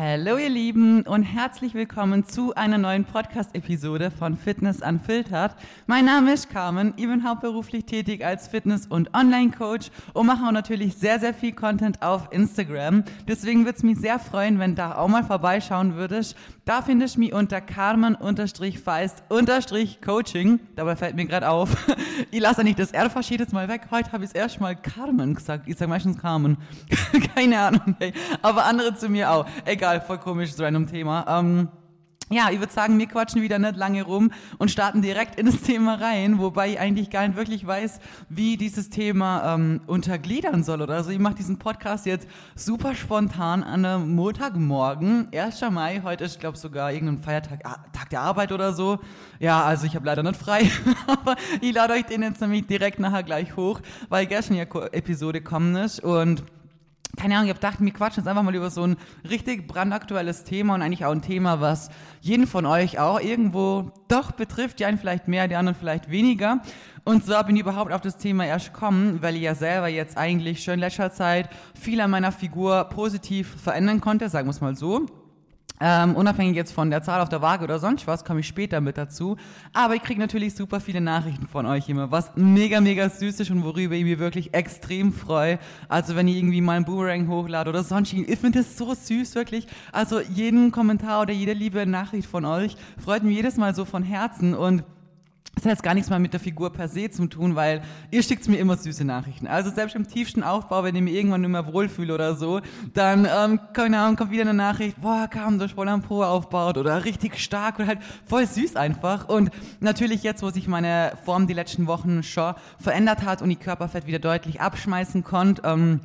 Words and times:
Hallo 0.00 0.36
ihr 0.36 0.48
Lieben 0.48 1.02
und 1.02 1.24
herzlich 1.24 1.74
willkommen 1.74 2.24
zu 2.24 2.54
einer 2.54 2.78
neuen 2.78 3.04
Podcast-Episode 3.04 4.12
von 4.12 4.36
Fitness 4.36 4.80
Unfiltered. 4.80 5.56
Mein 5.88 6.04
Name 6.04 6.34
ist 6.34 6.50
Carmen, 6.50 6.94
ich 6.96 7.08
bin 7.08 7.28
hauptberuflich 7.28 7.84
tätig 7.84 8.24
als 8.24 8.46
Fitness- 8.46 8.86
und 8.86 9.12
Online-Coach 9.12 9.90
und 10.12 10.26
mache 10.26 10.46
auch 10.46 10.52
natürlich 10.52 10.94
sehr, 10.94 11.18
sehr 11.18 11.34
viel 11.34 11.50
Content 11.50 12.00
auf 12.00 12.28
Instagram. 12.30 13.02
Deswegen 13.26 13.64
würde 13.64 13.76
es 13.76 13.82
mich 13.82 13.98
sehr 13.98 14.20
freuen, 14.20 14.60
wenn 14.60 14.76
da 14.76 14.94
auch 14.94 15.08
mal 15.08 15.24
vorbeischauen 15.24 15.96
würdest. 15.96 16.36
Da 16.64 16.80
findest 16.82 17.16
du 17.16 17.20
mich 17.20 17.32
unter 17.32 17.60
Carmen-Feist-Coaching. 17.60 20.60
Dabei 20.76 20.94
fällt 20.94 21.16
mir 21.16 21.26
gerade 21.26 21.48
auf, 21.48 21.76
ich 22.30 22.38
lasse 22.38 22.62
nicht 22.62 22.78
das 22.78 22.92
R 22.92 23.10
jetzt 23.18 23.52
mal 23.52 23.68
weg. 23.68 23.88
Heute 23.90 24.12
habe 24.12 24.22
ich 24.22 24.30
es 24.30 24.36
erst 24.36 24.60
mal 24.60 24.76
Carmen 24.76 25.34
gesagt. 25.34 25.66
Ich 25.66 25.76
sage 25.76 25.88
meistens 25.88 26.18
Carmen. 26.18 26.56
Keine 27.34 27.58
Ahnung. 27.58 27.96
Hey. 27.98 28.12
Aber 28.42 28.64
andere 28.64 28.94
zu 28.94 29.08
mir 29.08 29.32
auch. 29.32 29.44
Egal 29.64 29.87
egal, 29.88 30.00
voll 30.02 30.18
komisches 30.18 30.60
random 30.60 30.86
Thema. 30.86 31.24
Ähm, 31.28 31.68
ja, 32.30 32.50
ich 32.50 32.58
würde 32.58 32.70
sagen, 32.70 32.98
wir 32.98 33.06
quatschen 33.06 33.40
wieder 33.40 33.58
nicht 33.58 33.76
lange 33.76 34.02
rum 34.02 34.32
und 34.58 34.70
starten 34.70 35.00
direkt 35.00 35.40
in 35.40 35.46
das 35.46 35.62
Thema 35.62 35.94
rein, 35.94 36.38
wobei 36.38 36.72
ich 36.72 36.78
eigentlich 36.78 37.08
gar 37.08 37.26
nicht 37.26 37.38
wirklich 37.38 37.66
weiß, 37.66 38.00
wie 38.28 38.58
dieses 38.58 38.90
Thema 38.90 39.54
ähm, 39.54 39.80
untergliedern 39.86 40.62
soll 40.62 40.82
oder 40.82 41.02
so. 41.02 41.10
Ich 41.10 41.18
mache 41.18 41.36
diesen 41.36 41.58
Podcast 41.58 42.04
jetzt 42.04 42.28
super 42.54 42.94
spontan 42.94 43.62
an 43.62 43.82
einem 43.82 44.14
Montagmorgen, 44.14 45.28
1. 45.32 45.62
Mai, 45.70 46.02
heute 46.04 46.24
ist, 46.24 46.38
glaube 46.38 46.58
sogar 46.58 46.92
irgendein 46.92 47.22
Feiertag, 47.22 47.60
ah, 47.64 47.78
Tag 47.94 48.10
der 48.10 48.20
Arbeit 48.20 48.52
oder 48.52 48.74
so. 48.74 48.98
Ja, 49.38 49.64
also 49.64 49.86
ich 49.86 49.94
habe 49.94 50.04
leider 50.04 50.22
nicht 50.22 50.36
frei, 50.36 50.70
aber 51.06 51.36
ich 51.62 51.72
lade 51.72 51.94
euch 51.94 52.04
den 52.04 52.20
jetzt 52.20 52.42
nämlich 52.42 52.66
direkt 52.66 52.98
nachher 52.98 53.22
gleich 53.22 53.56
hoch, 53.56 53.80
weil 54.10 54.26
gestern 54.26 54.58
ja 54.58 54.64
Episode 54.64 55.40
kommen 55.40 55.76
ist 55.76 56.00
und 56.00 56.42
keine 57.18 57.34
Ahnung, 57.34 57.46
ich 57.46 57.50
habe 57.50 57.60
gedacht, 57.60 57.80
wir 57.80 57.92
quatschen 57.92 58.22
jetzt 58.22 58.28
einfach 58.28 58.44
mal 58.44 58.54
über 58.54 58.70
so 58.70 58.84
ein 58.84 58.96
richtig 59.28 59.66
brandaktuelles 59.66 60.44
Thema 60.44 60.74
und 60.74 60.82
eigentlich 60.82 61.04
auch 61.04 61.10
ein 61.10 61.20
Thema, 61.20 61.60
was 61.60 61.90
jeden 62.20 62.46
von 62.46 62.64
euch 62.64 63.00
auch 63.00 63.20
irgendwo 63.20 63.90
doch 64.06 64.30
betrifft, 64.30 64.78
die 64.78 64.84
einen 64.84 64.98
vielleicht 64.98 65.26
mehr, 65.26 65.48
die 65.48 65.56
anderen 65.56 65.76
vielleicht 65.76 66.10
weniger. 66.10 66.60
Und 67.04 67.26
zwar 67.26 67.44
bin 67.44 67.56
ich 67.56 67.62
überhaupt 67.62 67.92
auf 67.92 68.00
das 68.00 68.18
Thema 68.18 68.46
erst 68.46 68.72
gekommen, 68.72 69.20
weil 69.20 69.34
ich 69.34 69.42
ja 69.42 69.54
selber 69.54 69.88
jetzt 69.88 70.16
eigentlich 70.16 70.62
schon 70.62 70.78
letzter 70.78 71.10
Zeit 71.10 71.50
viel 71.74 72.00
an 72.00 72.10
meiner 72.10 72.30
Figur 72.30 72.84
positiv 72.84 73.60
verändern 73.60 74.00
konnte, 74.00 74.28
sagen 74.28 74.46
wir 74.46 74.52
es 74.52 74.60
mal 74.60 74.76
so. 74.76 75.06
Ähm, 75.80 76.16
unabhängig 76.16 76.56
jetzt 76.56 76.72
von 76.72 76.90
der 76.90 77.02
Zahl 77.02 77.20
auf 77.20 77.28
der 77.28 77.42
Waage 77.42 77.64
oder 77.64 77.78
sonst 77.78 78.06
was, 78.06 78.24
komme 78.24 78.40
ich 78.40 78.48
später 78.48 78.80
mit 78.80 78.98
dazu. 78.98 79.36
Aber 79.72 79.94
ich 79.94 80.02
kriege 80.02 80.20
natürlich 80.20 80.54
super 80.54 80.80
viele 80.80 81.00
Nachrichten 81.00 81.46
von 81.46 81.66
euch 81.66 81.88
immer, 81.88 82.10
was 82.10 82.32
mega, 82.36 82.80
mega 82.80 83.08
süß 83.08 83.40
ist 83.40 83.50
und 83.50 83.64
worüber 83.64 83.94
ich 83.94 84.04
mich 84.04 84.18
wirklich 84.18 84.54
extrem 84.54 85.12
freue. 85.12 85.58
Also 85.88 86.16
wenn 86.16 86.28
ihr 86.28 86.36
irgendwie 86.36 86.60
mal 86.60 86.76
einen 86.76 86.84
Boomerang 86.84 87.28
hochladet 87.28 87.68
oder 87.68 87.84
sonst, 87.84 88.12
ich 88.12 88.38
finde 88.38 88.60
das 88.60 88.76
so 88.76 88.94
süß, 88.94 89.34
wirklich. 89.34 89.66
Also 89.92 90.20
jeden 90.20 90.72
Kommentar 90.72 91.22
oder 91.22 91.32
jede 91.32 91.52
liebe 91.52 91.86
Nachricht 91.86 92.28
von 92.28 92.44
euch 92.44 92.76
freut 93.02 93.22
mich 93.22 93.36
jedes 93.36 93.56
Mal 93.56 93.74
so 93.74 93.84
von 93.84 94.02
Herzen 94.02 94.54
und 94.54 94.82
das 95.58 95.64
hat 95.64 95.72
jetzt 95.72 95.82
gar 95.82 95.94
nichts 95.94 96.08
mal 96.08 96.20
mit 96.20 96.32
der 96.32 96.40
Figur 96.40 96.72
per 96.72 96.86
se 96.88 97.10
zu 97.10 97.26
tun, 97.26 97.56
weil 97.56 97.82
ihr 98.12 98.22
schickt 98.22 98.46
mir 98.46 98.58
immer 98.58 98.76
süße 98.76 99.04
Nachrichten. 99.04 99.48
Also 99.48 99.70
selbst 99.70 99.96
im 99.96 100.06
tiefsten 100.06 100.44
Aufbau, 100.44 100.84
wenn 100.84 100.94
ich 100.94 101.02
mich 101.02 101.14
irgendwann 101.14 101.40
nicht 101.40 101.50
mehr 101.50 101.72
wohlfühle 101.72 102.14
oder 102.14 102.36
so, 102.36 102.60
dann, 102.94 103.26
ähm, 103.26 103.58
keine 103.72 103.98
Ahnung, 103.98 104.16
kommt 104.16 104.30
wieder 104.30 104.42
eine 104.42 104.54
Nachricht, 104.54 105.00
boah, 105.00 105.26
kam 105.28 105.58
durch 105.58 105.74
voll 105.74 105.88
am 105.88 106.02
Po 106.02 106.22
aufbaut 106.22 106.78
oder 106.78 107.04
richtig 107.04 107.38
stark 107.40 107.80
oder 107.80 107.88
halt 107.88 107.98
voll 108.24 108.46
süß 108.46 108.76
einfach. 108.76 109.28
Und 109.28 109.50
natürlich 109.80 110.22
jetzt, 110.22 110.42
wo 110.42 110.50
sich 110.50 110.68
meine 110.68 111.14
Form 111.24 111.48
die 111.48 111.54
letzten 111.54 111.88
Wochen 111.88 112.22
schon 112.22 112.54
verändert 112.78 113.24
hat 113.24 113.42
und 113.42 113.48
die 113.48 113.56
Körperfett 113.56 114.06
wieder 114.06 114.20
deutlich 114.20 114.60
abschmeißen 114.60 115.24
konnte, 115.24 115.62
ähm, 115.64 116.00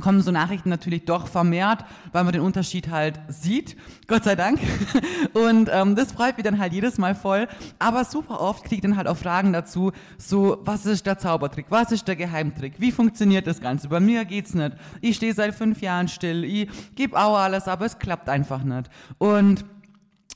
kommen 0.00 0.22
so 0.22 0.30
Nachrichten 0.30 0.70
natürlich 0.70 1.04
doch 1.04 1.28
vermehrt, 1.28 1.84
weil 2.12 2.24
man 2.24 2.32
den 2.32 2.42
Unterschied 2.42 2.88
halt 2.88 3.20
sieht, 3.28 3.76
Gott 4.06 4.24
sei 4.24 4.34
Dank. 4.34 4.58
Und 5.34 5.68
ähm, 5.72 5.94
das 5.94 6.12
freut 6.12 6.36
mich 6.36 6.44
dann 6.44 6.58
halt 6.58 6.72
jedes 6.72 6.98
Mal 6.98 7.14
voll. 7.14 7.46
Aber 7.78 8.04
super 8.04 8.40
oft 8.40 8.64
kriege 8.64 8.76
ich 8.76 8.82
dann 8.82 8.96
halt 8.96 9.06
auch 9.06 9.16
Fragen 9.16 9.52
dazu, 9.52 9.92
so, 10.18 10.58
was 10.64 10.86
ist 10.86 11.06
der 11.06 11.18
Zaubertrick, 11.18 11.66
was 11.68 11.92
ist 11.92 12.08
der 12.08 12.16
Geheimtrick, 12.16 12.74
wie 12.78 12.92
funktioniert 12.92 13.46
das 13.46 13.60
Ganze? 13.60 13.88
Bei 13.88 14.00
mir 14.00 14.24
geht's 14.24 14.54
nicht. 14.54 14.72
Ich 15.00 15.16
stehe 15.16 15.34
seit 15.34 15.54
fünf 15.54 15.80
Jahren 15.82 16.08
still, 16.08 16.44
ich 16.44 16.68
gebe 16.94 17.18
auch 17.18 17.36
alles, 17.36 17.68
aber 17.68 17.86
es 17.86 17.98
klappt 17.98 18.28
einfach 18.28 18.64
nicht. 18.64 18.90
Und 19.18 19.64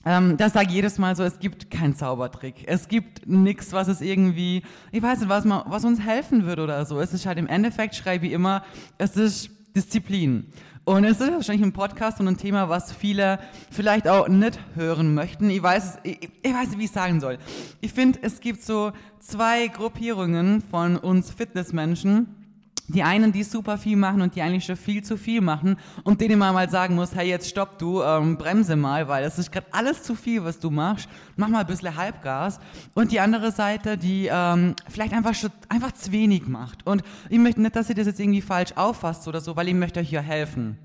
ähm, 0.05 0.37
das 0.37 0.53
sage 0.53 0.69
ich 0.69 0.75
jedes 0.75 0.99
Mal 0.99 1.17
so, 1.17 1.23
es 1.23 1.39
gibt 1.39 1.71
keinen 1.71 1.95
Zaubertrick. 1.95 2.65
Es 2.67 2.89
gibt 2.89 3.27
nichts, 3.27 3.73
was 3.73 3.89
es 3.89 4.01
irgendwie, 4.01 4.63
ich 4.93 5.03
weiß 5.03 5.21
nicht, 5.21 5.29
was, 5.29 5.45
man, 5.45 5.63
was 5.67 5.85
uns 5.85 6.01
helfen 6.01 6.45
würde 6.45 6.63
oder 6.63 6.85
so. 6.85 7.01
Es 7.01 7.13
ist 7.13 7.27
halt 7.27 7.39
im 7.39 7.47
Endeffekt, 7.47 7.95
schreibe 7.95 8.27
ich 8.27 8.33
immer, 8.33 8.65
es 8.99 9.17
ist 9.17 9.51
Disziplin. 9.75 10.47
Und 10.85 11.05
es 11.05 11.19
ist 11.19 11.33
wahrscheinlich 11.33 11.65
ein 11.65 11.73
Podcast 11.73 12.21
und 12.21 12.29
ein 12.29 12.37
Thema, 12.37 12.69
was 12.69 12.93
viele 12.93 13.39
vielleicht 13.71 14.07
auch 14.07 14.29
nicht 14.29 14.61
hören 14.75 15.15
möchten. 15.15 15.49
Ich 15.49 15.63
weiß, 15.63 16.01
ich, 16.03 16.29
ich 16.43 16.53
weiß 16.53 16.69
nicht, 16.69 16.79
wie 16.79 16.85
ich 16.85 16.91
sagen 16.91 17.21
soll. 17.21 17.39
Ich 17.81 17.93
finde, 17.93 18.19
es 18.21 18.41
gibt 18.41 18.63
so 18.63 18.93
zwei 19.19 19.69
Gruppierungen 19.69 20.61
von 20.61 20.99
uns 20.99 21.31
Fitnessmenschen 21.31 22.44
die 22.89 23.03
einen, 23.03 23.33
die 23.33 23.43
super 23.43 23.79
viel 23.79 23.97
machen 23.97 24.21
und 24.21 24.35
die 24.37 24.43
eigentlich 24.43 24.65
schon 24.65 24.77
viel 24.77 25.03
zu 25.03 25.17
viel 25.17 25.41
machen 25.41 25.77
und 26.03 26.21
denen 26.21 26.39
man 26.39 26.55
mal 26.55 26.69
sagen 26.69 26.95
muss, 26.95 27.15
hey, 27.15 27.29
jetzt 27.29 27.49
stopp 27.49 27.79
du, 27.79 28.03
ähm, 28.03 28.37
bremse 28.37 28.77
mal, 28.77 29.09
weil 29.09 29.25
das 29.25 29.39
ist 29.39 29.51
gerade 29.51 29.67
alles 29.71 30.03
zu 30.03 30.15
viel, 30.15 30.45
was 30.45 30.59
du 30.59 30.71
machst. 30.71 31.09
Mach 31.37 31.49
mal 31.49 31.61
ein 31.61 31.67
bisschen 31.67 31.97
Halbgas. 31.97 32.61
Und 32.95 33.11
die 33.11 33.21
andere 33.21 33.53
Seite, 33.53 33.97
die 33.97 34.29
ähm, 34.31 34.75
vielleicht 34.89 35.15
einfach 35.15 35.35
schon 35.35 35.51
einfach 35.69 35.93
zu 35.93 36.13
wenig 36.13 36.47
macht. 36.47 36.87
Und 36.87 37.03
ich 37.31 37.39
möchte 37.39 37.63
nicht, 37.63 37.75
dass 37.75 37.89
ihr 37.89 37.95
das 37.95 38.07
jetzt 38.07 38.21
irgendwie 38.21 38.43
falsch 38.43 38.73
auffasst 38.77 39.27
oder 39.29 39.41
so, 39.41 39.57
weil 39.57 39.69
ich 39.69 39.75
möchte 39.75 40.01
euch 40.01 40.11
hier 40.11 40.23
helfen. 40.23 40.79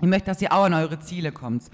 Ich 0.00 0.08
möchte, 0.08 0.26
dass 0.26 0.40
ihr 0.40 0.52
auch 0.52 0.64
an 0.64 0.74
eure 0.74 1.00
Ziele 1.00 1.32
kommt. 1.32 1.64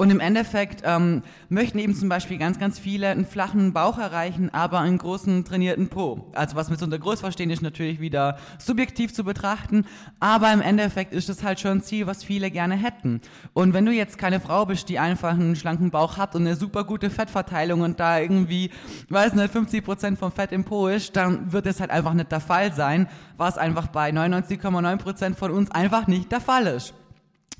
Und 0.00 0.08
im 0.08 0.20
Endeffekt 0.20 0.80
ähm, 0.86 1.22
möchten 1.50 1.78
eben 1.78 1.94
zum 1.94 2.08
Beispiel 2.08 2.38
ganz, 2.38 2.58
ganz 2.58 2.78
viele 2.78 3.08
einen 3.08 3.26
flachen 3.26 3.74
Bauch 3.74 3.98
erreichen, 3.98 4.48
aber 4.48 4.80
einen 4.80 4.96
großen 4.96 5.44
trainierten 5.44 5.88
Po. 5.88 6.30
Also 6.32 6.56
was 6.56 6.70
wir 6.70 6.78
so 6.78 6.86
unter 6.86 6.98
groß 6.98 7.20
verstehen, 7.20 7.50
ist 7.50 7.60
natürlich 7.60 8.00
wieder 8.00 8.38
subjektiv 8.58 9.12
zu 9.12 9.24
betrachten, 9.24 9.84
aber 10.18 10.54
im 10.54 10.62
Endeffekt 10.62 11.12
ist 11.12 11.28
es 11.28 11.42
halt 11.42 11.60
schon 11.60 11.72
ein 11.72 11.82
Ziel, 11.82 12.06
was 12.06 12.24
viele 12.24 12.50
gerne 12.50 12.76
hätten. 12.76 13.20
Und 13.52 13.74
wenn 13.74 13.84
du 13.84 13.92
jetzt 13.92 14.16
keine 14.16 14.40
Frau 14.40 14.64
bist, 14.64 14.88
die 14.88 14.98
einfach 14.98 15.32
einen 15.32 15.54
schlanken 15.54 15.90
Bauch 15.90 16.16
hat 16.16 16.34
und 16.34 16.46
eine 16.46 16.56
super 16.56 16.84
gute 16.84 17.10
Fettverteilung 17.10 17.82
und 17.82 18.00
da 18.00 18.20
irgendwie, 18.20 18.70
weiß 19.10 19.34
nicht, 19.34 19.52
50 19.52 19.84
Prozent 19.84 20.18
vom 20.18 20.32
Fett 20.32 20.52
im 20.52 20.64
Po 20.64 20.88
ist, 20.88 21.14
dann 21.14 21.52
wird 21.52 21.66
es 21.66 21.78
halt 21.78 21.90
einfach 21.90 22.14
nicht 22.14 22.32
der 22.32 22.40
Fall 22.40 22.72
sein, 22.72 23.06
was 23.36 23.58
einfach 23.58 23.88
bei 23.88 24.08
99,9 24.08 24.96
Prozent 24.96 25.38
von 25.38 25.50
uns 25.50 25.70
einfach 25.70 26.06
nicht 26.06 26.32
der 26.32 26.40
Fall 26.40 26.66
ist. 26.66 26.94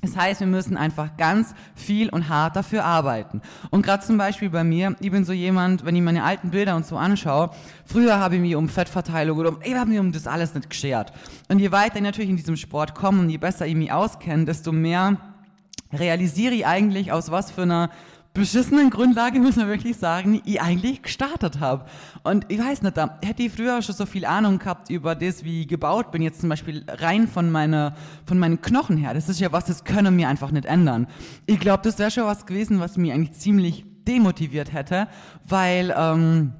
Das 0.01 0.17
heißt, 0.17 0.39
wir 0.39 0.47
müssen 0.47 0.77
einfach 0.77 1.15
ganz 1.15 1.53
viel 1.75 2.09
und 2.09 2.27
hart 2.27 2.55
dafür 2.55 2.83
arbeiten. 2.85 3.41
Und 3.69 3.85
gerade 3.85 4.03
zum 4.03 4.17
Beispiel 4.17 4.49
bei 4.49 4.63
mir, 4.63 4.95
ich 4.99 5.11
bin 5.11 5.25
so 5.25 5.31
jemand, 5.31 5.85
wenn 5.85 5.95
ich 5.95 6.01
meine 6.01 6.23
alten 6.23 6.49
Bilder 6.49 6.75
und 6.75 6.87
so 6.87 6.97
anschaue, 6.97 7.51
früher 7.85 8.17
habe 8.19 8.35
ich 8.35 8.41
mich 8.41 8.55
um 8.55 8.67
Fettverteilung 8.67 9.37
oder 9.37 9.57
ich 9.63 9.75
habe 9.75 9.91
mich 9.91 9.99
um 9.99 10.11
das 10.11 10.25
alles 10.25 10.55
nicht 10.55 10.71
geschert. 10.71 11.13
Und 11.49 11.59
je 11.59 11.71
weiter 11.71 11.97
ich 11.97 12.01
natürlich 12.01 12.31
in 12.31 12.37
diesem 12.37 12.57
Sport 12.57 12.95
komme 12.95 13.19
und 13.21 13.29
je 13.29 13.37
besser 13.37 13.67
ich 13.67 13.75
mich 13.75 13.91
auskenne, 13.91 14.45
desto 14.45 14.71
mehr 14.71 15.17
realisiere 15.93 16.55
ich 16.55 16.65
eigentlich, 16.65 17.11
aus 17.11 17.29
was 17.29 17.51
für 17.51 17.63
einer 17.63 17.91
beschissenen 18.33 18.89
Grundlage, 18.89 19.39
muss 19.39 19.57
man 19.57 19.67
wirklich 19.67 19.97
sagen, 19.97 20.41
ich 20.45 20.61
eigentlich 20.61 21.01
gestartet 21.01 21.59
habe. 21.59 21.85
Und 22.23 22.45
ich 22.47 22.59
weiß 22.59 22.81
nicht, 22.81 22.95
da 22.95 23.19
hätte 23.21 23.43
ich 23.43 23.51
früher 23.51 23.81
schon 23.81 23.95
so 23.95 24.05
viel 24.05 24.25
Ahnung 24.25 24.59
gehabt 24.59 24.89
über 24.89 25.15
das, 25.15 25.43
wie 25.43 25.61
ich 25.61 25.67
gebaut 25.67 26.11
bin, 26.11 26.21
jetzt 26.21 26.39
zum 26.39 26.49
Beispiel 26.49 26.85
rein 26.87 27.27
von, 27.27 27.51
meiner, 27.51 27.95
von 28.25 28.39
meinen 28.39 28.61
Knochen 28.61 28.97
her. 28.97 29.13
Das 29.13 29.27
ist 29.27 29.39
ja 29.39 29.51
was, 29.51 29.65
das 29.65 29.83
können 29.83 30.17
wir 30.17 30.29
einfach 30.29 30.51
nicht 30.51 30.65
ändern. 30.65 31.07
Ich 31.45 31.59
glaube, 31.59 31.83
das 31.83 31.99
wäre 31.99 32.11
schon 32.11 32.25
was 32.25 32.45
gewesen, 32.45 32.79
was 32.79 32.95
mich 32.97 33.11
eigentlich 33.11 33.33
ziemlich 33.33 33.85
demotiviert 34.07 34.73
hätte, 34.73 35.07
weil 35.45 35.93
ähm, 35.95 36.53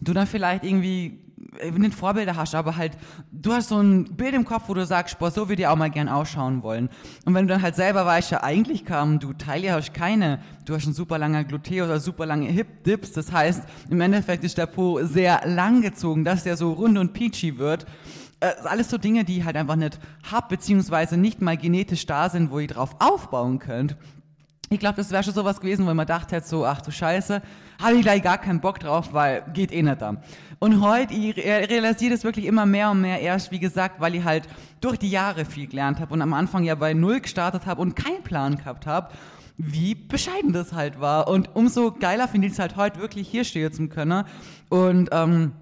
du 0.00 0.12
dann 0.12 0.26
vielleicht 0.26 0.64
irgendwie 0.64 1.21
nicht 1.76 1.94
Vorbilder 1.94 2.36
hast, 2.36 2.54
aber 2.54 2.76
halt, 2.76 2.92
du 3.30 3.52
hast 3.52 3.68
so 3.68 3.78
ein 3.78 4.16
Bild 4.16 4.34
im 4.34 4.44
Kopf, 4.44 4.64
wo 4.68 4.74
du 4.74 4.86
sagst, 4.86 5.18
boah, 5.18 5.30
so 5.30 5.48
würde 5.48 5.62
ich 5.62 5.68
auch 5.68 5.76
mal 5.76 5.90
gern 5.90 6.08
ausschauen 6.08 6.62
wollen. 6.62 6.88
Und 7.24 7.34
wenn 7.34 7.46
du 7.46 7.54
dann 7.54 7.62
halt 7.62 7.76
selber 7.76 8.06
weißt, 8.06 8.30
ja, 8.30 8.42
eigentlich 8.42 8.84
kam, 8.84 9.18
du 9.18 9.32
Taille 9.32 9.72
hast 9.72 9.92
keine, 9.92 10.40
du 10.64 10.74
hast 10.74 10.86
ein 10.86 10.94
super 10.94 11.18
langer 11.18 11.44
Gluteus 11.44 11.86
oder 11.86 12.00
super 12.00 12.26
lange 12.26 12.46
Hip-Dips, 12.46 13.12
das 13.12 13.32
heißt, 13.32 13.64
im 13.90 14.00
Endeffekt 14.00 14.44
ist 14.44 14.58
der 14.58 14.66
Po 14.66 15.04
sehr 15.04 15.42
lang 15.46 15.82
gezogen, 15.82 16.24
dass 16.24 16.44
der 16.44 16.56
so 16.56 16.72
rund 16.72 16.98
und 16.98 17.12
peachy 17.12 17.58
wird. 17.58 17.86
Äh, 18.40 18.52
alles 18.64 18.90
so 18.90 18.98
Dinge, 18.98 19.24
die 19.24 19.38
ich 19.38 19.44
halt 19.44 19.56
einfach 19.56 19.76
nicht 19.76 20.00
hab, 20.30 20.48
beziehungsweise 20.48 21.16
nicht 21.16 21.42
mal 21.42 21.56
genetisch 21.56 22.06
da 22.06 22.28
sind, 22.28 22.50
wo 22.50 22.58
ihr 22.58 22.68
drauf 22.68 22.96
aufbauen 22.98 23.58
könnt. 23.58 23.96
Ich 24.72 24.78
glaube, 24.78 24.96
das 24.96 25.10
wäre 25.10 25.22
schon 25.22 25.34
sowas 25.34 25.60
gewesen, 25.60 25.86
wo 25.86 25.92
man 25.92 26.06
dachte 26.06 26.34
hätte, 26.34 26.48
so, 26.48 26.64
ach 26.64 26.80
du 26.80 26.90
Scheiße, 26.90 27.42
habe 27.82 27.94
ich 27.94 28.00
gleich 28.00 28.22
gar 28.22 28.38
keinen 28.38 28.60
Bock 28.60 28.80
drauf, 28.80 29.12
weil 29.12 29.44
geht 29.52 29.70
eh 29.70 29.82
nicht 29.82 30.00
da. 30.00 30.16
Und 30.60 30.80
heute, 30.80 31.12
ich 31.12 31.36
realisiere 31.36 32.12
das 32.12 32.24
wirklich 32.24 32.46
immer 32.46 32.64
mehr 32.64 32.90
und 32.90 33.02
mehr 33.02 33.20
erst, 33.20 33.50
wie 33.50 33.58
gesagt, 33.58 34.00
weil 34.00 34.14
ich 34.14 34.24
halt 34.24 34.48
durch 34.80 34.96
die 34.96 35.10
Jahre 35.10 35.44
viel 35.44 35.66
gelernt 35.66 36.00
habe 36.00 36.14
und 36.14 36.22
am 36.22 36.32
Anfang 36.32 36.64
ja 36.64 36.74
bei 36.74 36.94
Null 36.94 37.20
gestartet 37.20 37.66
habe 37.66 37.82
und 37.82 37.96
keinen 37.96 38.22
Plan 38.22 38.56
gehabt 38.56 38.86
habe, 38.86 39.12
wie 39.58 39.94
bescheiden 39.94 40.54
das 40.54 40.72
halt 40.72 40.98
war. 41.00 41.28
Und 41.28 41.54
umso 41.54 41.92
geiler 41.92 42.26
finde 42.26 42.46
ich 42.46 42.54
es 42.54 42.58
halt 42.58 42.76
heute 42.76 42.98
wirklich 42.98 43.28
hier 43.28 43.44
stehen 43.44 43.74
zu 43.74 43.88
können 43.88 44.24
und 44.70 45.10
ähm, 45.12 45.52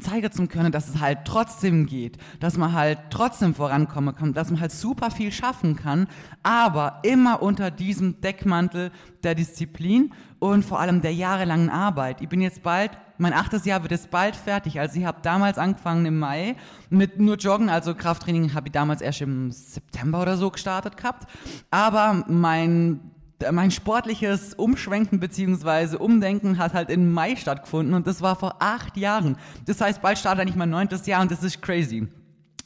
zeigen 0.00 0.30
zu 0.32 0.46
können, 0.46 0.72
dass 0.72 0.88
es 0.88 1.00
halt 1.00 1.20
trotzdem 1.24 1.86
geht, 1.86 2.18
dass 2.40 2.56
man 2.56 2.72
halt 2.72 2.98
trotzdem 3.10 3.54
vorankommen 3.54 4.14
kann, 4.14 4.32
dass 4.32 4.50
man 4.50 4.60
halt 4.60 4.72
super 4.72 5.10
viel 5.10 5.32
schaffen 5.32 5.76
kann, 5.76 6.08
aber 6.42 7.00
immer 7.02 7.42
unter 7.42 7.70
diesem 7.70 8.20
Deckmantel 8.20 8.90
der 9.22 9.34
Disziplin 9.34 10.12
und 10.38 10.64
vor 10.64 10.80
allem 10.80 11.00
der 11.00 11.14
jahrelangen 11.14 11.70
Arbeit. 11.70 12.20
Ich 12.20 12.28
bin 12.28 12.40
jetzt 12.40 12.62
bald, 12.62 12.92
mein 13.18 13.32
achtes 13.32 13.64
Jahr 13.64 13.82
wird 13.82 13.90
jetzt 13.90 14.10
bald 14.10 14.36
fertig. 14.36 14.78
Also 14.78 14.98
ich 14.98 15.04
habe 15.04 15.18
damals 15.22 15.58
angefangen 15.58 16.06
im 16.06 16.18
Mai 16.18 16.56
mit 16.88 17.18
nur 17.18 17.36
Joggen, 17.36 17.68
also 17.68 17.94
Krafttraining 17.94 18.54
habe 18.54 18.68
ich 18.68 18.72
damals 18.72 19.00
erst 19.00 19.20
im 19.22 19.50
September 19.50 20.22
oder 20.22 20.36
so 20.36 20.50
gestartet 20.50 20.96
gehabt. 20.96 21.28
Aber 21.70 22.24
mein 22.28 23.00
mein 23.52 23.70
sportliches 23.70 24.54
Umschwenken 24.54 25.20
bzw. 25.20 25.96
Umdenken 25.96 26.58
hat 26.58 26.74
halt 26.74 26.90
im 26.90 27.12
Mai 27.12 27.36
stattgefunden 27.36 27.94
und 27.94 28.06
das 28.06 28.20
war 28.22 28.36
vor 28.36 28.56
acht 28.60 28.96
Jahren. 28.96 29.36
Das 29.66 29.80
heißt, 29.80 30.02
bald 30.02 30.18
startet 30.18 30.42
eigentlich 30.42 30.56
mein 30.56 30.70
neuntes 30.70 31.06
Jahr 31.06 31.22
und 31.22 31.30
das 31.30 31.42
ist 31.42 31.62
crazy. 31.62 32.08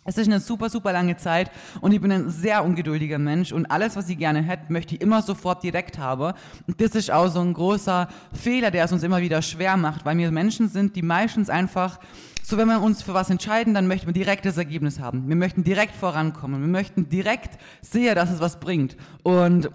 Es 0.05 0.19
ist 0.19 0.27
eine 0.27 0.41
super, 0.41 0.69
super 0.69 0.93
lange 0.93 1.17
Zeit 1.17 1.51
und 1.81 1.93
ich 1.93 2.01
bin 2.01 2.11
ein 2.11 2.29
sehr 2.29 2.65
ungeduldiger 2.65 3.19
Mensch 3.19 3.53
und 3.53 3.67
alles, 3.67 3.95
was 3.95 4.09
ich 4.09 4.19
gerne 4.19 4.43
hätte, 4.43 4.73
möchte 4.73 4.97
ich 4.97 5.01
immer 5.01 5.23
sofort 5.23 5.63
direkt 5.63 5.97
haben. 5.99 6.33
Und 6.67 6.81
das 6.81 6.97
ist 6.97 7.13
auch 7.13 7.29
so 7.29 7.41
ein 7.41 7.53
großer 7.53 8.09
Fehler, 8.33 8.73
der 8.73 8.85
es 8.85 8.93
uns 8.93 9.05
immer 9.05 9.21
wieder 9.21 9.43
schwer 9.43 9.77
macht, 9.77 10.05
weil 10.05 10.19
wir 10.19 10.33
Menschen 10.33 10.69
sind, 10.69 10.97
die 10.97 11.03
meistens 11.03 11.49
einfach 11.49 12.01
so, 12.43 12.57
wenn 12.59 12.67
wir 12.67 12.83
uns 12.83 13.03
für 13.03 13.15
was 13.15 13.31
entscheiden, 13.31 13.73
dann 13.73 13.87
möchten 13.87 14.09
wir 14.09 14.13
direkt 14.13 14.45
das 14.45 14.57
Ergebnis 14.57 14.99
haben. 14.99 15.29
Wir 15.29 15.37
möchten 15.37 15.63
direkt 15.63 15.95
vorankommen. 15.95 16.61
Wir 16.61 16.69
möchten 16.69 17.09
direkt 17.09 17.57
sehen, 17.81 18.17
dass 18.17 18.31
es 18.33 18.41
was 18.41 18.59
bringt. 18.59 18.97
Und 19.23 19.71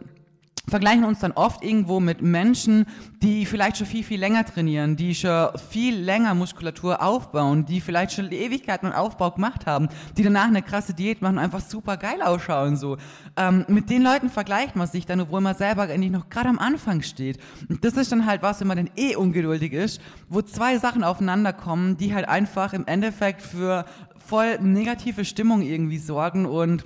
vergleichen 0.69 1.05
uns 1.05 1.19
dann 1.19 1.31
oft 1.31 1.63
irgendwo 1.63 1.99
mit 1.99 2.21
Menschen, 2.21 2.85
die 3.21 3.45
vielleicht 3.45 3.77
schon 3.77 3.87
viel, 3.87 4.03
viel 4.03 4.19
länger 4.19 4.45
trainieren, 4.45 4.95
die 4.95 5.15
schon 5.15 5.49
viel 5.69 5.95
länger 5.95 6.33
Muskulatur 6.33 7.01
aufbauen, 7.01 7.65
die 7.65 7.79
vielleicht 7.79 8.11
schon 8.11 8.31
Ewigkeiten 8.31 8.87
und 8.89 8.93
Aufbau 8.93 9.31
gemacht 9.31 9.65
haben, 9.65 9.87
die 10.17 10.23
danach 10.23 10.47
eine 10.47 10.61
krasse 10.61 10.93
Diät 10.93 11.21
machen 11.21 11.37
und 11.37 11.43
einfach 11.43 11.61
super 11.61 11.97
geil 11.97 12.21
ausschauen. 12.21 12.75
So. 12.75 12.97
Ähm, 13.37 13.65
mit 13.67 13.89
den 13.89 14.03
Leuten 14.03 14.29
vergleicht 14.29 14.75
man 14.75 14.87
sich 14.87 15.05
dann, 15.05 15.21
obwohl 15.21 15.41
man 15.41 15.55
selber 15.55 15.83
eigentlich 15.83 16.11
noch 16.11 16.29
gerade 16.29 16.49
am 16.49 16.59
Anfang 16.59 17.01
steht. 17.01 17.39
Und 17.69 17.85
das 17.85 17.93
ist 17.93 18.11
dann 18.11 18.25
halt 18.25 18.41
was, 18.41 18.59
wenn 18.59 18.67
man 18.67 18.77
dann 18.77 18.89
eh 18.97 19.15
ungeduldig 19.15 19.71
ist, 19.71 20.01
wo 20.27 20.41
zwei 20.41 20.77
Sachen 20.77 21.03
aufeinander 21.03 21.53
kommen, 21.53 21.97
die 21.97 22.13
halt 22.13 22.27
einfach 22.27 22.73
im 22.73 22.85
Endeffekt 22.85 23.41
für 23.41 23.85
voll 24.17 24.59
negative 24.59 25.23
Stimmung 25.23 25.61
irgendwie 25.61 25.97
sorgen 25.97 26.45
und 26.45 26.85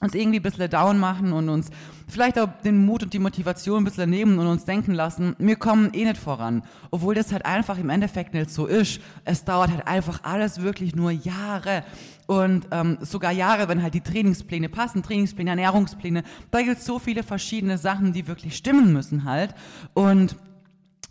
uns 0.00 0.14
irgendwie 0.14 0.38
ein 0.38 0.42
bisschen 0.42 0.68
down 0.68 0.98
machen 0.98 1.32
und 1.32 1.48
uns 1.48 1.70
vielleicht 2.08 2.38
auch 2.38 2.48
den 2.64 2.84
Mut 2.84 3.02
und 3.02 3.12
die 3.12 3.18
Motivation 3.18 3.82
ein 3.82 3.84
bisschen 3.84 4.10
nehmen 4.10 4.38
und 4.38 4.46
uns 4.46 4.64
denken 4.64 4.92
lassen, 4.92 5.34
wir 5.38 5.56
kommen 5.56 5.90
eh 5.94 6.04
nicht 6.04 6.18
voran. 6.18 6.62
Obwohl 6.90 7.14
das 7.14 7.32
halt 7.32 7.46
einfach 7.46 7.78
im 7.78 7.90
Endeffekt 7.90 8.34
nicht 8.34 8.50
so 8.50 8.66
ist. 8.66 9.00
Es 9.24 9.44
dauert 9.44 9.70
halt 9.70 9.86
einfach 9.86 10.20
alles 10.22 10.62
wirklich 10.62 10.94
nur 10.94 11.10
Jahre. 11.10 11.82
Und 12.26 12.66
ähm, 12.72 12.98
sogar 13.00 13.32
Jahre, 13.32 13.68
wenn 13.68 13.82
halt 13.82 13.94
die 13.94 14.00
Trainingspläne 14.00 14.68
passen, 14.68 15.02
Trainingspläne, 15.02 15.50
Ernährungspläne, 15.50 16.24
da 16.50 16.62
gibt 16.62 16.78
es 16.78 16.84
so 16.84 16.98
viele 16.98 17.22
verschiedene 17.22 17.78
Sachen, 17.78 18.12
die 18.12 18.26
wirklich 18.26 18.56
stimmen 18.56 18.92
müssen 18.92 19.24
halt. 19.24 19.54
Und 19.94 20.36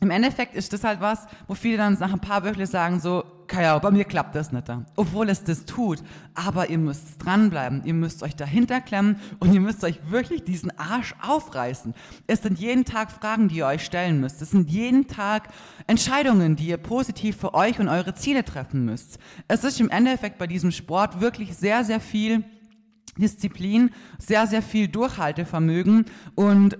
im 0.01 0.11
Endeffekt 0.11 0.55
ist 0.55 0.73
das 0.73 0.83
halt 0.83 1.01
was, 1.01 1.25
wo 1.47 1.55
viele 1.55 1.77
dann 1.77 1.97
nach 1.99 2.13
ein 2.13 2.19
paar 2.19 2.43
Wöchern 2.43 2.65
sagen 2.65 2.99
so, 2.99 3.23
Kaya, 3.47 3.77
bei 3.79 3.91
mir 3.91 4.03
klappt 4.03 4.35
das 4.35 4.51
nicht. 4.51 4.65
Obwohl 4.95 5.29
es 5.29 5.43
das 5.43 5.65
tut. 5.65 5.99
Aber 6.33 6.69
ihr 6.69 6.77
müsst 6.77 7.23
dranbleiben. 7.23 7.83
Ihr 7.85 7.93
müsst 7.93 8.23
euch 8.23 8.35
dahinter 8.35 8.81
klemmen 8.81 9.17
und 9.39 9.53
ihr 9.53 9.61
müsst 9.61 9.83
euch 9.83 9.99
wirklich 10.09 10.43
diesen 10.43 10.77
Arsch 10.77 11.15
aufreißen. 11.21 11.93
Es 12.27 12.41
sind 12.41 12.59
jeden 12.59 12.85
Tag 12.85 13.11
Fragen, 13.11 13.47
die 13.47 13.57
ihr 13.57 13.67
euch 13.67 13.85
stellen 13.85 14.19
müsst. 14.19 14.41
Es 14.41 14.51
sind 14.51 14.69
jeden 14.69 15.07
Tag 15.07 15.49
Entscheidungen, 15.87 16.55
die 16.55 16.67
ihr 16.67 16.77
positiv 16.77 17.37
für 17.37 17.53
euch 17.53 17.79
und 17.79 17.87
eure 17.87 18.15
Ziele 18.15 18.43
treffen 18.43 18.85
müsst. 18.85 19.19
Es 19.47 19.63
ist 19.63 19.79
im 19.79 19.89
Endeffekt 19.89 20.37
bei 20.37 20.47
diesem 20.47 20.71
Sport 20.71 21.21
wirklich 21.21 21.55
sehr, 21.55 21.83
sehr 21.83 21.99
viel 21.99 22.43
Disziplin, 23.17 23.91
sehr, 24.17 24.45
sehr 24.47 24.61
viel 24.61 24.87
Durchhaltevermögen 24.87 26.05
und 26.35 26.77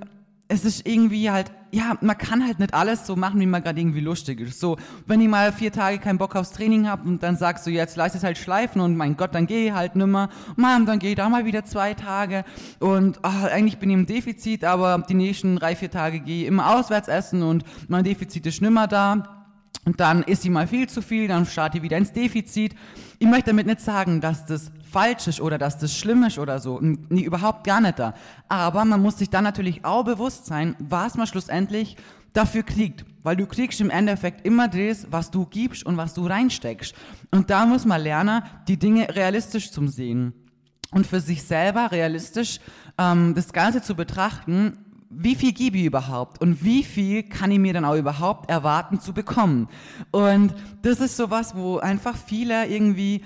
es 0.48 0.64
ist 0.64 0.88
irgendwie 0.88 1.32
halt, 1.32 1.52
ja, 1.72 1.98
man 2.02 2.18
kann 2.18 2.46
halt 2.46 2.60
nicht 2.60 2.74
alles 2.74 3.08
so 3.08 3.16
machen, 3.16 3.40
wie 3.40 3.46
man 3.48 3.64
gerade 3.64 3.80
irgendwie 3.80 4.00
lustig 4.00 4.40
ist. 4.40 4.60
So, 4.60 4.78
wenn 5.08 5.20
ich 5.20 5.28
mal 5.28 5.52
vier 5.52 5.72
Tage 5.72 5.98
keinen 5.98 6.20
Bock 6.20 6.36
aufs 6.36 6.52
Training 6.52 6.88
habe 6.88 7.08
und 7.08 7.24
dann 7.24 7.36
sagst 7.36 7.66
du, 7.66 7.72
jetzt 7.72 7.98
lass 7.98 8.14
es 8.16 8.24
halt 8.24 8.38
schleifen 8.38 8.80
und 8.80 8.96
mein 8.96 9.18
Gott, 9.18 9.34
dann 9.34 9.48
gehe 9.48 9.68
ich 9.68 9.74
halt 9.74 9.96
nimmer. 9.96 10.30
Mann, 10.56 10.86
dann 10.86 11.00
gehe 11.00 11.12
ich 11.12 11.16
da 11.16 11.28
mal 11.30 11.46
wieder 11.46 11.66
zwei 11.66 11.96
Tage 11.96 12.46
und 12.80 13.20
ach, 13.24 13.44
eigentlich 13.46 13.80
bin 13.80 13.90
ich 13.90 13.96
im 13.96 14.06
Defizit, 14.06 14.64
aber 14.64 15.04
die 15.10 15.16
nächsten 15.16 15.56
drei, 15.56 15.76
vier 15.76 15.90
Tage 15.90 16.20
gehe 16.20 16.44
ich 16.44 16.48
immer 16.48 16.76
auswärts 16.76 17.08
essen 17.08 17.42
und 17.42 17.64
mein 17.88 18.04
Defizit 18.04 18.46
ist 18.46 18.62
nimmer 18.62 18.88
da. 18.88 19.32
Und 19.84 20.00
dann 20.00 20.24
ist 20.24 20.42
sie 20.42 20.50
mal 20.50 20.68
viel 20.68 20.90
zu 20.90 21.04
viel, 21.04 21.28
dann 21.28 21.46
starte 21.46 21.78
ich 21.78 21.84
wieder 21.84 21.98
ins 21.98 22.12
Defizit. 22.12 22.74
Ich 23.20 23.28
möchte 23.28 23.52
damit 23.52 23.68
nicht 23.68 23.82
sagen, 23.82 24.20
dass 24.20 24.46
das 24.46 24.72
falsch 24.96 25.28
ist 25.28 25.42
oder 25.42 25.58
dass 25.58 25.78
das 25.78 25.94
schlimm 25.94 26.24
ist 26.24 26.40
oder 26.40 26.60
so. 26.60 26.80
Nee, 26.82 27.24
überhaupt 27.24 27.66
gar 27.66 27.82
nicht 27.82 28.00
da. 28.00 28.14
Aber 28.48 28.86
man 28.86 29.02
muss 29.02 29.18
sich 29.18 29.30
dann 29.30 29.44
natürlich 29.44 29.84
auch 29.84 30.06
bewusst 30.06 30.46
sein, 30.46 30.74
was 30.80 31.16
man 31.16 31.28
schlussendlich 31.28 31.98
dafür 32.32 32.64
kriegt. 32.64 33.04
Weil 33.22 33.36
du 33.36 33.46
kriegst 33.46 33.82
im 33.82 33.90
Endeffekt 33.90 34.46
immer 34.46 34.70
das, 34.70 35.08
was 35.12 35.32
du 35.32 35.48
gibst 35.48 35.86
und 35.86 35.98
was 35.98 36.14
du 36.14 36.26
reinsteckst. 36.26 36.96
Und 37.30 37.50
da 37.50 37.66
muss 37.66 37.84
man 37.84 38.02
lernen, 38.02 38.42
die 38.70 38.78
Dinge 38.78 39.14
realistisch 39.14 39.70
zu 39.70 39.86
sehen. 39.88 40.32
Und 40.92 41.06
für 41.06 41.20
sich 41.20 41.44
selber 41.44 41.92
realistisch 41.92 42.62
ähm, 42.98 43.36
das 43.36 43.52
Ganze 43.52 43.82
zu 43.82 43.96
betrachten, 43.96 44.78
wie 45.10 45.36
viel 45.36 45.52
gebe 45.52 45.78
ich 45.78 45.86
überhaupt 45.86 46.42
und 46.42 46.64
wie 46.64 46.84
viel 46.84 47.24
kann 47.24 47.52
ich 47.52 47.60
mir 47.60 47.74
dann 47.74 47.86
auch 47.86 47.96
überhaupt 47.96 48.50
erwarten 48.50 49.02
zu 49.02 49.12
bekommen. 49.12 49.68
Und 50.12 50.54
das 50.84 51.02
ist 51.02 51.18
sowas, 51.18 51.54
wo 51.54 51.80
einfach 51.80 52.16
viele 52.16 52.68
irgendwie 52.68 53.24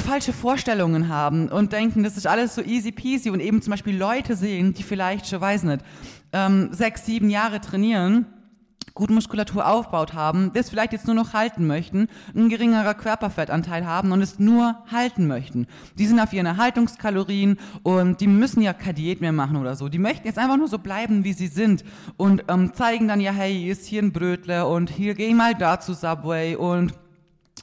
falsche 0.00 0.32
Vorstellungen 0.32 1.08
haben 1.08 1.48
und 1.48 1.72
denken, 1.72 2.02
das 2.02 2.16
ist 2.16 2.26
alles 2.26 2.54
so 2.54 2.62
easy 2.62 2.92
peasy 2.92 3.30
und 3.30 3.40
eben 3.40 3.62
zum 3.62 3.70
Beispiel 3.72 3.96
Leute 3.96 4.36
sehen, 4.36 4.74
die 4.74 4.82
vielleicht, 4.82 5.26
schon 5.26 5.40
weiß 5.40 5.64
nicht, 5.64 5.84
ähm, 6.32 6.68
sechs, 6.72 7.06
sieben 7.06 7.30
Jahre 7.30 7.60
trainieren 7.60 8.26
gut 8.98 9.10
Muskulatur 9.10 9.66
aufgebaut 9.66 10.12
haben, 10.12 10.50
das 10.54 10.70
vielleicht 10.70 10.92
jetzt 10.92 11.06
nur 11.06 11.14
noch 11.14 11.32
halten 11.32 11.68
möchten, 11.68 12.08
ein 12.34 12.48
geringerer 12.48 12.94
Körperfettanteil 12.94 13.86
haben 13.86 14.10
und 14.10 14.20
es 14.20 14.40
nur 14.40 14.76
halten 14.90 15.28
möchten. 15.28 15.68
Die 15.96 16.06
sind 16.06 16.18
auf 16.18 16.32
ihren 16.32 16.46
Erhaltungskalorien 16.46 17.58
und 17.84 18.20
die 18.20 18.26
müssen 18.26 18.60
ja 18.60 18.72
keine 18.72 18.94
Diät 18.94 19.20
mehr 19.20 19.32
machen 19.32 19.56
oder 19.56 19.76
so. 19.76 19.88
Die 19.88 19.98
möchten 20.00 20.26
jetzt 20.26 20.38
einfach 20.38 20.56
nur 20.56 20.66
so 20.66 20.78
bleiben, 20.78 21.22
wie 21.22 21.32
sie 21.32 21.46
sind 21.46 21.84
und 22.16 22.44
ähm, 22.48 22.74
zeigen 22.74 23.06
dann 23.06 23.20
ja, 23.20 23.30
hey, 23.30 23.54
hier 23.54 23.72
ist 23.72 23.86
hier 23.86 24.02
ein 24.02 24.12
Brötle 24.12 24.66
und 24.66 24.90
hier 24.90 25.14
geh 25.14 25.32
mal 25.32 25.54
da 25.54 25.78
zu 25.78 25.94
Subway 25.94 26.56
und 26.56 26.92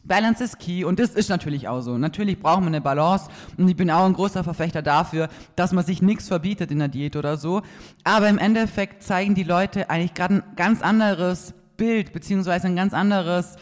Balance 0.05 0.43
is 0.43 0.57
key 0.57 0.83
und 0.83 0.99
das 0.99 1.11
ist 1.11 1.29
natürlich 1.29 1.67
auch 1.67 1.81
so. 1.81 1.97
Natürlich 1.97 2.39
brauchen 2.39 2.63
wir 2.63 2.67
eine 2.67 2.81
Balance 2.81 3.29
und 3.57 3.67
ich 3.67 3.75
bin 3.75 3.89
auch 3.89 4.05
ein 4.05 4.13
großer 4.13 4.43
Verfechter 4.43 4.81
dafür, 4.81 5.29
dass 5.55 5.71
man 5.71 5.83
sich 5.83 6.01
nichts 6.01 6.27
verbietet 6.27 6.71
in 6.71 6.79
der 6.79 6.87
Diät 6.87 7.15
oder 7.15 7.37
so. 7.37 7.61
Aber 8.03 8.29
im 8.29 8.37
Endeffekt 8.37 9.03
zeigen 9.03 9.35
die 9.35 9.43
Leute 9.43 9.89
eigentlich 9.89 10.13
gerade 10.13 10.35
ein 10.35 10.43
ganz 10.55 10.81
anderes 10.81 11.53
Bild 11.77 12.13
beziehungsweise 12.13 12.67
ein 12.67 12.75
ganz 12.75 12.93
anderes 12.93 13.55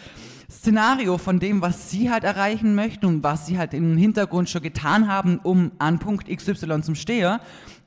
Szenario 0.50 1.18
von 1.18 1.40
dem, 1.40 1.62
was 1.62 1.90
sie 1.90 2.12
halt 2.12 2.24
erreichen 2.24 2.76
möchten 2.76 3.06
und 3.06 3.24
was 3.24 3.48
sie 3.48 3.58
halt 3.58 3.74
im 3.74 3.98
Hintergrund 3.98 4.50
schon 4.50 4.62
getan 4.62 5.08
haben, 5.08 5.40
um 5.42 5.72
an 5.80 6.00
Punkt 6.00 6.28
XY 6.28 6.82
zum 6.82 6.96
Steher. 6.96 7.40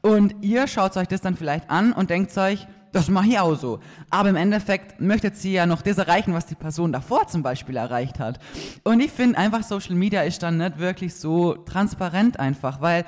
Und 0.02 0.34
ihr 0.42 0.66
schaut 0.66 0.96
euch 0.96 1.08
das 1.08 1.20
dann 1.20 1.36
vielleicht 1.36 1.70
an 1.70 1.92
und 1.92 2.10
denkt 2.10 2.36
euch, 2.36 2.66
das 2.96 3.08
mache 3.08 3.28
ich 3.28 3.38
auch 3.38 3.54
so. 3.56 3.80
Aber 4.10 4.30
im 4.30 4.36
Endeffekt 4.36 5.00
möchtet 5.00 5.36
sie 5.36 5.52
ja 5.52 5.66
noch 5.66 5.82
das 5.82 5.98
erreichen, 5.98 6.32
was 6.32 6.46
die 6.46 6.54
Person 6.54 6.92
davor 6.92 7.28
zum 7.28 7.42
Beispiel 7.42 7.76
erreicht 7.76 8.18
hat. 8.18 8.40
Und 8.84 9.00
ich 9.00 9.12
finde 9.12 9.38
einfach, 9.38 9.62
Social 9.62 9.94
Media 9.94 10.22
ist 10.22 10.42
dann 10.42 10.56
nicht 10.56 10.78
wirklich 10.78 11.14
so 11.14 11.54
transparent 11.54 12.40
einfach, 12.40 12.80
weil 12.80 13.04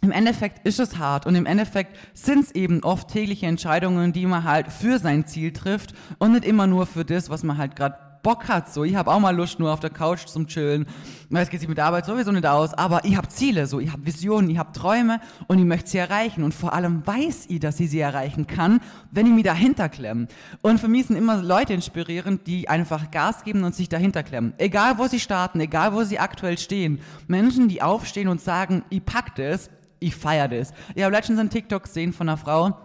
im 0.00 0.10
Endeffekt 0.10 0.66
ist 0.66 0.80
es 0.80 0.98
hart 0.98 1.26
und 1.26 1.34
im 1.34 1.46
Endeffekt 1.46 1.96
sind 2.12 2.44
es 2.44 2.52
eben 2.52 2.82
oft 2.82 3.08
tägliche 3.08 3.46
Entscheidungen, 3.46 4.12
die 4.12 4.26
man 4.26 4.44
halt 4.44 4.70
für 4.70 4.98
sein 4.98 5.26
Ziel 5.26 5.52
trifft 5.52 5.94
und 6.18 6.32
nicht 6.32 6.44
immer 6.44 6.66
nur 6.66 6.86
für 6.86 7.04
das, 7.04 7.30
was 7.30 7.42
man 7.42 7.58
halt 7.58 7.76
gerade 7.76 7.96
Bock 8.24 8.48
hat. 8.48 8.72
So, 8.72 8.82
ich 8.82 8.96
habe 8.96 9.12
auch 9.12 9.20
mal 9.20 9.36
Lust 9.36 9.60
nur 9.60 9.72
auf 9.72 9.78
der 9.78 9.90
Couch 9.90 10.26
zum 10.26 10.48
Chillen. 10.48 10.86
Es 11.30 11.50
geht 11.50 11.60
sich 11.60 11.68
mit 11.68 11.78
der 11.78 11.84
Arbeit 11.84 12.06
sowieso 12.06 12.32
nicht 12.32 12.46
aus, 12.46 12.74
aber 12.74 13.04
ich 13.04 13.16
habe 13.16 13.28
Ziele, 13.28 13.66
so, 13.68 13.78
ich 13.78 13.92
habe 13.92 14.04
Visionen, 14.04 14.50
ich 14.50 14.58
habe 14.58 14.72
Träume 14.72 15.20
und 15.46 15.58
ich 15.58 15.64
möchte 15.64 15.90
sie 15.90 15.98
erreichen. 15.98 16.42
Und 16.42 16.54
vor 16.54 16.72
allem 16.72 17.06
weiß 17.06 17.46
ich, 17.48 17.60
dass 17.60 17.78
ich 17.78 17.90
sie 17.90 18.00
erreichen 18.00 18.48
kann, 18.48 18.80
wenn 19.12 19.26
ich 19.26 19.32
mich 19.32 19.44
dahinter 19.44 19.88
klemme. 19.88 20.26
Und 20.62 20.80
für 20.80 20.88
mich 20.88 21.06
sind 21.06 21.16
immer 21.16 21.36
Leute 21.36 21.74
inspirierend, 21.74 22.46
die 22.46 22.68
einfach 22.68 23.10
Gas 23.10 23.44
geben 23.44 23.62
und 23.62 23.74
sich 23.74 23.88
dahinter 23.88 24.22
klemmen. 24.22 24.54
Egal, 24.58 24.98
wo 24.98 25.06
sie 25.06 25.20
starten, 25.20 25.60
egal, 25.60 25.92
wo 25.92 26.02
sie 26.02 26.18
aktuell 26.18 26.58
stehen. 26.58 27.00
Menschen, 27.28 27.68
die 27.68 27.82
aufstehen 27.82 28.28
und 28.28 28.40
sagen, 28.40 28.82
ich 28.88 29.04
pack 29.04 29.36
das, 29.36 29.68
ich 30.00 30.16
feiere 30.16 30.48
das. 30.48 30.72
Ich 30.94 31.02
habe 31.02 31.14
letztens 31.14 31.38
einen 31.38 31.50
TikTok 31.50 31.84
gesehen 31.84 32.12
von 32.12 32.28
einer 32.28 32.38
Frau, 32.38 32.78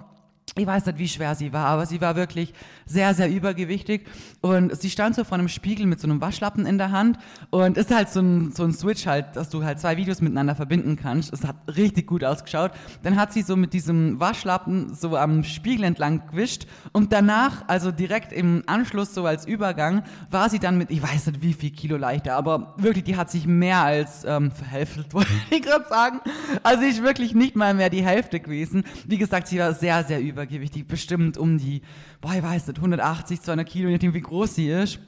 ich 0.56 0.66
weiß 0.68 0.86
nicht, 0.86 0.98
wie 0.98 1.08
schwer 1.08 1.36
sie 1.36 1.54
war, 1.54 1.68
aber 1.68 1.86
sie 1.86 2.02
war 2.02 2.16
wirklich 2.16 2.54
sehr, 2.86 3.14
sehr 3.14 3.30
übergewichtig. 3.30 4.06
Und 4.42 4.76
sie 4.80 4.90
stand 4.90 5.16
so 5.16 5.24
vor 5.24 5.38
einem 5.38 5.50
Spiegel 5.50 5.86
mit 5.86 6.00
so 6.00 6.08
einem 6.08 6.22
Waschlappen 6.22 6.66
in 6.66 6.78
der 6.78 6.92
Hand. 6.92 7.18
Und 7.50 7.78
ist 7.78 7.94
halt 7.94 8.10
so 8.10 8.22
ein, 8.22 8.52
so 8.52 8.64
ein 8.64 8.74
Switch 8.74 9.06
halt, 9.06 9.36
dass 9.36 9.50
du 9.50 9.64
halt 9.64 9.80
zwei 9.80 9.98
Videos 9.98 10.22
miteinander 10.22 10.56
verbinden 10.56 10.96
kannst. 10.96 11.34
Es 11.34 11.44
hat 11.44 11.56
richtig 11.76 12.08
gut 12.08 12.24
ausgeschaut. 12.24 12.72
Dann 13.04 13.16
hat 13.16 13.34
sie 13.34 13.42
so 13.42 13.56
mit 13.56 13.74
diesem 13.74 14.20
Waschlappen 14.20 14.94
so 14.94 15.16
am 15.18 15.44
Spiegel 15.44 15.86
entlang 15.86 16.28
gewischt. 16.28 16.68
Und 16.94 17.14
danach, 17.14 17.68
also 17.68 17.92
direkt 17.92 18.34
im 18.34 18.64
Anschluss, 18.66 19.14
so 19.14 19.26
als 19.26 19.46
Übergang, 19.46 20.04
war 20.32 20.50
sie 20.50 20.60
dann 20.60 20.78
mit, 20.78 20.92
ich 20.92 21.02
weiß 21.02 21.28
nicht 21.28 21.42
wie 21.42 21.54
viel 21.54 21.72
Kilo 21.72 21.98
leichter, 21.98 22.36
aber 22.36 22.74
wirklich, 22.78 23.04
die 23.04 23.18
hat 23.18 23.30
sich 23.30 23.46
mehr 23.46 23.82
als 23.82 24.24
ähm, 24.26 24.52
verhälftet, 24.52 25.08
wollte 25.14 25.32
ich 25.50 25.62
gerade 25.62 25.86
sagen. 25.88 26.20
Also 26.64 26.84
ich 26.84 27.04
wirklich 27.04 27.34
nicht 27.34 27.56
mal 27.56 27.74
mehr 27.74 27.90
die 27.90 28.04
Hälfte 28.04 28.40
gewesen. 28.40 28.84
Wie 29.06 29.18
gesagt, 29.18 29.48
sie 29.48 29.60
war 29.60 29.74
sehr, 29.74 30.04
sehr 30.04 30.22
übergewichtig 30.40 30.60
übergewichtig, 30.60 30.88
bestimmt 30.88 31.38
um 31.38 31.58
die, 31.58 31.82
boah, 32.22 32.34
ich 32.34 32.44
weiß 32.44 32.68
nicht, 32.68 32.78
180, 32.78 33.42
200 33.42 33.68
Kilo, 33.68 33.90
je 33.90 33.96
nachdem 33.96 34.14
wie 34.14 34.22
groß 34.22 34.56
sie 34.56 34.70
ist. 34.70 35.00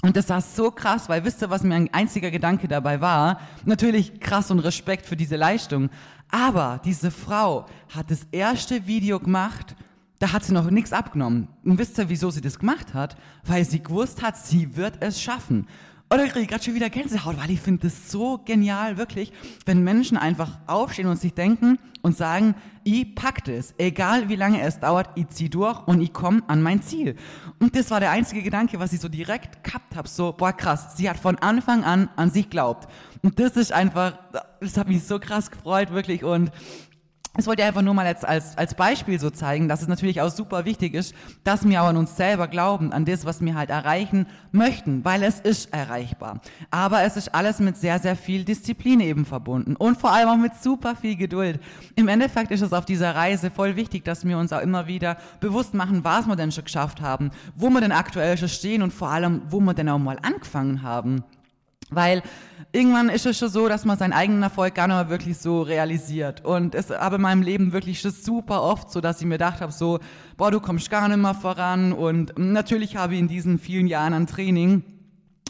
Und 0.00 0.16
das 0.16 0.28
war 0.30 0.40
so 0.40 0.70
krass, 0.70 1.08
weil 1.08 1.24
wisst 1.24 1.42
ihr, 1.42 1.50
was 1.50 1.62
mir 1.62 1.74
ein 1.74 1.92
einziger 1.92 2.30
Gedanke 2.30 2.66
dabei 2.66 3.00
war? 3.00 3.40
Natürlich 3.64 4.18
krass 4.18 4.50
und 4.50 4.58
Respekt 4.60 5.06
für 5.06 5.16
diese 5.16 5.36
Leistung. 5.36 5.90
Aber 6.28 6.80
diese 6.84 7.10
Frau 7.10 7.66
hat 7.94 8.10
das 8.10 8.26
erste 8.32 8.86
Video 8.86 9.20
gemacht, 9.20 9.76
da 10.18 10.32
hat 10.32 10.44
sie 10.44 10.54
noch 10.54 10.70
nichts 10.70 10.92
abgenommen. 10.92 11.48
Und 11.64 11.78
wisst 11.78 11.98
ihr, 11.98 12.08
wieso 12.08 12.30
sie 12.30 12.40
das 12.40 12.58
gemacht 12.58 12.94
hat? 12.94 13.16
Weil 13.44 13.64
sie 13.64 13.82
gewusst 13.82 14.22
hat, 14.22 14.36
sie 14.36 14.76
wird 14.76 14.94
es 15.00 15.20
schaffen. 15.20 15.66
Oder 16.12 16.26
ich 16.26 16.32
kriege 16.32 16.46
gerade 16.46 16.62
schon 16.62 16.74
wieder 16.74 16.90
Gänsehaut, 16.90 17.38
weil 17.38 17.50
ich 17.50 17.60
finde 17.62 17.88
das 17.88 18.10
so 18.10 18.38
genial, 18.44 18.98
wirklich, 18.98 19.32
wenn 19.64 19.82
Menschen 19.82 20.18
einfach 20.18 20.58
aufstehen 20.66 21.06
und 21.06 21.18
sich 21.18 21.32
denken 21.32 21.78
und 22.02 22.18
sagen, 22.18 22.54
ich 22.84 23.14
pack 23.14 23.42
das, 23.44 23.72
egal 23.78 24.28
wie 24.28 24.36
lange 24.36 24.60
es 24.60 24.78
dauert, 24.78 25.08
ich 25.14 25.28
zieh 25.28 25.48
durch 25.48 25.88
und 25.88 26.02
ich 26.02 26.12
komme 26.12 26.42
an 26.48 26.60
mein 26.60 26.82
Ziel. 26.82 27.16
Und 27.60 27.74
das 27.76 27.90
war 27.90 27.98
der 27.98 28.10
einzige 28.10 28.42
Gedanke, 28.42 28.78
was 28.78 28.92
ich 28.92 29.00
so 29.00 29.08
direkt 29.08 29.64
gehabt 29.64 29.96
habe, 29.96 30.06
so, 30.06 30.32
boah 30.32 30.52
krass, 30.52 30.98
sie 30.98 31.08
hat 31.08 31.16
von 31.16 31.38
Anfang 31.38 31.82
an 31.82 32.10
an 32.16 32.30
sich 32.30 32.50
glaubt. 32.50 32.92
Und 33.22 33.40
das 33.40 33.56
ist 33.56 33.72
einfach, 33.72 34.18
das 34.60 34.76
hat 34.76 34.88
mich 34.88 35.04
so 35.04 35.18
krass 35.18 35.50
gefreut, 35.50 35.92
wirklich, 35.92 36.24
und 36.24 36.50
das 37.34 37.46
wollte 37.46 37.62
ich 37.62 37.68
einfach 37.68 37.82
nur 37.82 37.94
mal 37.94 38.06
jetzt 38.06 38.26
als, 38.26 38.58
als 38.58 38.74
Beispiel 38.74 39.18
so 39.18 39.30
zeigen, 39.30 39.66
dass 39.66 39.80
es 39.80 39.88
natürlich 39.88 40.20
auch 40.20 40.30
super 40.30 40.66
wichtig 40.66 40.92
ist, 40.92 41.14
dass 41.44 41.66
wir 41.66 41.82
auch 41.82 41.86
an 41.86 41.96
uns 41.96 42.16
selber 42.16 42.46
glauben, 42.46 42.92
an 42.92 43.06
das, 43.06 43.24
was 43.24 43.40
wir 43.40 43.54
halt 43.54 43.70
erreichen 43.70 44.26
möchten, 44.50 45.02
weil 45.04 45.22
es 45.22 45.40
ist 45.40 45.72
erreichbar. 45.72 46.40
Aber 46.70 47.02
es 47.02 47.16
ist 47.16 47.34
alles 47.34 47.58
mit 47.58 47.78
sehr, 47.78 47.98
sehr 47.98 48.16
viel 48.16 48.44
Disziplin 48.44 49.00
eben 49.00 49.24
verbunden 49.24 49.76
und 49.76 49.98
vor 49.98 50.12
allem 50.12 50.28
auch 50.28 50.36
mit 50.36 50.54
super 50.62 50.94
viel 50.94 51.16
Geduld. 51.16 51.58
Im 51.96 52.08
Endeffekt 52.08 52.50
ist 52.50 52.60
es 52.60 52.74
auf 52.74 52.84
dieser 52.84 53.14
Reise 53.14 53.50
voll 53.50 53.76
wichtig, 53.76 54.04
dass 54.04 54.26
wir 54.26 54.36
uns 54.36 54.52
auch 54.52 54.60
immer 54.60 54.86
wieder 54.86 55.16
bewusst 55.40 55.72
machen, 55.72 56.04
was 56.04 56.26
wir 56.26 56.36
denn 56.36 56.52
schon 56.52 56.64
geschafft 56.64 57.00
haben, 57.00 57.30
wo 57.56 57.70
wir 57.70 57.80
denn 57.80 57.92
aktuell 57.92 58.36
schon 58.36 58.48
stehen 58.48 58.82
und 58.82 58.92
vor 58.92 59.08
allem, 59.08 59.40
wo 59.48 59.58
wir 59.60 59.72
denn 59.72 59.88
auch 59.88 59.98
mal 59.98 60.18
angefangen 60.20 60.82
haben. 60.82 61.24
Weil 61.94 62.22
irgendwann 62.72 63.08
ist 63.08 63.26
es 63.26 63.38
schon 63.38 63.48
so, 63.48 63.68
dass 63.68 63.84
man 63.84 63.98
seinen 63.98 64.12
eigenen 64.12 64.42
Erfolg 64.42 64.74
gar 64.74 64.86
nicht 64.86 64.96
mehr 64.96 65.10
wirklich 65.10 65.38
so 65.38 65.62
realisiert. 65.62 66.44
Und 66.44 66.74
es 66.74 66.90
aber 66.90 67.16
in 67.16 67.22
meinem 67.22 67.42
Leben 67.42 67.72
wirklich 67.72 68.00
schon 68.00 68.10
super 68.10 68.62
oft 68.62 68.90
so, 68.90 69.00
dass 69.00 69.20
ich 69.20 69.26
mir 69.26 69.34
gedacht 69.34 69.60
habe, 69.60 69.72
so, 69.72 69.98
boah, 70.36 70.50
du 70.50 70.60
kommst 70.60 70.90
gar 70.90 71.08
nicht 71.08 71.18
mehr 71.18 71.34
voran. 71.34 71.92
Und 71.92 72.38
natürlich 72.38 72.96
habe 72.96 73.14
ich 73.14 73.20
in 73.20 73.28
diesen 73.28 73.58
vielen 73.58 73.86
Jahren 73.86 74.14
an 74.14 74.26
Training 74.26 74.84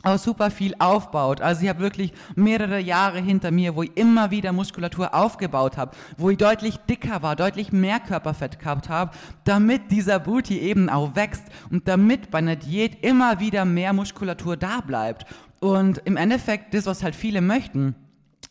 auch 0.03 0.19
super 0.19 0.51
viel 0.51 0.75
aufbaut. 0.79 1.41
Also 1.41 1.63
ich 1.63 1.69
habe 1.69 1.81
wirklich 1.81 2.13
mehrere 2.35 2.81
Jahre 2.81 3.21
hinter 3.21 3.51
mir, 3.51 3.77
wo 3.77 3.83
ich 3.83 3.97
immer 3.97 4.31
wieder 4.31 4.53
Muskulatur 4.53 5.15
aufgebaut 5.15 5.77
habe, 5.77 5.97
wo 6.17 6.31
ich 6.31 6.39
deutlich 6.39 6.77
dicker 6.89 7.23
war, 7.23 7.37
deutlich 7.37 7.73
mehr 7.73 8.01
Körperfett 8.01 8.59
gehabt 8.59 8.89
habe, 8.89 9.13
damit 9.45 9.91
dieser 9.91 10.19
Booty 10.19 10.59
eben 10.59 10.89
auch 10.89 11.15
wächst 11.15 11.45
und 11.71 11.87
damit 11.89 12.31
bei 12.31 12.39
einer 12.39 12.57
Diät 12.57 13.05
immer 13.05 13.39
wieder 13.41 13.65
mehr 13.65 13.93
Muskulatur 13.93 14.57
da 14.57 14.81
bleibt. 14.81 15.27
Und 15.62 16.02
im 16.07 16.16
Endeffekt, 16.16 16.75
das, 16.75 16.87
was 16.87 17.04
halt 17.04 17.14
viele 17.14 17.40
möchten, 17.40 17.95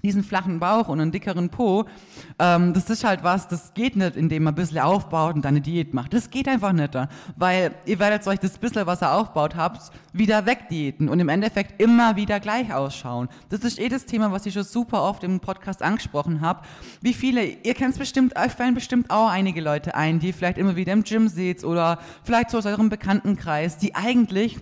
diesen 0.01 0.24
flachen 0.24 0.62
Bauch 0.62 0.88
und 0.88 1.01
einen 1.01 1.12
dickeren 1.12 1.50
Po, 1.50 1.84
ähm, 2.39 2.74
das 2.74 2.89
ist 2.89 3.03
halt 3.03 3.22
was, 3.22 3.50
das 3.50 3.74
geht 3.74 3.98
nicht, 3.98 4.15
indem 4.15 4.44
man 4.44 4.53
ein 4.53 4.56
bisschen 4.56 4.80
aufbaut 4.80 5.36
und 5.36 5.46
eine 5.46 5.60
Diät 5.60 5.94
macht. 5.94 6.13
Das 6.13 6.30
geht 6.30 6.48
einfach 6.48 6.72
nicht, 6.72 6.98
weil 7.36 7.75
ihr 7.86 8.00
werdet 8.00 8.25
euch 8.27 8.39
das 8.39 8.58
bisschen, 8.58 8.88
was 8.88 9.03
ihr 9.03 9.12
aufbaut 9.12 9.58
habt, 9.58 9.91
wieder 10.13 10.46
wegdiäten 10.46 11.10
und 11.10 11.20
im 11.20 11.27
Endeffekt 11.27 11.82
immer 11.82 12.15
wieder 12.15 12.39
gleich 12.39 12.74
ausschauen. 12.74 13.27
Das 13.50 13.60
ist 13.60 13.77
eh 13.77 13.89
das 13.89 14.06
Thema, 14.06 14.32
was 14.32 14.46
ich 14.46 14.53
schon 14.53 14.63
super 14.63 15.03
oft 15.03 15.25
im 15.25 15.41
Podcast 15.41 15.84
angesprochen 15.84 16.39
habe. 16.39 16.62
Wie 17.01 17.13
viele, 17.13 17.44
ihr 17.44 17.74
kennt 17.74 17.91
es 17.91 18.00
bestimmt, 18.00 18.38
euch 18.38 18.53
fallen 18.53 18.74
bestimmt 18.74 19.12
auch 19.12 19.30
einige 19.30 19.60
Leute 19.60 19.96
ein, 19.96 20.20
die 20.20 20.32
vielleicht 20.32 20.58
immer 20.58 20.77
wieder 20.77 20.94
im 20.94 21.03
Gym 21.03 21.27
seht 21.27 21.65
oder 21.65 22.00
vielleicht 22.24 22.51
so 22.51 22.58
aus 22.58 22.65
eurem 22.65 22.88
Bekanntenkreis, 22.88 23.77
die 23.77 23.96
eigentlich 23.96 24.62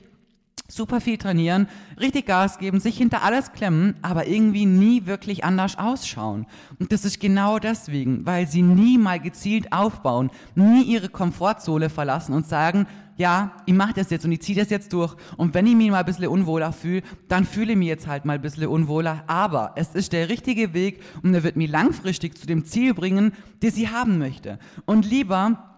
super 0.71 1.01
viel 1.01 1.17
trainieren, 1.17 1.67
richtig 1.99 2.25
Gas 2.25 2.57
geben, 2.57 2.79
sich 2.79 2.97
hinter 2.97 3.23
alles 3.23 3.51
klemmen, 3.51 3.95
aber 4.01 4.27
irgendwie 4.27 4.65
nie 4.65 5.05
wirklich 5.05 5.43
anders 5.43 5.77
ausschauen. 5.77 6.45
Und 6.79 6.91
das 6.91 7.05
ist 7.05 7.19
genau 7.19 7.59
deswegen, 7.59 8.25
weil 8.25 8.47
sie 8.47 8.61
nie 8.61 8.97
mal 8.97 9.19
gezielt 9.19 9.73
aufbauen, 9.73 10.31
nie 10.55 10.83
ihre 10.83 11.09
Komfortzone 11.09 11.89
verlassen 11.89 12.33
und 12.33 12.47
sagen, 12.47 12.87
ja, 13.19 13.51
ich 13.65 13.73
mache 13.73 13.93
das 13.93 14.09
jetzt 14.11 14.23
und 14.23 14.31
ich 14.31 14.41
ziehe 14.41 14.57
das 14.57 14.69
jetzt 14.69 14.93
durch. 14.93 15.13
Und 15.35 15.53
wenn 15.53 15.67
ich 15.67 15.75
mich 15.75 15.91
mal 15.91 15.99
ein 15.99 16.05
bisschen 16.05 16.27
unwohler 16.27 16.71
fühle, 16.71 17.01
dann 17.27 17.43
fühle 17.43 17.73
ich 17.73 17.77
mich 17.77 17.89
jetzt 17.89 18.07
halt 18.07 18.23
mal 18.23 18.35
ein 18.35 18.41
bisschen 18.41 18.67
unwohler. 18.67 19.25
Aber 19.27 19.73
es 19.75 19.93
ist 19.93 20.13
der 20.13 20.29
richtige 20.29 20.73
Weg 20.73 21.01
und 21.21 21.33
er 21.33 21.43
wird 21.43 21.57
mich 21.57 21.69
langfristig 21.69 22.37
zu 22.37 22.47
dem 22.47 22.63
Ziel 22.63 22.93
bringen, 22.93 23.33
das 23.59 23.75
ich 23.75 23.91
haben 23.91 24.19
möchte. 24.19 24.57
Und 24.85 25.05
lieber 25.05 25.68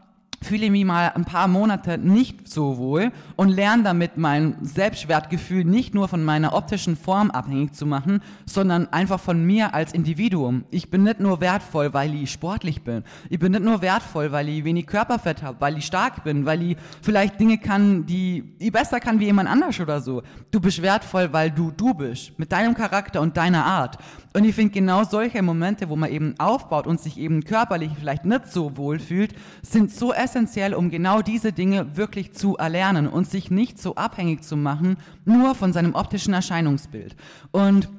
fühle 0.43 0.69
mich 0.71 0.85
mal 0.85 1.11
ein 1.13 1.25
paar 1.25 1.47
Monate 1.47 1.97
nicht 1.97 2.47
so 2.47 2.77
wohl 2.77 3.11
und 3.35 3.49
lerne 3.49 3.83
damit 3.83 4.17
mein 4.17 4.55
Selbstwertgefühl 4.61 5.63
nicht 5.63 5.93
nur 5.93 6.07
von 6.07 6.23
meiner 6.23 6.53
optischen 6.53 6.97
Form 6.97 7.29
abhängig 7.29 7.73
zu 7.73 7.85
machen, 7.85 8.21
sondern 8.45 8.91
einfach 8.91 9.19
von 9.19 9.45
mir 9.45 9.73
als 9.73 9.93
Individuum. 9.93 10.63
Ich 10.71 10.89
bin 10.89 11.03
nicht 11.03 11.19
nur 11.19 11.41
wertvoll, 11.41 11.93
weil 11.93 12.15
ich 12.15 12.31
sportlich 12.31 12.81
bin. 12.81 13.03
Ich 13.29 13.39
bin 13.39 13.51
nicht 13.51 13.63
nur 13.63 13.81
wertvoll, 13.81 14.31
weil 14.31 14.49
ich 14.49 14.63
wenig 14.63 14.87
Körperfett 14.87 15.43
habe, 15.43 15.61
weil 15.61 15.77
ich 15.77 15.85
stark 15.85 16.23
bin, 16.23 16.45
weil 16.45 16.61
ich 16.63 16.77
vielleicht 17.01 17.39
Dinge 17.39 17.59
kann, 17.59 18.05
die 18.07 18.43
ich 18.57 18.71
besser 18.71 18.99
kann 18.99 19.19
wie 19.19 19.25
jemand 19.25 19.49
anders 19.49 19.79
oder 19.79 20.01
so. 20.01 20.23
Du 20.49 20.59
bist 20.59 20.81
wertvoll, 20.81 21.31
weil 21.31 21.51
du 21.51 21.71
du 21.71 21.93
bist, 21.93 22.37
mit 22.39 22.51
deinem 22.51 22.73
Charakter 22.73 23.21
und 23.21 23.37
deiner 23.37 23.65
Art. 23.65 23.97
Und 24.33 24.45
ich 24.45 24.55
finde 24.55 24.73
genau 24.73 25.03
solche 25.03 25.41
Momente, 25.41 25.89
wo 25.89 25.97
man 25.97 26.09
eben 26.09 26.35
aufbaut 26.39 26.87
und 26.87 27.01
sich 27.01 27.17
eben 27.17 27.43
körperlich 27.43 27.91
vielleicht 27.99 28.23
nicht 28.23 28.47
so 28.47 28.77
wohl 28.77 28.97
fühlt, 28.99 29.33
sind 29.61 29.91
so 29.91 30.13
essentiell, 30.13 30.73
um 30.73 30.89
genau 30.89 31.21
diese 31.21 31.51
Dinge 31.51 31.97
wirklich 31.97 32.31
zu 32.31 32.55
erlernen 32.55 33.07
und 33.07 33.29
sich 33.29 33.51
nicht 33.51 33.77
so 33.77 33.95
abhängig 33.95 34.43
zu 34.43 34.55
machen, 34.55 34.97
nur 35.25 35.53
von 35.53 35.73
seinem 35.73 35.95
optischen 35.95 36.33
Erscheinungsbild. 36.33 37.15
Und 37.51 37.89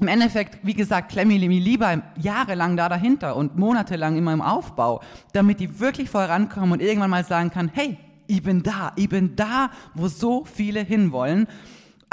im 0.00 0.08
Endeffekt, 0.08 0.64
wie 0.64 0.74
gesagt, 0.74 1.16
ich 1.16 1.24
mich 1.24 1.40
lieber 1.40 2.02
jahrelang 2.20 2.76
da 2.76 2.88
dahinter 2.88 3.36
und 3.36 3.56
monatelang 3.56 4.16
immer 4.16 4.32
im 4.32 4.42
Aufbau, 4.42 5.00
damit 5.32 5.60
die 5.60 5.80
wirklich 5.80 6.08
vorankommen 6.10 6.72
und 6.72 6.82
irgendwann 6.82 7.10
mal 7.10 7.24
sagen 7.24 7.50
kann, 7.50 7.70
hey, 7.72 7.98
ich 8.26 8.42
bin 8.42 8.62
da, 8.62 8.92
ich 8.96 9.08
bin 9.08 9.36
da, 9.36 9.70
wo 9.94 10.08
so 10.08 10.44
viele 10.44 10.80
hinwollen 10.80 11.46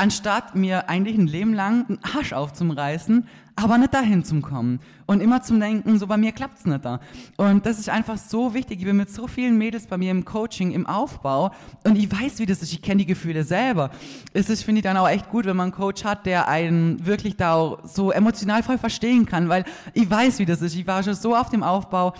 anstatt 0.01 0.55
mir 0.55 0.89
eigentlich 0.89 1.15
ein 1.15 1.27
Leben 1.27 1.53
lang 1.53 1.85
einen 1.87 1.99
Arsch 2.01 2.33
aufzureißen, 2.33 3.27
aber 3.55 3.77
nicht 3.77 3.93
dahin 3.93 4.23
zu 4.23 4.41
kommen. 4.41 4.79
Und 5.05 5.21
immer 5.21 5.43
zum 5.43 5.59
Denken, 5.59 5.99
so 5.99 6.07
bei 6.07 6.17
mir 6.17 6.31
klappt's 6.31 6.65
nicht 6.65 6.83
da. 6.83 6.99
Und 7.37 7.67
das 7.67 7.77
ist 7.77 7.87
einfach 7.87 8.17
so 8.17 8.55
wichtig. 8.55 8.79
Ich 8.79 8.85
bin 8.85 8.97
mit 8.97 9.11
so 9.11 9.27
vielen 9.27 9.59
Mädels 9.59 9.85
bei 9.85 9.99
mir 9.99 10.09
im 10.09 10.25
Coaching, 10.25 10.71
im 10.71 10.87
Aufbau 10.87 11.51
und 11.83 11.97
ich 11.97 12.11
weiß, 12.11 12.39
wie 12.39 12.47
das 12.47 12.63
ist. 12.63 12.73
Ich 12.73 12.81
kenne 12.81 12.97
die 12.99 13.05
Gefühle 13.05 13.43
selber. 13.43 13.91
Es 14.33 14.49
ist, 14.49 14.63
finde 14.63 14.79
ich, 14.79 14.83
dann 14.83 14.97
auch 14.97 15.07
echt 15.07 15.29
gut, 15.29 15.45
wenn 15.45 15.55
man 15.55 15.65
einen 15.65 15.73
Coach 15.73 16.03
hat, 16.03 16.25
der 16.25 16.47
einen 16.47 17.05
wirklich 17.05 17.37
da 17.37 17.53
auch 17.53 17.79
so 17.83 18.11
emotional 18.11 18.63
voll 18.63 18.79
verstehen 18.79 19.27
kann, 19.27 19.49
weil 19.49 19.65
ich 19.93 20.09
weiß, 20.09 20.39
wie 20.39 20.47
das 20.47 20.63
ist. 20.63 20.75
Ich 20.75 20.87
war 20.87 21.03
schon 21.03 21.13
so 21.13 21.35
auf 21.35 21.51
dem 21.51 21.61
Aufbau, 21.61 22.15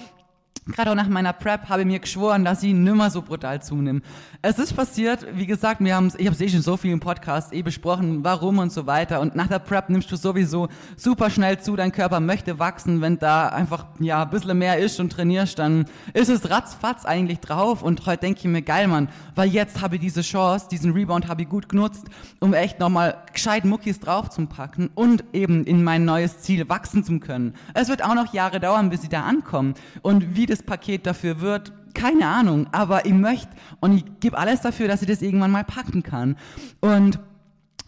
Gerade 0.67 0.91
auch 0.91 0.95
nach 0.95 1.07
meiner 1.07 1.33
Prep 1.33 1.69
habe 1.69 1.81
ich 1.81 1.87
mir 1.87 1.97
geschworen, 1.97 2.45
dass 2.45 2.61
ich 2.61 2.71
nimmer 2.71 3.09
so 3.09 3.23
brutal 3.23 3.63
zunehme. 3.63 4.01
Es 4.43 4.59
ist 4.59 4.75
passiert, 4.75 5.25
wie 5.33 5.47
gesagt, 5.47 5.83
wir 5.83 5.95
haben, 5.95 6.13
ich 6.15 6.27
habe 6.27 6.35
es 6.35 6.41
eh 6.41 6.49
schon 6.49 6.61
so 6.61 6.77
viel 6.77 6.91
im 6.91 6.99
Podcast 6.99 7.51
eh 7.51 7.63
besprochen, 7.63 8.23
warum 8.23 8.59
und 8.59 8.71
so 8.71 8.85
weiter. 8.85 9.21
Und 9.21 9.35
nach 9.35 9.47
der 9.47 9.57
Prep 9.57 9.89
nimmst 9.89 10.11
du 10.11 10.15
sowieso 10.15 10.67
super 10.95 11.31
schnell 11.31 11.59
zu, 11.59 11.75
dein 11.75 11.91
Körper 11.91 12.19
möchte 12.19 12.59
wachsen. 12.59 13.01
Wenn 13.01 13.17
da 13.17 13.47
einfach 13.47 13.87
ja 13.99 14.21
ein 14.21 14.29
bisschen 14.29 14.55
mehr 14.55 14.77
ist 14.77 14.99
und 14.99 15.11
trainierst, 15.11 15.57
dann 15.57 15.85
ist 16.13 16.29
es 16.29 16.47
ratzfatz 16.51 17.05
eigentlich 17.05 17.39
drauf. 17.39 17.81
Und 17.81 18.05
heute 18.05 18.21
denke 18.21 18.41
ich 18.41 18.45
mir, 18.45 18.61
geil, 18.61 18.87
Mann, 18.87 19.09
weil 19.33 19.49
jetzt 19.49 19.81
habe 19.81 19.95
ich 19.95 20.01
diese 20.01 20.21
Chance, 20.21 20.67
diesen 20.69 20.93
Rebound 20.93 21.27
habe 21.27 21.41
ich 21.41 21.49
gut 21.49 21.69
genutzt, 21.69 22.05
um 22.39 22.53
echt 22.53 22.79
nochmal 22.79 23.17
gescheit 23.33 23.65
Muckis 23.65 23.99
drauf 23.99 24.29
zu 24.29 24.45
packen 24.45 24.91
und 24.93 25.23
eben 25.33 25.63
in 25.63 25.83
mein 25.83 26.05
neues 26.05 26.39
Ziel 26.41 26.69
wachsen 26.69 27.03
zu 27.03 27.19
können. 27.19 27.55
Es 27.73 27.89
wird 27.89 28.03
auch 28.03 28.13
noch 28.13 28.31
Jahre 28.31 28.59
dauern, 28.59 28.91
bis 28.91 29.01
ich 29.01 29.09
da 29.09 29.23
ankomme. 29.23 29.73
Und 30.03 30.35
wie 30.35 30.40
das 30.45 30.63
Paket 30.63 31.05
dafür 31.05 31.41
wird, 31.41 31.73
keine 31.93 32.27
Ahnung, 32.27 32.67
aber 32.71 33.05
ich 33.05 33.13
möchte 33.13 33.49
und 33.79 33.95
ich 33.95 34.05
gebe 34.19 34.37
alles 34.37 34.61
dafür, 34.61 34.87
dass 34.87 35.01
ich 35.01 35.07
das 35.07 35.21
irgendwann 35.21 35.51
mal 35.51 35.63
packen 35.63 36.03
kann. 36.03 36.37
Und 36.79 37.19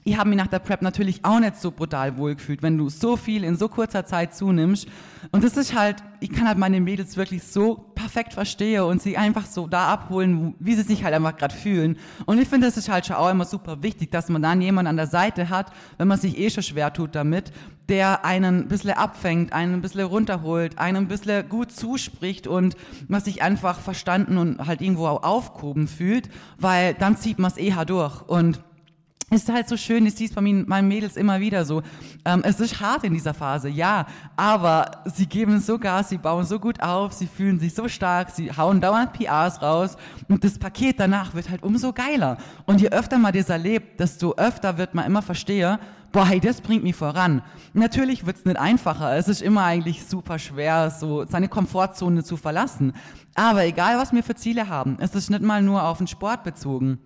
ich 0.05 0.17
habe 0.17 0.29
mich 0.29 0.37
nach 0.37 0.47
der 0.47 0.59
Prep 0.59 0.81
natürlich 0.81 1.23
auch 1.23 1.39
nicht 1.39 1.55
so 1.55 1.71
brutal 1.71 2.17
wohlgefühlt, 2.17 2.61
wenn 2.61 2.77
du 2.77 2.89
so 2.89 3.15
viel 3.15 3.43
in 3.43 3.55
so 3.55 3.69
kurzer 3.69 4.05
Zeit 4.05 4.35
zunimmst. 4.35 4.87
Und 5.31 5.43
das 5.43 5.55
ist 5.55 5.73
halt, 5.73 6.03
ich 6.19 6.31
kann 6.31 6.47
halt 6.47 6.57
meine 6.57 6.81
Mädels 6.81 7.15
wirklich 7.15 7.43
so 7.43 7.75
perfekt 7.95 8.33
verstehen 8.33 8.83
und 8.83 9.01
sie 9.01 9.17
einfach 9.17 9.45
so 9.45 9.67
da 9.67 9.87
abholen, 9.87 10.55
wie 10.59 10.75
sie 10.75 10.81
sich 10.81 11.05
halt 11.05 11.13
einfach 11.13 11.37
gerade 11.37 11.55
fühlen. 11.55 11.97
Und 12.25 12.39
ich 12.39 12.49
finde, 12.49 12.67
das 12.67 12.75
ist 12.75 12.89
halt 12.89 13.05
schon 13.05 13.15
auch 13.15 13.29
immer 13.29 13.45
super 13.45 13.81
wichtig, 13.81 14.11
dass 14.11 14.27
man 14.27 14.41
dann 14.41 14.61
jemanden 14.61 14.89
an 14.89 14.97
der 14.97 15.07
Seite 15.07 15.49
hat, 15.49 15.71
wenn 15.97 16.09
man 16.09 16.19
sich 16.19 16.37
eh 16.37 16.49
schon 16.49 16.63
schwer 16.63 16.91
tut 16.91 17.15
damit, 17.15 17.53
der 17.87 18.25
einen 18.25 18.61
ein 18.61 18.67
bisschen 18.67 18.91
abfängt, 18.91 19.53
einen 19.53 19.75
ein 19.75 19.81
bisschen 19.81 20.05
runterholt, 20.05 20.79
einen 20.79 20.97
ein 20.97 21.07
bisschen 21.07 21.47
gut 21.47 21.71
zuspricht 21.71 22.45
und 22.45 22.75
man 23.07 23.21
sich 23.21 23.41
einfach 23.41 23.79
verstanden 23.79 24.37
und 24.37 24.67
halt 24.67 24.81
irgendwo 24.81 25.07
auch 25.07 25.23
aufgehoben 25.23 25.87
fühlt, 25.87 26.29
weil 26.57 26.93
dann 26.93 27.15
zieht 27.15 27.39
man 27.39 27.51
es 27.51 27.57
eher 27.57 27.85
durch. 27.85 28.21
Und 28.21 28.61
ist 29.33 29.51
halt 29.51 29.67
so 29.67 29.77
schön, 29.77 30.05
ich 30.05 30.15
sehe 30.15 30.27
es 30.27 30.33
bei 30.33 30.41
meinen 30.41 30.87
Mädels 30.87 31.17
immer 31.17 31.39
wieder 31.39 31.65
so. 31.65 31.81
Ähm, 32.23 32.41
es 32.45 32.59
ist 32.59 32.79
hart 32.79 33.03
in 33.03 33.13
dieser 33.13 33.33
Phase, 33.33 33.69
ja, 33.69 34.05
aber 34.35 35.03
sie 35.05 35.25
geben 35.25 35.59
so 35.59 35.79
Gas, 35.79 36.09
sie 36.09 36.17
bauen 36.17 36.45
so 36.45 36.59
gut 36.59 36.81
auf, 36.81 37.13
sie 37.13 37.27
fühlen 37.27 37.59
sich 37.59 37.73
so 37.73 37.87
stark, 37.87 38.29
sie 38.29 38.51
hauen 38.51 38.79
dauernd 38.79 39.13
PRs 39.13 39.61
raus 39.61 39.97
und 40.29 40.43
das 40.43 40.59
Paket 40.59 40.99
danach 40.99 41.33
wird 41.33 41.49
halt 41.49 41.63
umso 41.63 41.93
geiler. 41.93 42.37
Und 42.65 42.81
je 42.81 42.89
öfter 42.89 43.17
man 43.17 43.33
das 43.33 43.49
erlebt, 43.49 43.99
desto 43.99 44.35
öfter 44.35 44.77
wird 44.77 44.93
man 44.93 45.05
immer 45.05 45.21
verstehen, 45.21 45.77
boah, 46.11 46.27
hey, 46.27 46.39
das 46.39 46.61
bringt 46.61 46.83
mich 46.83 46.95
voran. 46.95 47.41
Natürlich 47.73 48.25
wird's 48.25 48.45
nicht 48.45 48.57
einfacher, 48.57 49.17
es 49.17 49.27
ist 49.27 49.41
immer 49.41 49.63
eigentlich 49.63 50.05
super 50.05 50.37
schwer, 50.37 50.91
so 50.91 51.25
seine 51.25 51.49
Komfortzone 51.49 52.23
zu 52.23 52.37
verlassen. 52.37 52.93
Aber 53.33 53.65
egal, 53.65 53.97
was 53.97 54.13
wir 54.13 54.23
für 54.23 54.35
Ziele 54.35 54.69
haben, 54.69 54.97
es 54.99 55.15
ist 55.15 55.31
nicht 55.31 55.41
mal 55.41 55.63
nur 55.63 55.83
auf 55.83 55.97
den 55.97 56.07
Sport 56.07 56.43
bezogen 56.43 56.99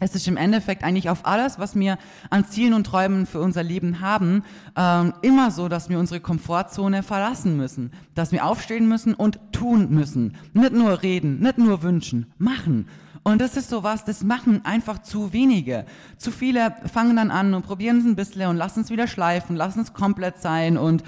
es 0.00 0.14
ist 0.14 0.26
im 0.26 0.36
Endeffekt 0.36 0.84
eigentlich 0.84 1.10
auf 1.10 1.26
alles, 1.26 1.58
was 1.58 1.76
wir 1.76 1.98
an 2.30 2.46
Zielen 2.46 2.74
und 2.74 2.84
Träumen 2.84 3.26
für 3.26 3.40
unser 3.40 3.62
Leben 3.62 4.00
haben, 4.00 4.44
ähm, 4.76 5.12
immer 5.22 5.50
so, 5.50 5.68
dass 5.68 5.88
wir 5.88 5.98
unsere 5.98 6.20
Komfortzone 6.20 7.02
verlassen 7.02 7.56
müssen, 7.56 7.92
dass 8.14 8.32
wir 8.32 8.44
aufstehen 8.44 8.88
müssen 8.88 9.14
und 9.14 9.38
tun 9.52 9.90
müssen. 9.90 10.36
Nicht 10.52 10.72
nur 10.72 11.02
reden, 11.02 11.40
nicht 11.40 11.58
nur 11.58 11.82
wünschen, 11.82 12.26
machen. 12.38 12.88
Und 13.24 13.40
das 13.40 13.56
ist 13.56 13.70
so 13.70 13.84
was, 13.84 14.04
das 14.04 14.24
machen 14.24 14.64
einfach 14.64 15.00
zu 15.00 15.32
wenige. 15.32 15.86
Zu 16.16 16.32
viele 16.32 16.74
fangen 16.92 17.14
dann 17.16 17.30
an 17.30 17.54
und 17.54 17.62
probieren 17.62 17.98
es 17.98 18.04
ein 18.04 18.16
bisschen 18.16 18.48
und 18.48 18.56
lassen 18.56 18.80
es 18.80 18.90
wieder 18.90 19.06
schleifen, 19.06 19.54
lassen 19.54 19.80
es 19.80 19.92
komplett 19.92 20.38
sein 20.42 20.76
und 20.76 21.04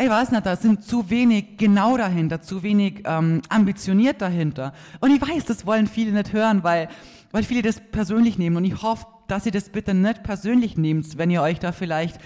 ich 0.00 0.08
weiß 0.08 0.30
nicht, 0.30 0.46
da 0.46 0.54
sind 0.54 0.84
zu 0.84 1.10
wenig 1.10 1.56
genau 1.56 1.96
dahinter, 1.96 2.40
zu 2.40 2.62
wenig 2.62 3.02
ähm, 3.04 3.42
ambitioniert 3.48 4.22
dahinter. 4.22 4.72
Und 5.00 5.10
ich 5.10 5.20
weiß, 5.20 5.44
das 5.46 5.66
wollen 5.66 5.88
viele 5.88 6.12
nicht 6.12 6.32
hören, 6.32 6.62
weil 6.62 6.88
weil 7.32 7.42
viele 7.42 7.62
das 7.62 7.80
persönlich 7.80 8.38
nehmen. 8.38 8.56
Und 8.56 8.64
ich 8.64 8.82
hoffe, 8.82 9.06
dass 9.26 9.46
ihr 9.46 9.52
das 9.52 9.68
bitte 9.68 9.94
nicht 9.94 10.22
persönlich 10.22 10.76
nehmt, 10.76 11.18
wenn 11.18 11.30
ihr 11.30 11.42
euch 11.42 11.58
da 11.58 11.72
vielleicht 11.72 12.18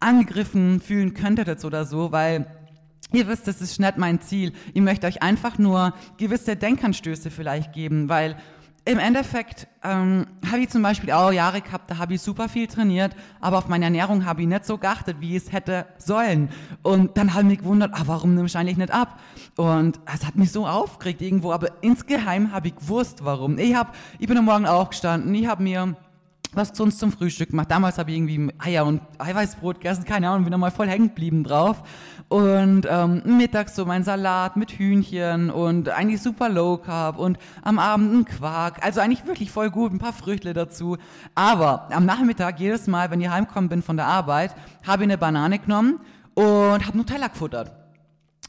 angegriffen 0.00 0.80
fühlen 0.80 1.14
könntet 1.14 1.48
jetzt 1.48 1.64
oder 1.64 1.84
so, 1.84 2.12
weil 2.12 2.46
ihr 3.12 3.26
wisst, 3.28 3.46
das 3.46 3.60
ist 3.60 3.80
nicht 3.80 3.96
mein 3.96 4.20
Ziel. 4.20 4.52
Ich 4.74 4.80
möchte 4.80 5.06
euch 5.06 5.22
einfach 5.22 5.58
nur 5.58 5.94
gewisse 6.18 6.56
Denkanstöße 6.56 7.30
vielleicht 7.30 7.72
geben, 7.72 8.08
weil 8.08 8.36
im 8.84 8.98
Endeffekt 8.98 9.66
ähm, 9.82 10.26
habe 10.50 10.60
ich 10.60 10.70
zum 10.70 10.82
Beispiel 10.82 11.10
auch 11.12 11.30
Jahre 11.30 11.60
gehabt, 11.60 11.90
da 11.90 11.98
habe 11.98 12.14
ich 12.14 12.22
super 12.22 12.48
viel 12.48 12.66
trainiert, 12.66 13.14
aber 13.40 13.58
auf 13.58 13.68
meine 13.68 13.84
Ernährung 13.84 14.24
habe 14.24 14.42
ich 14.42 14.48
nicht 14.48 14.64
so 14.64 14.78
geachtet, 14.78 15.16
wie 15.20 15.36
es 15.36 15.52
hätte 15.52 15.86
sollen. 15.98 16.48
Und 16.82 17.16
dann 17.16 17.34
habe 17.34 17.42
ich 17.42 17.48
mich 17.48 17.58
gewundert, 17.58 17.92
ah, 17.94 18.02
warum 18.06 18.34
nehme 18.34 18.46
ich 18.46 18.56
eigentlich 18.56 18.78
nicht 18.78 18.90
ab? 18.90 19.20
Und 19.56 20.00
es 20.12 20.26
hat 20.26 20.36
mich 20.36 20.52
so 20.52 20.66
aufgeregt 20.66 21.20
irgendwo, 21.20 21.52
aber 21.52 21.68
insgeheim 21.82 22.52
habe 22.52 22.68
ich 22.68 22.76
gewusst, 22.76 23.24
warum. 23.24 23.58
Ich, 23.58 23.74
hab, 23.74 23.94
ich 24.18 24.26
bin 24.26 24.38
am 24.38 24.46
Morgen 24.46 24.66
aufgestanden, 24.66 25.34
ich 25.34 25.46
habe 25.46 25.62
mir 25.62 25.94
was 26.52 26.70
sonst 26.74 26.98
zum 26.98 27.12
Frühstück 27.12 27.50
gemacht. 27.50 27.70
Damals 27.70 27.98
habe 27.98 28.10
ich 28.10 28.16
irgendwie 28.16 28.52
Eier 28.58 28.86
und 28.86 29.00
Eiweißbrot 29.18 29.76
gegessen, 29.76 30.04
keine 30.04 30.28
Ahnung, 30.28 30.44
bin 30.44 30.50
nochmal 30.50 30.70
voll 30.70 30.88
hängen 30.88 31.08
geblieben 31.08 31.44
drauf. 31.44 31.82
Und 32.28 32.86
ähm, 32.90 33.22
mittags 33.24 33.74
so 33.74 33.86
mein 33.86 34.04
Salat 34.04 34.56
mit 34.56 34.72
Hühnchen 34.72 35.50
und 35.50 35.88
eigentlich 35.88 36.20
super 36.20 36.50
Low 36.50 36.76
Carb 36.76 37.18
und 37.18 37.38
am 37.62 37.78
Abend 37.78 38.12
ein 38.12 38.24
Quark. 38.26 38.84
Also 38.84 39.00
eigentlich 39.00 39.26
wirklich 39.26 39.50
voll 39.50 39.70
gut, 39.70 39.92
ein 39.92 39.98
paar 39.98 40.12
Früchte 40.12 40.52
dazu. 40.52 40.98
Aber 41.34 41.88
am 41.90 42.04
Nachmittag, 42.04 42.60
jedes 42.60 42.86
Mal, 42.86 43.10
wenn 43.10 43.22
ich 43.22 43.30
heimgekommen 43.30 43.70
bin 43.70 43.82
von 43.82 43.96
der 43.96 44.06
Arbeit, 44.06 44.54
habe 44.86 45.04
ich 45.04 45.06
eine 45.06 45.16
Banane 45.16 45.58
genommen 45.58 46.00
und 46.34 46.86
habe 46.86 46.98
Nutella 46.98 47.28
gefuttert. 47.28 47.72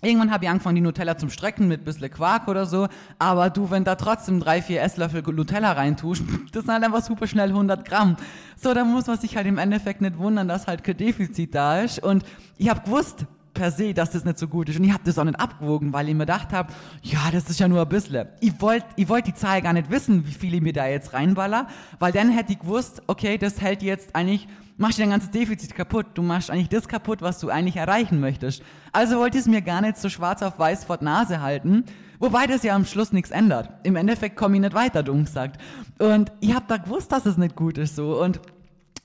Irgendwann 0.02 0.32
habe 0.32 0.46
ich 0.46 0.50
angefangen, 0.50 0.76
die 0.76 0.82
Nutella 0.82 1.18
zum 1.18 1.30
Strecken 1.30 1.68
mit 1.68 1.84
bisschen 1.84 2.10
Quark 2.10 2.48
oder 2.48 2.66
so. 2.66 2.88
Aber 3.18 3.50
du, 3.50 3.70
wenn 3.70 3.84
da 3.84 3.96
trotzdem 3.96 4.40
drei, 4.40 4.62
vier 4.62 4.82
Esslöffel 4.82 5.22
Nutella 5.22 5.74
reintust, 5.74 6.24
das 6.54 6.64
sind 6.64 6.74
halt 6.74 6.84
einfach 6.84 7.04
super 7.04 7.28
schnell 7.28 7.50
100 7.50 7.86
Gramm. 7.86 8.16
So, 8.56 8.74
da 8.74 8.86
muss 8.86 9.08
man 9.08 9.18
sich 9.18 9.36
halt 9.36 9.48
im 9.48 9.58
Endeffekt 9.58 10.02
nicht 10.02 10.18
wundern, 10.18 10.48
dass 10.48 10.68
halt 10.68 10.84
kein 10.84 10.98
Defizit 10.98 11.54
da 11.54 11.82
ist. 11.82 12.02
Und 12.02 12.24
ich 12.58 12.70
habe 12.70 12.82
gewusst, 12.82 13.26
per 13.53 13.72
se, 13.72 13.94
dass 13.94 14.12
das 14.12 14.25
nicht 14.25 14.38
so 14.38 14.48
gut 14.48 14.70
ist. 14.70 14.77
Und 14.79 14.86
ich 14.86 14.94
habe 14.94 15.03
das 15.06 15.18
auch 15.18 15.24
nicht 15.24 15.39
abgewogen, 15.39 15.94
weil 15.94 16.08
ich 16.08 16.13
mir 16.13 16.25
gedacht 16.25 16.53
habe, 16.53 16.72
ja, 17.01 17.29
das 17.32 17.50
ist 17.50 17.60
ja 17.60 17.68
nur 17.68 17.82
ein 17.82 17.89
bisschen. 17.89 18.27
Ich 18.39 18.60
wollte 18.62 18.86
ich 18.96 19.10
wollt 19.10 19.27
die 19.27 19.34
Zahl 19.34 19.62
gar 19.62 19.74
nicht 19.74 19.89
wissen, 19.89 20.25
wie 20.27 20.32
viel 20.32 20.53
ich 20.53 20.62
mir 20.62 20.74
da 20.74 20.88
jetzt 20.88 21.13
reinballer, 21.13 21.68
weil 22.00 22.12
dann 22.12 22.29
hätte 22.29 22.53
ich 22.53 22.60
gewusst, 22.60 23.01
okay, 23.08 23.38
das 23.38 23.62
hält 23.62 23.82
jetzt 23.82 24.15
eigentlich 24.15 24.47
machst 24.80 24.97
dir 24.97 25.04
dein 25.04 25.12
ganzes 25.12 25.30
Defizit 25.30 25.76
kaputt. 25.76 26.08
Du 26.15 26.24
machst 26.24 26.50
eigentlich 26.50 26.69
das 26.69 26.88
kaputt, 26.88 27.21
was 27.21 27.39
du 27.39 27.50
eigentlich 27.50 27.76
erreichen 27.76 28.19
möchtest. 28.19 28.63
Also 28.91 29.17
wollte 29.17 29.38
ich 29.38 29.43
es 29.43 29.50
mir 29.50 29.62
gar 29.62 29.82
nicht 29.82 29.97
so 29.97 30.10
schwarz 30.10 30.41
auf 30.41 30.58
weiß 30.58 30.86
vor 30.86 30.97
die 30.97 31.06
Nase 31.06 31.41
halten, 31.41 31.84
wobei 32.17 32.47
das 32.47 32.63
ja 32.63 32.76
am 32.76 32.86
Schluss 32.86 33.12
nichts 33.12 33.30
ändert. 33.30 33.69
Im 33.84 33.95
Endeffekt 33.95 34.38
komme 34.38 34.56
ich 34.56 34.62
nicht 34.62 34.74
weiter, 34.74 35.04
dumm 35.04 35.26
gesagt. 35.26 35.62
Und 36.00 36.32
ich 36.39 36.56
habe 36.56 36.65
da 36.67 36.78
gewusst, 36.78 37.12
dass 37.12 37.26
es 37.26 37.38
nicht 37.38 37.56
gut 37.56 37.78
ist 37.78 37.95
so 37.95 38.21
und 38.21 38.39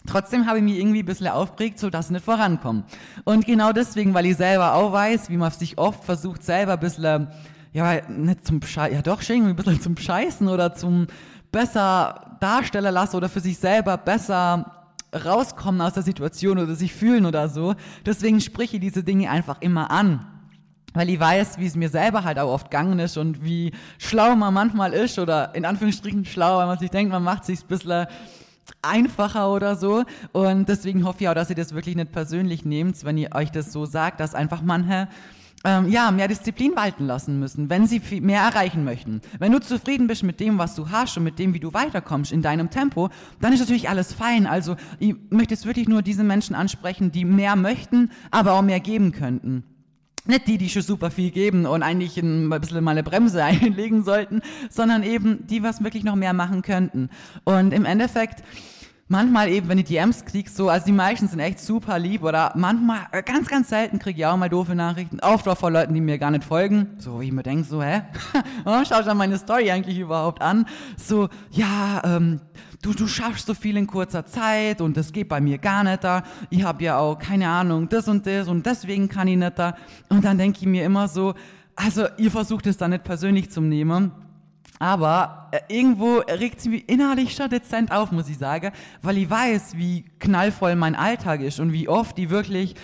Trotzdem 0.06 0.46
habe 0.46 0.58
ich 0.58 0.64
mich 0.64 0.78
irgendwie 0.78 1.02
ein 1.02 1.06
bisschen 1.06 1.28
aufgeregt, 1.28 1.78
so 1.78 1.88
dass 1.88 2.06
ich 2.06 2.12
nicht 2.12 2.24
vorankomme. 2.24 2.84
Und 3.24 3.46
genau 3.46 3.72
deswegen, 3.72 4.12
weil 4.12 4.26
ich 4.26 4.36
selber 4.36 4.74
auch 4.74 4.92
weiß, 4.92 5.30
wie 5.30 5.36
man 5.36 5.50
sich 5.50 5.78
oft 5.78 6.04
versucht, 6.04 6.42
selber 6.42 6.74
ein 6.74 6.80
bisschen, 6.80 7.28
ja, 7.72 8.06
nicht 8.08 8.46
zum 8.46 8.60
Scheißen, 8.60 8.94
ja 8.94 9.02
doch 9.02 9.22
schon 9.22 9.36
irgendwie 9.36 9.52
ein 9.52 9.56
bisschen 9.56 9.80
zum 9.80 9.96
Scheißen 9.96 10.46
oder 10.48 10.74
zum 10.74 11.06
besser 11.50 12.36
darstellen 12.40 12.92
lassen 12.92 13.16
oder 13.16 13.28
für 13.28 13.40
sich 13.40 13.56
selber 13.58 13.96
besser 13.96 14.88
rauskommen 15.14 15.80
aus 15.80 15.94
der 15.94 16.02
Situation 16.02 16.58
oder 16.58 16.74
sich 16.74 16.92
fühlen 16.92 17.24
oder 17.24 17.48
so. 17.48 17.74
Deswegen 18.04 18.40
spreche 18.40 18.76
ich 18.76 18.80
diese 18.80 19.04
Dinge 19.04 19.30
einfach 19.30 19.60
immer 19.60 19.90
an. 19.90 20.26
Weil 20.92 21.08
ich 21.08 21.18
weiß, 21.18 21.58
wie 21.58 21.66
es 21.66 21.74
mir 21.74 21.88
selber 21.88 22.22
halt 22.22 22.38
auch 22.38 22.52
oft 22.52 22.70
gegangen 22.70 22.98
ist 23.00 23.16
und 23.16 23.44
wie 23.44 23.72
schlau 23.98 24.36
man 24.36 24.54
manchmal 24.54 24.92
ist 24.92 25.18
oder 25.18 25.54
in 25.54 25.64
Anführungsstrichen 25.64 26.24
schlau, 26.24 26.58
weil 26.58 26.66
man 26.66 26.78
sich 26.78 26.90
denkt, 26.90 27.10
man 27.10 27.24
macht 27.24 27.44
sich 27.44 27.62
ein 27.62 27.66
bisschen 27.66 28.06
einfacher 28.82 29.52
oder 29.52 29.76
so. 29.76 30.04
Und 30.32 30.68
deswegen 30.68 31.04
hoffe 31.04 31.18
ich 31.20 31.28
auch, 31.28 31.34
dass 31.34 31.50
ihr 31.50 31.56
das 31.56 31.74
wirklich 31.74 31.96
nicht 31.96 32.12
persönlich 32.12 32.64
nehmt, 32.64 33.04
wenn 33.04 33.18
ihr 33.18 33.34
euch 33.34 33.50
das 33.50 33.72
so 33.72 33.86
sagt, 33.86 34.20
dass 34.20 34.34
einfach 34.34 34.62
manche 34.62 35.08
ähm, 35.64 35.88
ja, 35.88 36.10
mehr 36.10 36.28
Disziplin 36.28 36.76
walten 36.76 37.06
lassen 37.06 37.40
müssen, 37.40 37.70
wenn 37.70 37.86
sie 37.86 37.98
viel 37.98 38.20
mehr 38.20 38.42
erreichen 38.42 38.84
möchten. 38.84 39.22
Wenn 39.38 39.50
du 39.50 39.60
zufrieden 39.60 40.06
bist 40.06 40.22
mit 40.22 40.38
dem, 40.38 40.58
was 40.58 40.74
du 40.74 40.90
hast 40.90 41.16
und 41.16 41.24
mit 41.24 41.38
dem, 41.38 41.54
wie 41.54 41.60
du 41.60 41.72
weiterkommst 41.72 42.32
in 42.32 42.42
deinem 42.42 42.70
Tempo, 42.70 43.08
dann 43.40 43.52
ist 43.52 43.60
natürlich 43.60 43.88
alles 43.88 44.12
fein. 44.12 44.46
Also 44.46 44.76
ich 44.98 45.14
möchte 45.30 45.54
jetzt 45.54 45.66
wirklich 45.66 45.88
nur 45.88 46.02
diese 46.02 46.22
Menschen 46.22 46.54
ansprechen, 46.54 47.10
die 47.10 47.24
mehr 47.24 47.56
möchten, 47.56 48.10
aber 48.30 48.52
auch 48.52 48.62
mehr 48.62 48.80
geben 48.80 49.12
könnten. 49.12 49.64
Nicht 50.26 50.46
die, 50.46 50.56
die 50.56 50.70
schon 50.70 50.82
super 50.82 51.10
viel 51.10 51.30
geben 51.30 51.66
und 51.66 51.82
eigentlich 51.82 52.16
ein 52.16 52.48
bisschen 52.48 52.82
mal 52.82 52.92
eine 52.92 53.02
Bremse 53.02 53.44
einlegen 53.44 54.04
sollten, 54.04 54.40
sondern 54.70 55.02
eben 55.02 55.46
die, 55.46 55.62
was 55.62 55.84
wirklich 55.84 56.04
noch 56.04 56.16
mehr 56.16 56.32
machen 56.32 56.62
könnten. 56.62 57.10
Und 57.44 57.74
im 57.74 57.84
Endeffekt, 57.84 58.42
manchmal 59.08 59.50
eben, 59.50 59.68
wenn 59.68 59.78
ich 59.78 59.84
DMs 59.84 60.24
krieg, 60.24 60.48
so, 60.48 60.68
also 60.68 60.86
die 60.86 60.92
meisten 60.92 61.28
sind 61.28 61.40
echt 61.40 61.60
super 61.60 61.98
lieb 61.98 62.22
oder 62.22 62.52
manchmal, 62.56 63.06
äh, 63.12 63.22
ganz, 63.22 63.48
ganz 63.48 63.68
selten 63.68 63.98
kriege 63.98 64.20
ich 64.20 64.26
auch 64.26 64.36
mal 64.36 64.48
doofe 64.48 64.74
Nachrichten, 64.74 65.20
oft 65.20 65.46
auch 65.46 65.58
von 65.58 65.72
Leuten, 65.72 65.94
die 65.94 66.00
mir 66.00 66.18
gar 66.18 66.30
nicht 66.30 66.44
folgen, 66.44 66.88
so 66.98 67.20
wie 67.20 67.26
ich 67.26 67.32
mir 67.32 67.42
denke, 67.42 67.64
so, 67.64 67.82
hä, 67.82 68.02
oh, 68.64 68.82
schau 68.88 69.02
dir 69.02 69.14
meine 69.14 69.36
Story 69.38 69.70
eigentlich 69.70 69.98
überhaupt 69.98 70.40
an, 70.40 70.66
so, 70.96 71.28
ja, 71.50 72.02
ähm, 72.04 72.40
du, 72.84 72.92
du 72.92 73.06
schaffst 73.06 73.46
so 73.46 73.54
viel 73.54 73.76
in 73.76 73.86
kurzer 73.86 74.26
Zeit 74.26 74.80
und 74.80 74.96
das 74.96 75.12
geht 75.12 75.28
bei 75.28 75.40
mir 75.40 75.58
gar 75.58 75.82
nicht 75.84 76.04
da, 76.04 76.22
ich 76.50 76.62
habe 76.62 76.84
ja 76.84 76.98
auch, 76.98 77.18
keine 77.18 77.48
Ahnung, 77.48 77.88
das 77.88 78.08
und 78.08 78.26
das 78.26 78.48
und 78.48 78.66
deswegen 78.66 79.08
kann 79.08 79.28
ich 79.28 79.36
nicht 79.36 79.58
da. 79.58 79.76
Und 80.08 80.24
dann 80.24 80.36
denke 80.36 80.58
ich 80.60 80.66
mir 80.66 80.84
immer 80.84 81.08
so, 81.08 81.34
also 81.74 82.06
ihr 82.18 82.30
versucht 82.30 82.66
es 82.66 82.76
da 82.76 82.86
nicht 82.86 83.04
persönlich 83.04 83.50
zu 83.50 83.60
nehmen, 83.60 84.12
aber 84.78 85.48
äh, 85.50 85.60
irgendwo 85.68 86.18
regt 86.18 86.60
sie 86.60 86.68
mich 86.68 86.88
innerlich 86.88 87.34
schon 87.34 87.48
dezent 87.48 87.90
auf, 87.90 88.12
muss 88.12 88.28
ich 88.28 88.38
sagen, 88.38 88.70
weil 89.02 89.18
ich 89.18 89.30
weiß, 89.30 89.76
wie 89.76 90.04
knallvoll 90.18 90.76
mein 90.76 90.94
Alltag 90.94 91.40
ist 91.40 91.60
und 91.60 91.72
wie 91.72 91.88
oft 91.88 92.18
die 92.18 92.28
wirklich 92.28 92.74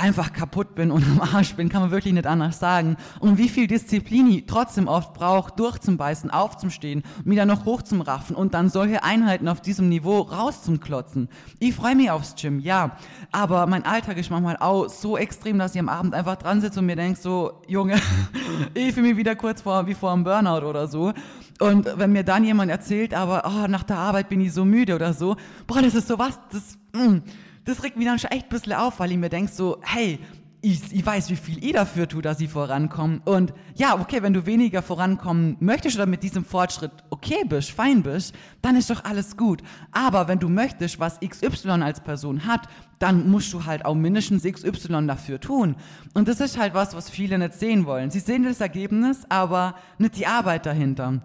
einfach 0.00 0.32
kaputt 0.32 0.74
bin 0.74 0.90
und 0.90 1.04
am 1.04 1.20
Arsch 1.20 1.54
bin, 1.54 1.68
kann 1.68 1.82
man 1.82 1.90
wirklich 1.90 2.14
nicht 2.14 2.26
anders 2.26 2.58
sagen. 2.58 2.96
Und 3.20 3.38
wie 3.38 3.48
viel 3.48 3.66
Disziplin 3.66 4.30
ich 4.30 4.46
trotzdem 4.46 4.88
oft 4.88 5.14
brauche, 5.14 5.52
durchzubeißen, 5.56 6.30
aufzustehen, 6.30 7.02
dann 7.24 7.48
noch 7.48 7.64
hochzumraffen 7.64 8.36
und 8.36 8.52
dann 8.54 8.68
solche 8.68 9.02
Einheiten 9.02 9.48
auf 9.48 9.60
diesem 9.60 9.88
Niveau 9.88 10.20
rauszuklotzen. 10.20 11.28
Ich 11.58 11.74
freue 11.74 11.96
mich 11.96 12.10
aufs 12.10 12.34
Gym, 12.34 12.60
ja. 12.60 12.96
Aber 13.32 13.66
mein 13.66 13.84
Alltag 13.84 14.18
ist 14.18 14.30
manchmal 14.30 14.58
auch 14.58 14.88
so 14.88 15.16
extrem, 15.16 15.58
dass 15.58 15.74
ich 15.74 15.80
am 15.80 15.88
Abend 15.88 16.14
einfach 16.14 16.36
dran 16.36 16.60
sitze 16.60 16.80
und 16.80 16.86
mir 16.86 16.96
denke 16.96 17.18
so, 17.18 17.62
Junge, 17.66 17.96
ich 18.74 18.92
fühle 18.92 19.08
mich 19.08 19.16
wieder 19.16 19.36
kurz 19.36 19.62
vor, 19.62 19.86
wie 19.86 19.94
vor 19.94 20.12
einem 20.12 20.24
Burnout 20.24 20.66
oder 20.66 20.86
so. 20.86 21.12
Und 21.60 21.86
wenn 21.96 22.12
mir 22.12 22.24
dann 22.24 22.44
jemand 22.44 22.70
erzählt, 22.70 23.14
aber 23.14 23.44
oh, 23.46 23.66
nach 23.68 23.82
der 23.82 23.96
Arbeit 23.96 24.28
bin 24.28 24.40
ich 24.40 24.52
so 24.52 24.64
müde 24.64 24.94
oder 24.94 25.12
so, 25.12 25.36
boah, 25.66 25.82
das 25.82 25.94
ist 25.94 26.08
so 26.08 26.18
was, 26.18 26.38
das, 26.50 26.78
mh, 26.94 27.04
mm, 27.04 27.22
das 27.64 27.82
regt 27.82 27.96
mich 27.96 28.06
dann 28.06 28.18
schon 28.18 28.30
echt 28.30 28.46
ein 28.46 28.48
bisschen 28.48 28.72
auf, 28.72 29.00
weil 29.00 29.10
ich 29.12 29.18
mir 29.18 29.28
denke 29.28 29.52
so, 29.52 29.78
hey, 29.82 30.18
ich, 30.62 30.92
ich, 30.92 31.04
weiß, 31.04 31.30
wie 31.30 31.36
viel 31.36 31.64
ich 31.64 31.72
dafür 31.72 32.06
tue, 32.06 32.22
dass 32.22 32.40
ich 32.40 32.50
vorankomme. 32.50 33.20
Und 33.24 33.54
ja, 33.74 33.98
okay, 33.98 34.22
wenn 34.22 34.34
du 34.34 34.44
weniger 34.46 34.82
vorankommen 34.82 35.56
möchtest 35.60 35.96
oder 35.96 36.06
mit 36.06 36.22
diesem 36.22 36.44
Fortschritt 36.44 36.92
okay 37.08 37.44
bist, 37.48 37.70
fein 37.70 38.02
bist, 38.02 38.34
dann 38.60 38.76
ist 38.76 38.90
doch 38.90 39.04
alles 39.04 39.36
gut. 39.36 39.62
Aber 39.92 40.28
wenn 40.28 40.38
du 40.38 40.48
möchtest, 40.48 41.00
was 41.00 41.18
XY 41.20 41.82
als 41.82 42.00
Person 42.00 42.46
hat, 42.46 42.68
dann 42.98 43.30
musst 43.30 43.52
du 43.52 43.64
halt 43.64 43.84
auch 43.84 43.94
mindestens 43.94 44.42
XY 44.42 45.06
dafür 45.06 45.40
tun. 45.40 45.76
Und 46.12 46.28
das 46.28 46.40
ist 46.40 46.58
halt 46.58 46.74
was, 46.74 46.94
was 46.94 47.08
viele 47.08 47.38
nicht 47.38 47.54
sehen 47.54 47.86
wollen. 47.86 48.10
Sie 48.10 48.20
sehen 48.20 48.44
das 48.44 48.60
Ergebnis, 48.60 49.24
aber 49.30 49.74
nicht 49.98 50.16
die 50.16 50.26
Arbeit 50.26 50.66
dahinter. 50.66 51.22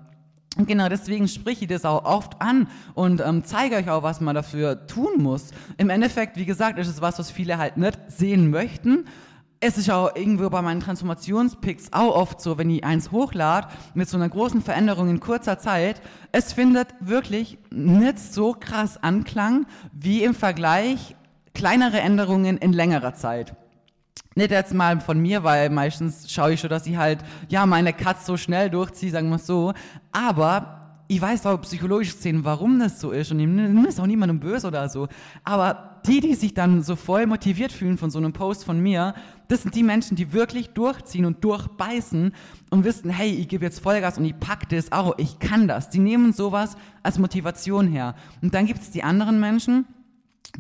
Genau 0.58 0.88
deswegen 0.88 1.28
spreche 1.28 1.66
ich 1.66 1.70
das 1.70 1.84
auch 1.84 2.06
oft 2.06 2.42
an 2.42 2.68
und 2.94 3.20
ähm, 3.20 3.44
zeige 3.44 3.76
euch 3.76 3.90
auch, 3.90 4.04
was 4.04 4.22
man 4.22 4.36
dafür 4.36 4.88
tun 4.88 5.22
muss. 5.22 5.52
Im 5.78 5.90
Endeffekt, 5.90 6.38
wie 6.38 6.46
gesagt, 6.46 6.80
ist 6.80 6.88
es 6.88 7.02
was, 7.02 7.20
was 7.20 7.30
viele 7.30 7.58
halt 7.58 7.76
nicht 7.76 8.00
sehen 8.08 8.50
möchten. 8.50 9.06
Es 9.60 9.78
ist 9.78 9.90
auch 9.90 10.16
irgendwo 10.16 10.50
bei 10.50 10.62
meinen 10.62 10.80
Transformationspicks 10.80 11.92
auch 11.92 12.16
oft 12.16 12.40
so, 12.40 12.58
wenn 12.58 12.70
ich 12.70 12.86
eins 12.86 13.12
hochlade 13.12 13.68
mit 13.96 14.08
so 14.08 14.16
einer 14.16 14.30
großen 14.30 14.62
Veränderung 14.62 15.10
in 15.10 15.20
kurzer 15.20 15.60
Zeit, 15.60 16.02
es 16.32 16.54
findet 16.54 16.88
wirklich 17.00 17.58
nicht 17.72 18.20
so 18.20 18.56
krass 18.58 19.02
Anklang 19.02 19.66
wie 19.92 20.24
im 20.24 20.34
Vergleich 20.34 21.16
kleinere 21.54 22.00
Änderungen 22.00 22.58
in 22.58 22.74
längerer 22.74 23.14
Zeit. 23.14 23.56
Nicht 24.38 24.52
jetzt 24.52 24.74
mal 24.74 25.00
von 25.00 25.18
mir, 25.18 25.46
weil 25.46 25.70
meistens 25.70 26.30
schaue 26.30 26.54
ich 26.54 26.60
schon, 26.60 26.70
dass 26.70 26.86
ich 26.86 26.98
halt, 26.98 27.20
ja, 27.48 27.66
meine 27.66 27.94
Katze 27.94 28.26
so 28.26 28.38
schnell 28.38 28.70
durchziehe, 28.70 29.10
sagen 29.10 29.30
wir 29.30 29.38
es 29.38 29.48
so. 29.48 29.74
Aber 30.12 30.76
ich 31.08 31.22
weiß 31.22 31.46
auch 31.46 31.62
psychologisch 31.62 32.14
sehen, 32.14 32.44
warum 32.44 32.78
das 32.80 33.00
so 33.00 33.12
ist. 33.12 33.32
Und 33.32 33.38
nehme 33.38 33.88
es 33.88 33.98
auch 33.98 34.06
niemandem 34.06 34.42
böse 34.42 34.68
oder 34.68 34.90
so. 34.90 35.08
Aber 35.46 36.02
die, 36.06 36.20
die 36.20 36.36
sich 36.36 36.54
dann 36.54 36.84
so 36.84 36.98
voll 36.98 37.28
motiviert 37.28 37.72
fühlen 37.72 37.98
von 37.98 38.10
so 38.10 38.18
einem 38.18 38.34
Post 38.34 38.66
von 38.66 38.78
mir, 38.78 39.14
das 39.48 39.62
sind 39.62 39.74
die 39.74 39.84
Menschen, 39.84 40.18
die 40.18 40.34
wirklich 40.34 40.72
durchziehen 40.72 41.24
und 41.24 41.42
durchbeißen 41.42 42.34
und 42.72 42.84
wissen, 42.84 43.10
hey, 43.12 43.30
ich 43.30 43.48
gebe 43.48 43.64
jetzt 43.64 43.80
Vollgas 43.80 44.18
und 44.18 44.26
ich 44.26 44.38
packe 44.38 44.68
das 44.68 44.92
auch, 44.92 45.18
ich 45.18 45.40
kann 45.40 45.70
das. 45.70 45.90
Die 45.90 46.00
nehmen 46.00 46.34
sowas 46.34 46.76
als 47.04 47.20
Motivation 47.20 47.88
her. 47.88 48.16
Und 48.42 48.54
dann 48.54 48.66
gibt 48.66 48.82
es 48.82 48.92
die 48.92 49.04
anderen 49.04 49.40
Menschen, 49.40 49.86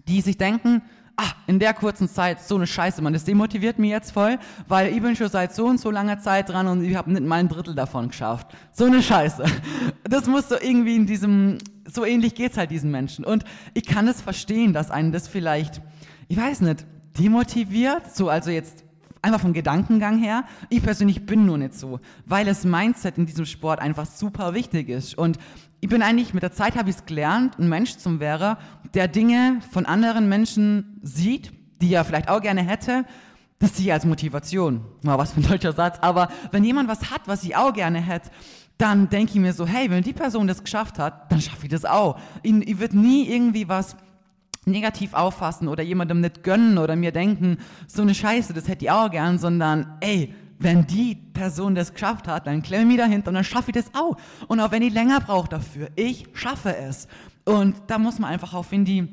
die 0.07 0.21
sich 0.21 0.37
denken, 0.37 0.81
ah, 1.17 1.31
in 1.47 1.59
der 1.59 1.73
kurzen 1.73 2.09
Zeit 2.09 2.41
so 2.41 2.55
eine 2.55 2.67
Scheiße, 2.67 3.01
man, 3.01 3.13
das 3.13 3.25
demotiviert 3.25 3.79
mich 3.79 3.91
jetzt 3.91 4.11
voll, 4.11 4.37
weil 4.67 4.93
ich 4.93 5.01
bin 5.01 5.15
schon 5.15 5.29
seit 5.29 5.53
so 5.53 5.65
und 5.65 5.79
so 5.79 5.91
langer 5.91 6.19
Zeit 6.19 6.49
dran 6.49 6.67
und 6.67 6.83
ich 6.83 6.95
habe 6.95 7.11
nicht 7.11 7.23
mal 7.23 7.39
ein 7.39 7.49
Drittel 7.49 7.75
davon 7.75 8.09
geschafft. 8.09 8.47
So 8.71 8.85
eine 8.85 9.01
Scheiße. 9.01 9.43
Das 10.03 10.27
muss 10.27 10.49
so 10.49 10.55
irgendwie 10.59 10.95
in 10.95 11.07
diesem, 11.07 11.57
so 11.91 12.05
ähnlich 12.05 12.35
geht's 12.35 12.57
halt 12.57 12.71
diesen 12.71 12.91
Menschen. 12.91 13.25
Und 13.25 13.43
ich 13.73 13.85
kann 13.85 14.07
es 14.07 14.21
verstehen, 14.21 14.71
dass 14.71 14.91
einen 14.91 15.11
das 15.11 15.27
vielleicht, 15.27 15.81
ich 16.27 16.37
weiß 16.37 16.61
nicht, 16.61 16.85
demotiviert, 17.17 18.15
so 18.15 18.29
also 18.29 18.51
jetzt 18.51 18.83
einfach 19.21 19.39
vom 19.39 19.53
Gedankengang 19.53 20.19
her. 20.19 20.43
Ich 20.69 20.83
persönlich 20.83 21.25
bin 21.25 21.45
nur 21.45 21.57
nicht 21.57 21.73
so, 21.73 21.99
weil 22.25 22.45
das 22.45 22.63
Mindset 22.63 23.17
in 23.17 23.25
diesem 23.25 23.45
Sport 23.45 23.79
einfach 23.79 24.05
super 24.05 24.53
wichtig 24.53 24.89
ist. 24.89 25.17
Und 25.17 25.39
ich 25.85 25.89
bin 25.89 26.01
eigentlich, 26.01 26.33
mit 26.33 26.41
der 26.41 26.51
Zeit 26.51 26.75
habe 26.77 26.89
ich 26.89 26.95
es 26.95 27.05
gelernt, 27.05 27.59
ein 27.59 27.69
Mensch 27.69 27.97
zum 27.97 28.19
wäre, 28.19 28.57
der 28.95 29.07
Dinge 29.07 29.59
von 29.69 29.85
anderen 29.85 30.27
Menschen 30.27 30.99
sieht, 31.03 31.53
die 31.79 31.93
er 31.93 32.03
vielleicht 32.03 32.27
auch 32.27 32.41
gerne 32.41 32.63
hätte, 32.63 33.05
das 33.59 33.77
sehe 33.77 33.85
ich 33.85 33.93
als 33.93 34.03
Motivation. 34.03 34.83
Mal 35.03 35.19
was 35.19 35.33
für 35.33 35.41
ein 35.41 35.47
deutscher 35.47 35.73
Satz. 35.73 35.99
Aber 36.01 36.29
wenn 36.49 36.63
jemand 36.63 36.89
was 36.89 37.11
hat, 37.11 37.21
was 37.27 37.43
ich 37.43 37.55
auch 37.55 37.71
gerne 37.71 38.01
hätte, 38.01 38.31
dann 38.79 39.09
denke 39.09 39.33
ich 39.33 39.39
mir 39.39 39.53
so, 39.53 39.67
hey, 39.67 39.91
wenn 39.91 40.01
die 40.01 40.13
Person 40.13 40.47
das 40.47 40.63
geschafft 40.63 40.97
hat, 40.97 41.31
dann 41.31 41.39
schaffe 41.39 41.65
ich 41.65 41.71
das 41.71 41.85
auch. 41.85 42.17
Ich, 42.41 42.55
ich 42.67 42.79
würde 42.79 42.97
nie 42.97 43.29
irgendwie 43.29 43.69
was 43.69 43.95
negativ 44.65 45.13
auffassen 45.13 45.67
oder 45.67 45.83
jemandem 45.83 46.19
nicht 46.19 46.41
gönnen 46.41 46.79
oder 46.79 46.95
mir 46.95 47.11
denken, 47.11 47.59
so 47.85 48.01
eine 48.01 48.15
Scheiße, 48.15 48.53
das 48.53 48.67
hätte 48.67 48.85
ich 48.85 48.91
auch 48.91 49.11
gern, 49.11 49.37
sondern 49.37 49.97
ey, 49.99 50.33
wenn 50.59 50.87
die 50.87 51.15
Person 51.15 51.75
das 51.75 51.93
geschafft 51.93 52.27
hat, 52.27 52.47
dann 52.47 52.61
klemme 52.61 52.83
ich 52.83 52.87
mich 52.89 52.97
dahinter 52.97 53.29
und 53.29 53.35
dann 53.35 53.43
schaffe 53.43 53.71
ich 53.71 53.75
das 53.75 53.93
auch. 53.93 54.17
Und 54.47 54.59
auch 54.59 54.71
wenn 54.71 54.81
ich 54.81 54.93
länger 54.93 55.19
brauche 55.19 55.49
dafür, 55.49 55.89
ich 55.95 56.27
schaffe 56.33 56.75
es. 56.75 57.07
Und 57.43 57.75
da 57.87 57.97
muss 57.97 58.19
man 58.19 58.31
einfach 58.31 58.53
auf 58.53 58.71
in 58.71 58.85
die 58.85 59.07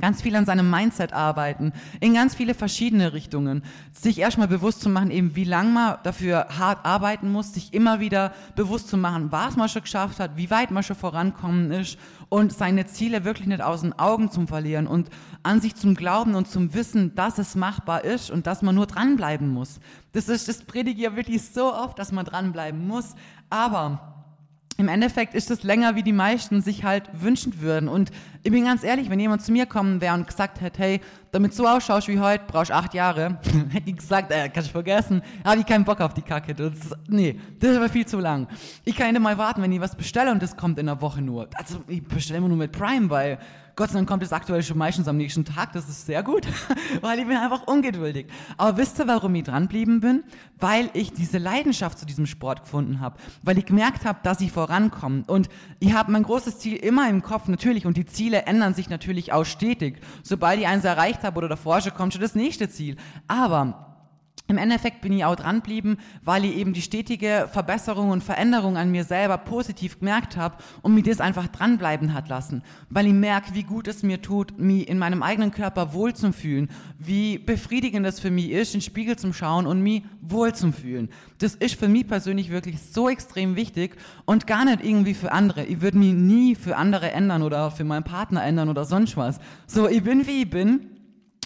ganz 0.00 0.22
viel 0.22 0.36
an 0.36 0.46
seinem 0.46 0.70
Mindset 0.70 1.12
arbeiten, 1.12 1.72
in 2.00 2.14
ganz 2.14 2.34
viele 2.34 2.54
verschiedene 2.54 3.12
Richtungen. 3.12 3.64
Sich 3.92 4.18
erstmal 4.18 4.48
bewusst 4.48 4.80
zu 4.80 4.88
machen, 4.88 5.10
eben 5.10 5.34
wie 5.34 5.44
lange 5.44 5.70
man 5.70 5.98
dafür 6.04 6.46
hart 6.56 6.86
arbeiten 6.86 7.32
muss, 7.32 7.54
sich 7.54 7.74
immer 7.74 7.98
wieder 7.98 8.32
bewusst 8.54 8.88
zu 8.88 8.96
machen, 8.96 9.32
was 9.32 9.56
man 9.56 9.68
schon 9.68 9.82
geschafft 9.82 10.20
hat, 10.20 10.36
wie 10.36 10.50
weit 10.50 10.70
man 10.70 10.82
schon 10.82 10.96
vorankommen 10.96 11.72
ist 11.72 11.98
und 12.28 12.52
seine 12.52 12.86
Ziele 12.86 13.24
wirklich 13.24 13.48
nicht 13.48 13.62
aus 13.62 13.80
den 13.80 13.98
Augen 13.98 14.30
zu 14.30 14.46
verlieren 14.46 14.86
und 14.86 15.08
an 15.42 15.60
sich 15.60 15.74
zum 15.74 15.94
Glauben 15.94 16.34
und 16.34 16.46
zum 16.46 16.74
Wissen, 16.74 17.14
dass 17.14 17.38
es 17.38 17.56
machbar 17.56 18.04
ist 18.04 18.30
und 18.30 18.46
dass 18.46 18.62
man 18.62 18.74
nur 18.74 18.86
dranbleiben 18.86 19.48
muss. 19.48 19.80
Das 20.12 20.28
ist, 20.28 20.48
das 20.48 20.62
predige 20.62 20.98
ich 20.98 21.04
ja 21.04 21.16
wirklich 21.16 21.42
so 21.42 21.74
oft, 21.74 21.98
dass 21.98 22.12
man 22.12 22.24
dranbleiben 22.24 22.86
muss, 22.86 23.14
aber 23.50 24.14
im 24.78 24.86
Endeffekt 24.86 25.34
ist 25.34 25.50
es 25.50 25.64
länger, 25.64 25.96
wie 25.96 26.04
die 26.04 26.12
meisten 26.12 26.62
sich 26.62 26.84
halt 26.84 27.10
wünschen 27.12 27.60
würden. 27.60 27.88
Und 27.88 28.12
ich 28.48 28.52
bin 28.52 28.64
ganz 28.64 28.82
ehrlich, 28.82 29.10
wenn 29.10 29.20
jemand 29.20 29.42
zu 29.42 29.52
mir 29.52 29.66
kommen 29.66 30.00
wäre 30.00 30.14
und 30.14 30.26
gesagt 30.26 30.62
hätte, 30.62 30.82
hey, 30.82 31.00
damit 31.32 31.52
so 31.52 31.66
ausschaust 31.66 32.08
wie 32.08 32.18
heute, 32.18 32.44
brauchst 32.46 32.70
du 32.70 32.74
acht 32.74 32.94
Jahre, 32.94 33.36
hätte 33.68 33.90
ich 33.90 33.96
gesagt, 33.96 34.32
äh, 34.32 34.48
kannst 34.48 34.70
du 34.70 34.72
vergessen, 34.72 35.20
habe 35.44 35.60
ich 35.60 35.66
keinen 35.66 35.84
Bock 35.84 36.00
auf 36.00 36.14
die 36.14 36.22
Kacke. 36.22 36.54
Das, 36.54 36.72
nee, 37.08 37.38
das 37.60 37.72
ist 37.72 37.76
aber 37.76 37.90
viel 37.90 38.06
zu 38.06 38.18
lang. 38.18 38.48
Ich 38.86 38.96
kann 38.96 39.12
nicht 39.12 39.20
mal 39.20 39.36
warten, 39.36 39.60
wenn 39.60 39.70
ich 39.70 39.82
was 39.82 39.94
bestelle 39.94 40.32
und 40.32 40.42
das 40.42 40.56
kommt 40.56 40.78
in 40.78 40.88
einer 40.88 41.02
Woche 41.02 41.20
nur. 41.20 41.46
Also 41.56 41.82
ich 41.88 42.02
bestelle 42.02 42.38
immer 42.38 42.48
nur 42.48 42.56
mit 42.56 42.72
Prime, 42.72 43.10
weil 43.10 43.38
Gott 43.78 43.90
sei 43.90 43.98
Dank 43.98 44.08
kommt 44.08 44.24
es 44.24 44.32
aktuell 44.32 44.60
schon 44.64 44.76
meistens 44.76 45.06
am 45.06 45.16
nächsten 45.16 45.44
Tag, 45.44 45.72
das 45.72 45.88
ist 45.88 46.04
sehr 46.04 46.24
gut, 46.24 46.48
weil 47.00 47.20
ich 47.20 47.28
bin 47.28 47.36
einfach 47.36 47.68
ungeduldig. 47.68 48.26
Aber 48.56 48.76
wisst 48.76 48.98
ihr, 48.98 49.06
warum 49.06 49.32
ich 49.36 49.44
dranblieben 49.44 50.00
bin? 50.00 50.24
Weil 50.58 50.90
ich 50.94 51.12
diese 51.12 51.38
Leidenschaft 51.38 51.96
zu 51.96 52.04
diesem 52.04 52.26
Sport 52.26 52.62
gefunden 52.62 52.98
habe, 52.98 53.16
weil 53.44 53.56
ich 53.56 53.66
gemerkt 53.66 54.04
habe, 54.04 54.18
dass 54.24 54.40
ich 54.40 54.50
vorankomme. 54.50 55.22
Und 55.28 55.48
ich 55.78 55.92
habe 55.92 56.10
mein 56.10 56.24
großes 56.24 56.58
Ziel 56.58 56.74
immer 56.74 57.08
im 57.08 57.22
Kopf, 57.22 57.46
natürlich, 57.46 57.86
und 57.86 57.96
die 57.96 58.04
Ziele 58.04 58.37
ändern 58.46 58.74
sich 58.74 58.88
natürlich 58.88 59.32
auch 59.32 59.44
stetig. 59.44 60.00
Sobald 60.22 60.60
ich 60.60 60.66
eins 60.66 60.84
erreicht 60.84 61.22
habe 61.24 61.38
oder 61.38 61.48
davor 61.48 61.80
schon, 61.80 61.94
kommt 61.94 62.12
schon 62.12 62.22
das 62.22 62.34
nächste 62.34 62.68
Ziel. 62.68 62.96
Aber 63.26 63.87
im 64.48 64.56
Endeffekt 64.56 65.02
bin 65.02 65.12
ich 65.12 65.26
auch 65.26 65.36
dranblieben, 65.36 65.98
weil 66.24 66.46
ich 66.46 66.56
eben 66.56 66.72
die 66.72 66.80
stetige 66.80 67.48
Verbesserung 67.52 68.08
und 68.08 68.24
Veränderung 68.24 68.78
an 68.78 68.90
mir 68.90 69.04
selber 69.04 69.36
positiv 69.36 69.98
gemerkt 69.98 70.38
habe 70.38 70.56
und 70.80 70.94
mir 70.94 71.02
das 71.02 71.20
einfach 71.20 71.48
dranbleiben 71.48 72.14
hat 72.14 72.30
lassen. 72.30 72.62
Weil 72.88 73.06
ich 73.06 73.12
merke, 73.12 73.54
wie 73.54 73.62
gut 73.62 73.86
es 73.88 74.02
mir 74.02 74.22
tut, 74.22 74.58
mich 74.58 74.88
in 74.88 74.98
meinem 74.98 75.22
eigenen 75.22 75.50
Körper 75.50 75.92
wohl 75.92 76.14
zu 76.14 76.32
fühlen, 76.32 76.70
wie 76.98 77.36
befriedigend 77.36 78.06
es 78.06 78.20
für 78.20 78.30
mich 78.30 78.50
ist, 78.50 78.72
in 78.72 78.80
den 78.80 78.84
Spiegel 78.84 79.16
zu 79.16 79.34
schauen 79.34 79.66
und 79.66 79.82
mich 79.82 80.02
wohl 80.22 80.54
zu 80.54 80.72
fühlen. 80.72 81.10
Das 81.38 81.54
ist 81.54 81.78
für 81.78 81.88
mich 81.88 82.08
persönlich 82.08 82.50
wirklich 82.50 82.80
so 82.80 83.10
extrem 83.10 83.54
wichtig 83.54 83.96
und 84.24 84.46
gar 84.46 84.64
nicht 84.64 84.82
irgendwie 84.82 85.14
für 85.14 85.30
andere. 85.30 85.64
Ich 85.66 85.82
würde 85.82 85.98
mich 85.98 86.14
nie 86.14 86.54
für 86.54 86.76
andere 86.76 87.12
ändern 87.12 87.42
oder 87.42 87.70
für 87.70 87.84
meinen 87.84 88.04
Partner 88.04 88.42
ändern 88.42 88.70
oder 88.70 88.86
sonst 88.86 89.14
was. 89.18 89.38
So, 89.66 89.88
ich 89.88 90.02
bin 90.02 90.26
wie 90.26 90.42
ich 90.42 90.50
bin 90.50 90.97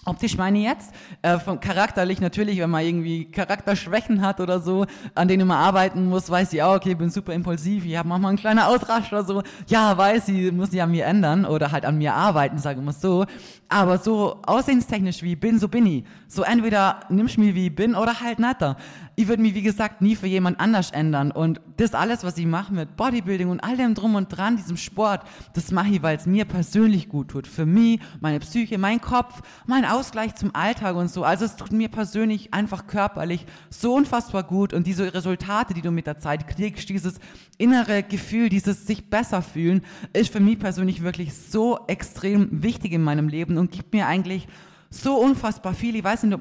Optisch 0.04 0.36
meine 0.36 0.58
ich 0.58 0.64
jetzt, 0.64 0.92
äh, 1.22 1.38
vom 1.38 1.60
charakterlich 1.60 2.20
natürlich, 2.20 2.58
wenn 2.58 2.70
man 2.70 2.84
irgendwie 2.84 3.30
Charakterschwächen 3.30 4.20
hat 4.20 4.40
oder 4.40 4.58
so, 4.58 4.84
an 5.14 5.28
denen 5.28 5.46
man 5.46 5.58
arbeiten 5.58 6.08
muss, 6.08 6.28
weiß 6.28 6.52
ich 6.54 6.60
auch, 6.60 6.74
okay, 6.74 6.90
ich 6.90 6.98
bin 6.98 7.08
super 7.08 7.32
impulsiv, 7.32 7.84
ich 7.84 7.96
habe 7.96 8.08
manchmal 8.08 8.30
einen 8.30 8.38
kleinen 8.38 8.58
Ausrasch 8.58 9.12
oder 9.12 9.22
so, 9.22 9.44
ja, 9.68 9.96
weiß 9.96 10.26
ich, 10.26 10.50
muss 10.50 10.72
ich 10.72 10.82
an 10.82 10.90
mir 10.90 11.04
ändern 11.04 11.44
oder 11.44 11.70
halt 11.70 11.84
an 11.84 11.98
mir 11.98 12.14
arbeiten, 12.14 12.58
sagen 12.58 12.84
wir 12.84 12.92
so. 12.92 13.26
Aber 13.68 13.96
so 13.96 14.42
aussehenstechnisch 14.44 15.22
wie 15.22 15.34
ich 15.34 15.40
bin, 15.40 15.60
so 15.60 15.68
bin 15.68 15.86
ich. 15.86 16.04
So 16.26 16.42
entweder 16.42 16.98
nimmst 17.08 17.36
du 17.36 17.40
mich 17.42 17.54
wie 17.54 17.68
ich 17.68 17.74
bin 17.74 17.94
oder 17.94 18.20
halt 18.20 18.40
netter 18.40 18.76
ich 19.14 19.28
würde 19.28 19.42
mich, 19.42 19.54
wie 19.54 19.62
gesagt, 19.62 20.00
nie 20.00 20.16
für 20.16 20.26
jemand 20.26 20.58
anders 20.58 20.90
ändern. 20.90 21.30
Und 21.30 21.60
das 21.76 21.92
alles, 21.92 22.24
was 22.24 22.38
ich 22.38 22.46
mache 22.46 22.72
mit 22.72 22.96
Bodybuilding 22.96 23.48
und 23.48 23.60
all 23.60 23.76
dem 23.76 23.94
drum 23.94 24.14
und 24.14 24.28
dran, 24.28 24.56
diesem 24.56 24.76
Sport, 24.76 25.22
das 25.54 25.70
mache 25.70 25.88
ich, 25.88 26.02
weil 26.02 26.16
es 26.16 26.26
mir 26.26 26.46
persönlich 26.46 27.08
gut 27.08 27.28
tut. 27.28 27.46
Für 27.46 27.66
mich, 27.66 28.00
meine 28.20 28.40
Psyche, 28.40 28.78
mein 28.78 29.00
Kopf, 29.00 29.42
mein 29.66 29.84
Ausgleich 29.84 30.34
zum 30.34 30.54
Alltag 30.54 30.96
und 30.96 31.10
so. 31.10 31.24
Also 31.24 31.44
es 31.44 31.56
tut 31.56 31.72
mir 31.72 31.88
persönlich 31.88 32.54
einfach 32.54 32.86
körperlich 32.86 33.44
so 33.68 33.94
unfassbar 33.94 34.44
gut. 34.44 34.72
Und 34.72 34.86
diese 34.86 35.12
Resultate, 35.12 35.74
die 35.74 35.82
du 35.82 35.90
mit 35.90 36.06
der 36.06 36.18
Zeit 36.18 36.46
kriegst, 36.46 36.88
dieses 36.88 37.18
innere 37.58 38.02
Gefühl, 38.02 38.48
dieses 38.48 38.86
sich 38.86 39.10
besser 39.10 39.42
fühlen, 39.42 39.82
ist 40.14 40.32
für 40.32 40.40
mich 40.40 40.58
persönlich 40.58 41.02
wirklich 41.02 41.34
so 41.34 41.80
extrem 41.86 42.62
wichtig 42.62 42.92
in 42.92 43.02
meinem 43.02 43.28
Leben 43.28 43.58
und 43.58 43.72
gibt 43.72 43.92
mir 43.92 44.06
eigentlich 44.06 44.48
so 44.90 45.16
unfassbar 45.16 45.74
viel. 45.74 45.96
Ich 45.96 46.04
weiß 46.04 46.22
nicht, 46.24 46.38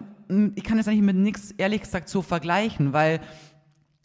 ich 0.55 0.63
kann 0.63 0.79
es 0.79 0.87
eigentlich 0.87 1.01
mit 1.01 1.15
nichts, 1.15 1.51
ehrlich 1.51 1.81
gesagt, 1.81 2.09
so 2.09 2.21
vergleichen, 2.21 2.93
weil 2.93 3.19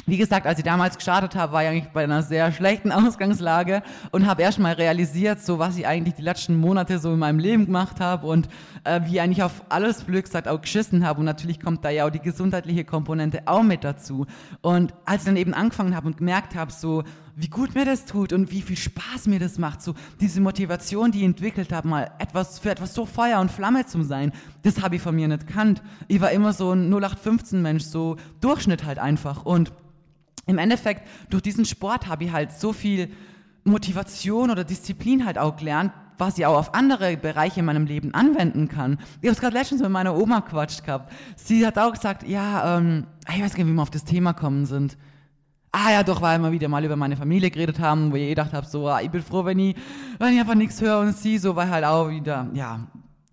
wie 0.08 0.18
gesagt, 0.18 0.46
als 0.46 0.58
ich 0.58 0.64
damals 0.64 0.96
gestartet 0.96 1.34
habe, 1.34 1.52
war 1.52 1.62
ich 1.64 1.68
eigentlich 1.68 1.92
bei 1.92 2.04
einer 2.04 2.22
sehr 2.22 2.52
schlechten 2.52 2.92
Ausgangslage 2.92 3.82
und 4.12 4.26
habe 4.26 4.42
erst 4.42 4.60
mal 4.60 4.72
realisiert, 4.72 5.40
so 5.44 5.58
was 5.58 5.76
ich 5.76 5.86
eigentlich 5.86 6.14
die 6.14 6.22
letzten 6.22 6.56
Monate 6.56 7.00
so 7.00 7.12
in 7.12 7.18
meinem 7.18 7.40
Leben 7.40 7.66
gemacht 7.66 7.98
habe 8.00 8.28
und 8.28 8.48
äh, 8.84 9.00
wie 9.04 9.14
ich 9.14 9.20
eigentlich 9.20 9.42
auf 9.42 9.64
alles 9.68 10.06
Glück 10.06 10.24
gesagt 10.24 10.46
auch 10.46 10.60
geschissen 10.60 11.04
habe. 11.04 11.18
Und 11.18 11.26
natürlich 11.26 11.60
kommt 11.60 11.84
da 11.84 11.90
ja 11.90 12.06
auch 12.06 12.10
die 12.10 12.20
gesundheitliche 12.20 12.84
Komponente 12.84 13.42
auch 13.46 13.64
mit 13.64 13.82
dazu. 13.82 14.26
Und 14.62 14.94
als 15.04 15.22
ich 15.22 15.26
dann 15.26 15.36
eben 15.36 15.54
angefangen 15.54 15.96
habe 15.96 16.06
und 16.06 16.18
gemerkt 16.18 16.54
habe, 16.54 16.70
so 16.70 17.02
wie 17.38 17.49
gut 17.49 17.75
mir 17.75 17.85
das 17.85 18.07
tut 18.07 18.33
und 18.33 18.51
wie 18.51 18.62
viel 18.62 18.79
Spaß 18.79 19.27
mir 19.27 19.38
das 19.38 19.59
macht, 19.59 19.83
so 19.83 19.94
diese 20.20 20.40
Motivation, 20.40 21.12
die 21.12 21.18
ich 21.18 21.25
entwickelt 21.25 21.70
habe, 21.70 21.87
mal 21.87 22.11
etwas 22.18 22.59
für 22.59 22.70
etwas 22.70 22.94
so 22.94 23.05
Feuer 23.05 23.40
und 23.40 23.51
Flamme 23.51 23.85
zu 23.85 24.03
sein, 24.03 24.33
das 24.62 24.81
habe 24.81 24.96
ich 24.96 25.03
von 25.03 25.14
mir 25.14 25.29
nicht 25.29 25.46
kannt. 25.46 25.83
Ich 26.09 26.22
war 26.22 26.31
immer 26.31 26.55
so 26.55 26.72
ein 26.72 26.90
0815 26.90 27.61
Mensch, 27.61 27.85
so 27.85 28.16
Durchschnitt 28.40 28.85
halt 28.85 28.99
einfach 28.99 29.44
und 29.44 29.70
im 30.46 30.57
Endeffekt, 30.57 31.07
durch 31.29 31.42
diesen 31.42 31.66
Sport 31.66 32.07
habe 32.07 32.25
ich 32.25 32.33
halt 32.33 32.53
so 32.53 32.72
viel 32.72 33.11
Motivation 33.64 34.51
oder 34.51 34.64
Disziplin 34.64 35.27
halt 35.27 35.37
auch 35.37 35.57
gelernt, 35.57 35.92
was 36.18 36.38
ich 36.38 36.46
auch 36.46 36.57
auf 36.57 36.72
andere 36.75 37.18
Bereiche 37.18 37.61
in 37.61 37.66
meinem 37.66 37.85
Leben 37.85 38.14
anwenden 38.14 38.68
kann. 38.68 38.99
Ich 39.20 39.29
habe 39.29 39.35
es 39.35 39.40
gerade 39.40 39.57
letztens 39.59 39.83
mit 39.83 39.90
meiner 39.90 40.16
Oma 40.16 40.40
quatscht 40.40 40.85
gehabt. 40.85 41.12
Sie 41.35 41.66
hat 41.66 41.77
auch 41.77 41.92
gesagt, 41.92 42.27
ja, 42.27 42.79
ähm, 42.79 43.07
ich 43.29 43.42
weiß 43.42 43.53
gar 43.53 43.64
nicht, 43.64 43.72
wie 43.72 43.77
wir 43.77 43.83
auf 43.83 43.90
das 43.90 44.05
Thema 44.05 44.33
kommen 44.33 44.64
sind. 44.64 44.96
Ah 45.78 45.90
ja, 45.90 46.02
doch, 46.02 46.22
weil 46.22 46.38
wir 46.38 46.50
wieder 46.52 46.68
mal 46.68 46.82
über 46.82 46.96
meine 46.96 47.18
Familie 47.18 47.50
geredet 47.50 47.78
haben, 47.80 48.10
wo 48.10 48.16
ich 48.16 48.30
gedacht 48.30 48.54
habe, 48.54 48.66
so, 48.66 48.88
ah, 48.88 49.02
ich 49.02 49.10
bin 49.10 49.22
froh, 49.22 49.44
wenn 49.44 49.58
ich, 49.58 49.76
wenn 50.18 50.32
ich 50.32 50.40
einfach 50.40 50.54
nichts 50.54 50.80
höre 50.80 51.00
und 51.00 51.14
sie 51.14 51.36
so, 51.36 51.54
weil 51.54 51.68
halt 51.68 51.84
auch 51.84 52.08
wieder, 52.08 52.48
ja, 52.54 52.80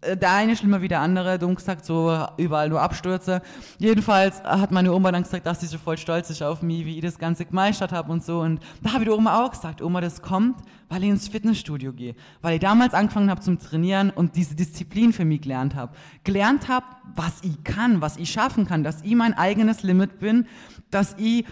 äh, 0.01 0.17
der 0.17 0.33
eine 0.33 0.57
schlimmer 0.57 0.81
wie 0.81 0.89
der 0.89 0.99
andere, 0.99 1.39
dumm 1.39 1.55
gesagt, 1.55 1.85
so 1.85 2.13
überall 2.35 2.67
nur 2.67 2.81
Abstürze. 2.81 3.41
Jedenfalls 3.79 4.43
hat 4.43 4.71
meine 4.71 4.91
Oma 4.91 5.13
dann 5.13 5.23
gesagt, 5.23 5.45
dass 5.45 5.61
sie 5.61 5.67
so 5.67 5.77
voll 5.77 5.97
stolz 5.97 6.29
ist 6.31 6.43
auf 6.43 6.61
mich, 6.61 6.85
wie 6.85 6.95
ich 6.95 7.01
das 7.01 7.17
Ganze 7.17 7.45
gemeistert 7.45 7.93
habe 7.93 8.11
und 8.11 8.25
so. 8.25 8.41
Und 8.41 8.59
da 8.81 8.91
habe 8.91 9.03
ich 9.03 9.07
der 9.07 9.17
Oma 9.17 9.41
auch 9.41 9.51
gesagt, 9.51 9.81
Oma, 9.81 10.01
das 10.01 10.21
kommt, 10.21 10.57
weil 10.89 11.01
ich 11.05 11.11
ins 11.11 11.29
Fitnessstudio 11.29 11.93
gehe. 11.93 12.13
Weil 12.41 12.55
ich 12.55 12.59
damals 12.59 12.93
angefangen 12.93 13.29
habe 13.29 13.39
zum 13.39 13.57
Trainieren 13.57 14.09
und 14.09 14.35
diese 14.35 14.53
Disziplin 14.53 15.13
für 15.13 15.23
mich 15.23 15.43
gelernt 15.43 15.75
habe. 15.75 15.93
Gelernt 16.25 16.67
habe, 16.67 16.87
was 17.15 17.41
ich 17.41 17.63
kann, 17.63 18.01
was 18.01 18.17
ich 18.17 18.29
schaffen 18.29 18.67
kann, 18.67 18.83
dass 18.83 19.01
ich 19.01 19.15
mein 19.15 19.33
eigenes 19.33 19.81
Limit 19.81 20.19
bin, 20.19 20.45
dass 20.91 21.15
ich 21.17 21.45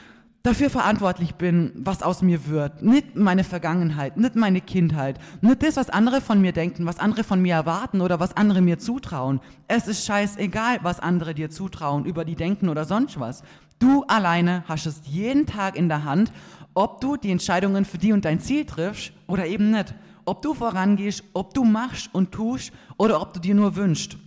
dafür 0.44 0.70
verantwortlich 0.70 1.36
bin, 1.36 1.72
was 1.76 2.02
aus 2.02 2.22
mir 2.22 2.48
wird. 2.48 2.82
Nicht 2.82 3.16
meine 3.16 3.44
Vergangenheit, 3.44 4.18
nicht 4.18 4.36
meine 4.36 4.62
Kindheit, 4.62 5.20
nicht 5.42 5.62
das, 5.62 5.78
was 5.78 5.90
andere 5.90 6.22
von 6.22 6.42
mir 6.42 6.52
denken, 6.52 6.86
was 6.86 7.00
andere 7.00 7.24
von 7.24 7.42
mir 7.42 7.54
erwarten 7.54 8.02
oder 8.02 8.20
was 8.20 8.36
andere 8.36 8.62
mir 8.62 8.80
zutrauen. 8.80 9.40
Es 9.68 9.88
ist 9.88 10.06
scheißegal, 10.06 10.80
was 10.82 11.00
andere 11.00 11.34
dir 11.34 11.50
zutrauen, 11.50 12.06
über 12.06 12.26
die 12.26 12.36
denken 12.36 12.70
oder 12.70 12.86
sonst 12.86 13.20
was. 13.20 13.44
Du 13.80 14.04
alleine 14.08 14.64
hast 14.68 14.86
es 14.86 15.02
jeden 15.06 15.46
Tag 15.46 15.76
in 15.76 15.90
der 15.90 16.04
Hand, 16.04 16.32
ob 16.74 17.02
du 17.02 17.18
die 17.18 17.32
Entscheidungen 17.32 17.86
für 17.86 17.98
die 17.98 18.14
und 18.14 18.26
dein 18.26 18.40
Ziel 18.40 18.66
triffst 18.66 19.12
oder 19.28 19.46
eben 19.46 19.72
nicht. 19.72 19.94
Ob 20.26 20.42
du 20.42 20.54
vorangehst, 20.54 21.24
ob 21.34 21.54
du 21.54 21.64
machst 21.64 22.10
und 22.14 22.32
tust 22.32 22.72
oder 22.98 23.22
ob 23.22 23.34
du 23.34 23.40
dir 23.40 23.56
nur 23.56 23.76
wünschst. 23.76 24.18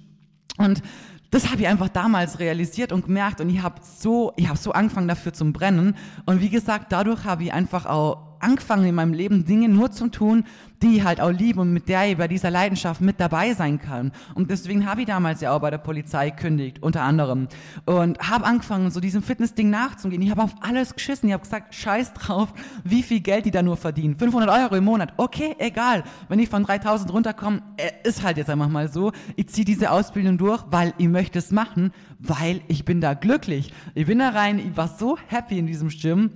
Und 0.59 0.83
das 1.31 1.51
habe 1.51 1.63
ich 1.63 1.69
einfach 1.69 1.89
damals 1.89 2.39
realisiert 2.39 2.93
und 2.93 3.07
gemerkt 3.07 3.41
und 3.41 3.51
ich 3.51 3.63
habe 3.63 3.81
so, 3.83 4.33
ich 4.37 4.49
habe 4.49 4.59
so 4.59 4.73
angefangen 4.73 5.09
dafür 5.09 5.33
zu 5.33 5.51
brennen. 5.53 5.97
Und 6.27 6.41
wie 6.41 6.51
gesagt, 6.51 6.93
dadurch 6.93 7.25
habe 7.25 7.45
ich 7.45 7.53
einfach 7.53 7.87
auch 7.87 8.34
angefangen 8.45 8.85
in 8.85 8.95
meinem 8.95 9.15
Leben 9.15 9.45
Dinge 9.45 9.69
nur 9.69 9.91
zu 9.91 10.09
tun, 10.09 10.45
die 10.83 10.99
ich 10.99 11.05
halt 11.05 11.21
auch 11.21 11.31
liebe 11.31 11.61
und 11.61 11.73
mit 11.73 11.89
der 11.89 12.11
ich 12.11 12.17
bei 12.19 12.29
dieser 12.29 12.51
Leidenschaft 12.51 13.01
mit 13.01 13.19
dabei 13.19 13.55
sein 13.55 13.81
kann. 13.81 14.13
Und 14.35 14.51
deswegen 14.51 14.87
habe 14.87 15.01
ich 15.01 15.07
damals 15.07 15.41
ja 15.41 15.53
auch 15.53 15.61
bei 15.61 15.71
der 15.71 15.79
Polizei 15.79 16.31
kündigt, 16.31 16.83
unter 16.83 17.03
anderem. 17.03 17.49
Und 17.87 18.19
habe 18.19 18.45
angefangen, 18.45 18.91
so 18.91 19.01
diesem 19.01 19.23
Fitnessding 19.23 19.71
nachzugehen. 19.71 20.21
Ich 20.21 20.31
habe 20.31 20.43
auf 20.43 20.55
alles 20.61 20.95
geschissen. 20.95 21.29
Ich 21.29 21.33
habe 21.33 21.43
gesagt, 21.43 21.75
scheiß 21.75 22.13
drauf, 22.13 22.53
wie 22.85 23.03
viel 23.03 23.21
Geld 23.21 23.47
die 23.47 23.51
da 23.51 23.63
nur 23.63 23.79
verdienen. 23.79 24.17
500 24.19 24.51
Euro 24.51 24.77
im 24.77 24.85
Monat. 24.85 25.15
Okay, 25.17 25.57
egal. 25.59 26.05
Wenn 26.29 26.39
ich 26.39 26.51
von 26.51 26.65
3000 26.65 27.11
runterkomme, 27.13 27.63
äh, 27.79 27.91
ist 28.07 28.23
halt 28.23 28.37
jetzt 28.37 28.51
einfach 28.51 28.69
mal 28.69 28.93
so. 28.93 29.13
Ich 29.37 29.49
ziehe 29.49 29.65
diese 29.65 29.91
Ausbildung 29.91 30.37
durch, 30.37 30.65
weil 30.71 30.93
ich 30.99 31.09
möchte 31.09 31.39
es 31.39 31.51
machen, 31.51 31.93
weil 32.19 32.61
ich 32.69 32.85
bin 32.85 33.01
da 33.01 33.15
glücklich. 33.15 33.73
Ich 33.95 34.07
bin 34.07 34.19
da 34.19 34.31
rein, 34.31 34.59
ich 34.59 34.77
war 34.77 34.89
so 34.89 35.17
happy 35.29 35.59
in 35.59 35.67
diesem 35.67 35.89
Gym 35.89 36.31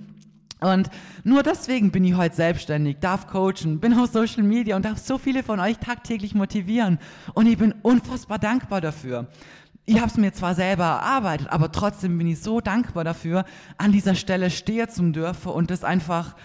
und 0.61 0.89
nur 1.23 1.43
deswegen 1.43 1.91
bin 1.91 2.03
ich 2.03 2.15
heute 2.15 2.35
selbstständig, 2.35 2.97
darf 2.99 3.27
coachen, 3.27 3.79
bin 3.79 3.93
auf 3.93 4.11
Social 4.11 4.43
Media 4.43 4.75
und 4.75 4.83
darf 4.83 4.97
so 4.97 5.17
viele 5.17 5.41
von 5.41 5.59
euch 5.59 5.77
tagtäglich 5.77 6.35
motivieren. 6.35 6.99
Und 7.33 7.47
ich 7.47 7.57
bin 7.57 7.73
unfassbar 7.81 8.39
dankbar 8.39 8.81
dafür. 8.81 9.27
Ich 9.85 9.97
habe 9.97 10.07
es 10.07 10.17
mir 10.17 10.33
zwar 10.33 10.55
selber 10.55 10.83
erarbeitet, 10.83 11.47
aber 11.49 11.71
trotzdem 11.71 12.17
bin 12.17 12.27
ich 12.27 12.41
so 12.41 12.59
dankbar 12.59 13.03
dafür, 13.03 13.45
an 13.77 13.91
dieser 13.91 14.15
Stelle 14.15 14.49
stehen 14.49 14.89
zu 14.89 15.11
dürfen 15.11 15.51
und 15.51 15.71
das 15.71 15.83
einfach 15.83 16.35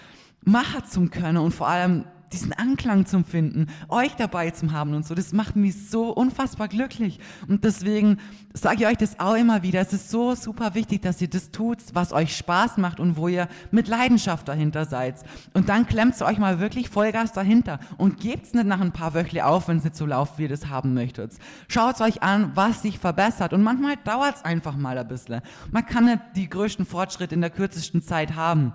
machen 0.43 0.85
zu 0.85 1.07
können 1.09 1.37
und 1.37 1.53
vor 1.53 1.67
allem 1.67 2.05
diesen 2.31 2.53
Anklang 2.53 3.05
zu 3.05 3.23
finden, 3.23 3.67
euch 3.89 4.15
dabei 4.15 4.51
zu 4.51 4.71
haben 4.71 4.93
und 4.93 5.05
so, 5.05 5.15
das 5.15 5.33
macht 5.33 5.55
mich 5.55 5.89
so 5.89 6.09
unfassbar 6.09 6.67
glücklich. 6.67 7.19
Und 7.47 7.63
deswegen 7.63 8.17
sage 8.53 8.83
ich 8.83 8.87
euch 8.87 8.97
das 8.97 9.19
auch 9.19 9.35
immer 9.35 9.63
wieder. 9.63 9.81
Es 9.81 9.93
ist 9.93 10.09
so 10.09 10.35
super 10.35 10.75
wichtig, 10.75 11.01
dass 11.01 11.21
ihr 11.21 11.29
das 11.29 11.51
tut, 11.51 11.79
was 11.93 12.13
euch 12.13 12.35
Spaß 12.35 12.77
macht 12.77 12.99
und 12.99 13.17
wo 13.17 13.27
ihr 13.27 13.47
mit 13.71 13.87
Leidenschaft 13.87 14.47
dahinter 14.47 14.85
seid. 14.85 15.23
Und 15.53 15.69
dann 15.69 15.85
klemmt 15.85 16.15
euch 16.21 16.37
mal 16.37 16.59
wirklich 16.59 16.89
Vollgas 16.89 17.33
dahinter 17.33 17.79
und 17.97 18.19
gebt 18.19 18.45
es 18.45 18.53
nicht 18.53 18.65
nach 18.65 18.79
ein 18.79 18.91
paar 18.91 19.13
Wöchle 19.13 19.45
auf, 19.45 19.67
wenn 19.67 19.77
es 19.77 19.83
nicht 19.83 19.95
so 19.95 20.05
läuft, 20.05 20.37
wie 20.37 20.43
ihr 20.43 20.49
das 20.49 20.67
haben 20.67 20.93
möchtet. 20.93 21.33
Schaut 21.67 21.99
euch 22.01 22.23
an, 22.23 22.51
was 22.55 22.81
sich 22.81 22.99
verbessert. 22.99 23.53
Und 23.53 23.63
manchmal 23.63 23.95
dauert 24.03 24.37
es 24.37 24.45
einfach 24.45 24.75
mal 24.75 24.97
ein 24.97 25.07
bisschen. 25.07 25.41
Man 25.71 25.85
kann 25.85 26.05
nicht 26.05 26.19
die 26.35 26.49
größten 26.49 26.85
Fortschritte 26.85 27.35
in 27.35 27.41
der 27.41 27.49
kürzesten 27.49 28.01
Zeit 28.01 28.35
haben. 28.35 28.73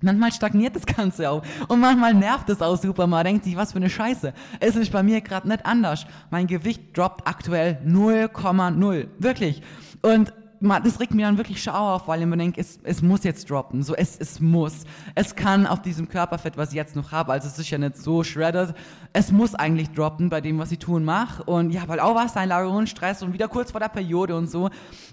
Manchmal 0.00 0.32
stagniert 0.32 0.76
das 0.76 0.86
Ganze 0.86 1.30
auch. 1.30 1.42
Und 1.66 1.80
manchmal 1.80 2.14
nervt 2.14 2.48
es 2.50 2.62
auch 2.62 2.76
super. 2.76 3.06
Man 3.06 3.24
denkt 3.24 3.44
sich, 3.44 3.56
was 3.56 3.72
für 3.72 3.78
eine 3.78 3.90
Scheiße. 3.90 4.32
Es 4.60 4.76
ist 4.76 4.92
bei 4.92 5.02
mir 5.02 5.20
gerade 5.20 5.48
nicht 5.48 5.66
anders. 5.66 6.06
Mein 6.30 6.46
Gewicht 6.46 6.96
droppt 6.96 7.26
aktuell 7.26 7.78
0,0. 7.84 9.08
Wirklich. 9.18 9.62
Und 10.02 10.32
das 10.60 11.00
regt 11.00 11.14
mir 11.14 11.26
dann 11.26 11.36
wirklich 11.36 11.62
Schauer 11.62 11.94
auf, 11.94 12.08
weil 12.08 12.20
ich 12.20 12.26
mir 12.26 12.36
denke, 12.36 12.60
es, 12.60 12.78
es 12.82 13.02
muss 13.02 13.24
jetzt 13.24 13.48
droppen. 13.50 13.82
So, 13.82 13.94
es, 13.94 14.16
es 14.18 14.40
muss. 14.40 14.84
Es 15.14 15.36
kann 15.36 15.66
auf 15.66 15.82
diesem 15.82 16.08
Körperfett, 16.08 16.56
was 16.56 16.70
ich 16.70 16.74
jetzt 16.74 16.96
noch 16.96 17.12
habe, 17.12 17.32
also 17.32 17.46
es 17.46 17.58
ist 17.58 17.70
ja 17.70 17.78
nicht 17.78 17.96
so 17.96 18.24
shredded, 18.24 18.74
es 19.12 19.30
muss 19.30 19.54
eigentlich 19.54 19.90
droppen 19.90 20.28
bei 20.28 20.40
dem, 20.40 20.58
was 20.58 20.72
ich 20.72 20.78
tun 20.78 21.04
mache. 21.04 21.44
Und 21.44 21.70
ich 21.70 21.80
habe 21.80 21.92
halt 21.92 22.00
auch 22.00 22.14
Wassereinlagerung, 22.14 22.86
Stress 22.86 23.22
und 23.22 23.32
wieder 23.32 23.48
kurz 23.48 23.70
vor 23.70 23.80
der 23.80 23.88
Periode 23.88 24.36
und 24.36 24.50
so. 24.50 24.70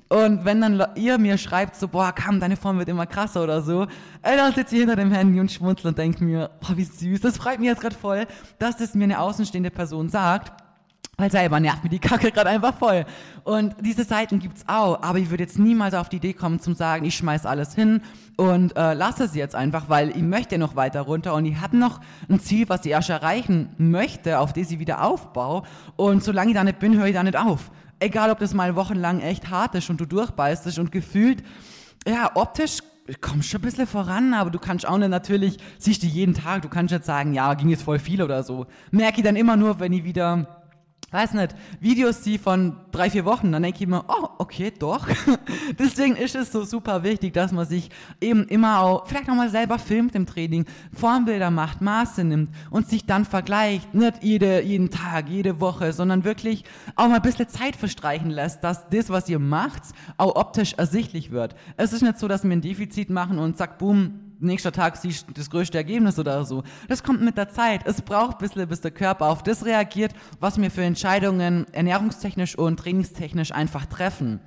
Und 0.10 0.45
wenn 0.45 0.62
dann 0.62 0.84
ihr 0.95 1.17
mir 1.17 1.38
schreibt, 1.38 1.75
so, 1.75 1.88
boah, 1.88 2.13
komm, 2.13 2.39
deine 2.39 2.58
Form 2.58 2.77
wird 2.77 2.89
immer 2.89 3.05
krasser 3.05 3.43
oder 3.43 3.62
so, 3.62 3.88
ey, 4.21 4.38
dann 4.38 4.53
sitze 4.53 4.75
ich 4.75 4.81
hinter 4.81 4.95
dem 4.95 5.12
Handy 5.12 5.39
und 5.39 5.51
schmunzel 5.51 5.88
und 5.88 5.97
denke 5.97 6.23
mir, 6.23 6.49
boah, 6.60 6.75
wie 6.75 6.84
süß. 6.84 7.21
Das 7.21 7.38
freut 7.38 7.60
mich 7.60 7.67
jetzt 7.67 7.81
gerade 7.81 7.95
voll, 7.95 8.25
dass 8.60 8.77
das 8.77 8.95
mir 8.95 9.05
eine 9.05 9.19
außenstehende 9.19 9.71
Person 9.71 10.10
sagt 10.10 10.64
weil 11.17 11.32
selber 11.32 11.60
nervt 11.60 11.84
mir 11.84 11.89
die 11.89 11.99
Kacke 11.99 12.32
gerade 12.32 12.49
einfach 12.49 12.75
voll. 12.75 13.06
Und 13.43 13.75
diese 13.82 14.04
Seiten 14.04 14.39
gibt's 14.39 14.63
auch, 14.67 15.01
aber 15.01 15.19
ich 15.19 15.30
würde 15.30 15.43
jetzt 15.43 15.58
niemals 15.58 15.93
auf 15.93 16.10
die 16.10 16.17
Idee 16.17 16.34
kommen 16.34 16.60
zum 16.60 16.75
sagen, 16.75 17.06
ich 17.06 17.15
schmeiß 17.15 17.45
alles 17.45 17.73
hin 17.73 18.01
und 18.38 18.75
äh, 18.75 18.93
lasse 18.93 19.25
es 19.25 19.36
jetzt 19.36 19.56
einfach, 19.56 19.89
weil 19.89 20.10
ich 20.10 20.21
möchte 20.21 20.58
noch 20.58 20.75
weiter 20.75 21.01
runter 21.01 21.34
und 21.34 21.45
ich 21.45 21.60
habe 21.60 21.78
noch 21.78 22.01
ein 22.30 22.39
Ziel, 22.39 22.67
was 22.69 22.86
ich 22.86 22.91
erst 22.91 23.10
erreichen 23.10 23.69
möchte, 23.78 24.39
auf 24.39 24.54
das 24.54 24.71
ich 24.71 24.80
wieder 24.80 25.04
aufbaue. 25.04 25.63
Und 25.95 26.23
solange 26.23 26.51
ich 26.51 26.56
da 26.56 26.63
nicht 26.63 26.80
bin, 26.80 26.97
höre 26.97 27.08
ich 27.08 27.13
da 27.13 27.23
nicht 27.23 27.38
auf. 27.38 27.71
Egal, 27.99 28.30
ob 28.30 28.39
das 28.39 28.54
mal 28.54 28.75
wochenlang 28.75 29.21
echt 29.21 29.49
hart 29.49 29.75
ist 29.75 29.89
und 29.89 30.01
du 30.01 30.06
durchbeißt 30.06 30.78
und 30.80 30.91
gefühlt, 30.91 31.43
ja, 32.08 32.32
optisch 32.36 32.80
kommst 33.21 33.49
schon 33.49 33.62
ein 33.62 33.63
bisschen 33.63 33.88
voran, 33.88 34.34
aber 34.34 34.49
du 34.49 34.60
kannst 34.60 34.88
auch 34.88 34.97
nicht 34.97 35.10
natürlich, 35.10 35.58
siehst 35.78 36.01
du 36.04 36.08
jeden 36.08 36.34
Tag, 36.34 36.63
du 36.63 36.69
kannst 36.69 36.91
jetzt 36.91 37.06
sagen, 37.06 37.34
ja, 37.34 37.54
ging 37.54 37.69
jetzt 37.69 37.84
voll 37.84 37.99
viel 37.99 38.21
oder 38.21 38.43
so. 38.43 38.65
Merke 38.91 39.17
ich 39.19 39.23
dann 39.23 39.36
immer 39.36 39.56
nur, 39.56 39.80
wenn 39.80 39.93
ich 39.93 40.04
wieder 40.04 40.64
weiß 41.15 41.34
nicht, 41.34 41.56
Videos, 41.80 42.21
die 42.21 42.38
von 42.38 42.75
drei, 42.91 43.10
vier 43.10 43.25
Wochen, 43.25 43.51
dann 43.51 43.63
denke 43.63 43.80
ich 43.82 43.88
mir, 43.88 44.04
oh, 44.08 44.28
okay, 44.38 44.71
doch. 44.78 45.08
Deswegen 45.80 46.15
ist 46.15 46.36
es 46.36 46.51
so 46.51 46.65
super 46.65 47.04
wichtig, 47.04 47.34
dass 47.34 47.51
man 47.51 47.65
sich 47.65 47.89
eben 48.19 48.43
immer 48.47 48.82
auch, 48.82 49.08
vielleicht 49.08 49.30
auch 49.30 49.36
mal 49.36 49.49
selber 49.49 49.80
filmt 49.80 50.13
im 50.15 50.25
Training, 50.25 50.65
Formbilder 50.93 51.51
macht, 51.51 51.82
Maße 51.82 52.23
nimmt 52.23 52.49
und 52.69 52.89
sich 52.89 53.06
dann 53.06 53.23
vergleicht, 53.25 53.93
nicht 53.93 54.23
jede, 54.23 54.62
jeden 54.62 54.89
Tag, 54.89 55.30
jede 55.30 55.62
Woche, 55.62 55.93
sondern 55.93 56.23
wirklich 56.25 56.65
auch 56.95 57.08
mal 57.08 57.15
ein 57.15 57.21
bisschen 57.21 57.47
Zeit 57.47 57.75
verstreichen 57.75 58.30
lässt, 58.30 58.63
dass 58.63 58.89
das, 58.89 59.10
was 59.10 59.30
ihr 59.30 59.39
macht, 59.39 59.84
auch 60.17 60.36
optisch 60.36 60.73
ersichtlich 60.73 61.32
wird. 61.32 61.56
Es 61.78 61.93
ist 61.93 62.01
nicht 62.01 62.19
so, 62.19 62.28
dass 62.28 62.43
wir 62.43 62.51
ein 62.51 62.62
Defizit 62.62 63.10
machen 63.10 63.39
und 63.39 63.58
zack, 63.58 63.78
boom, 63.78 64.25
nächster 64.45 64.71
Tag 64.71 64.97
siehst 64.97 65.27
du 65.27 65.34
das 65.34 65.49
größte 65.49 65.77
Ergebnis 65.77 66.17
oder 66.19 66.45
so. 66.45 66.63
Das 66.88 67.03
kommt 67.03 67.21
mit 67.21 67.38
der 67.38 67.49
Zeit. 67.49 67.81
Es 67.86 68.01
braucht 68.01 68.38
ein 68.38 68.47
bisschen, 68.47 68.67
bis 68.67 68.81
der 68.81 68.91
Körper 68.91 69.27
auf 69.27 69.43
das 69.43 69.65
reagiert, 69.65 70.13
was 70.39 70.60
wir 70.60 70.71
für 70.71 70.84
Entscheidungen 70.84 71.65
ernährungstechnisch 71.73 72.58
und 72.58 72.77
trainingstechnisch 72.79 73.51
einfach 73.51 73.86
treffen. 73.86 74.39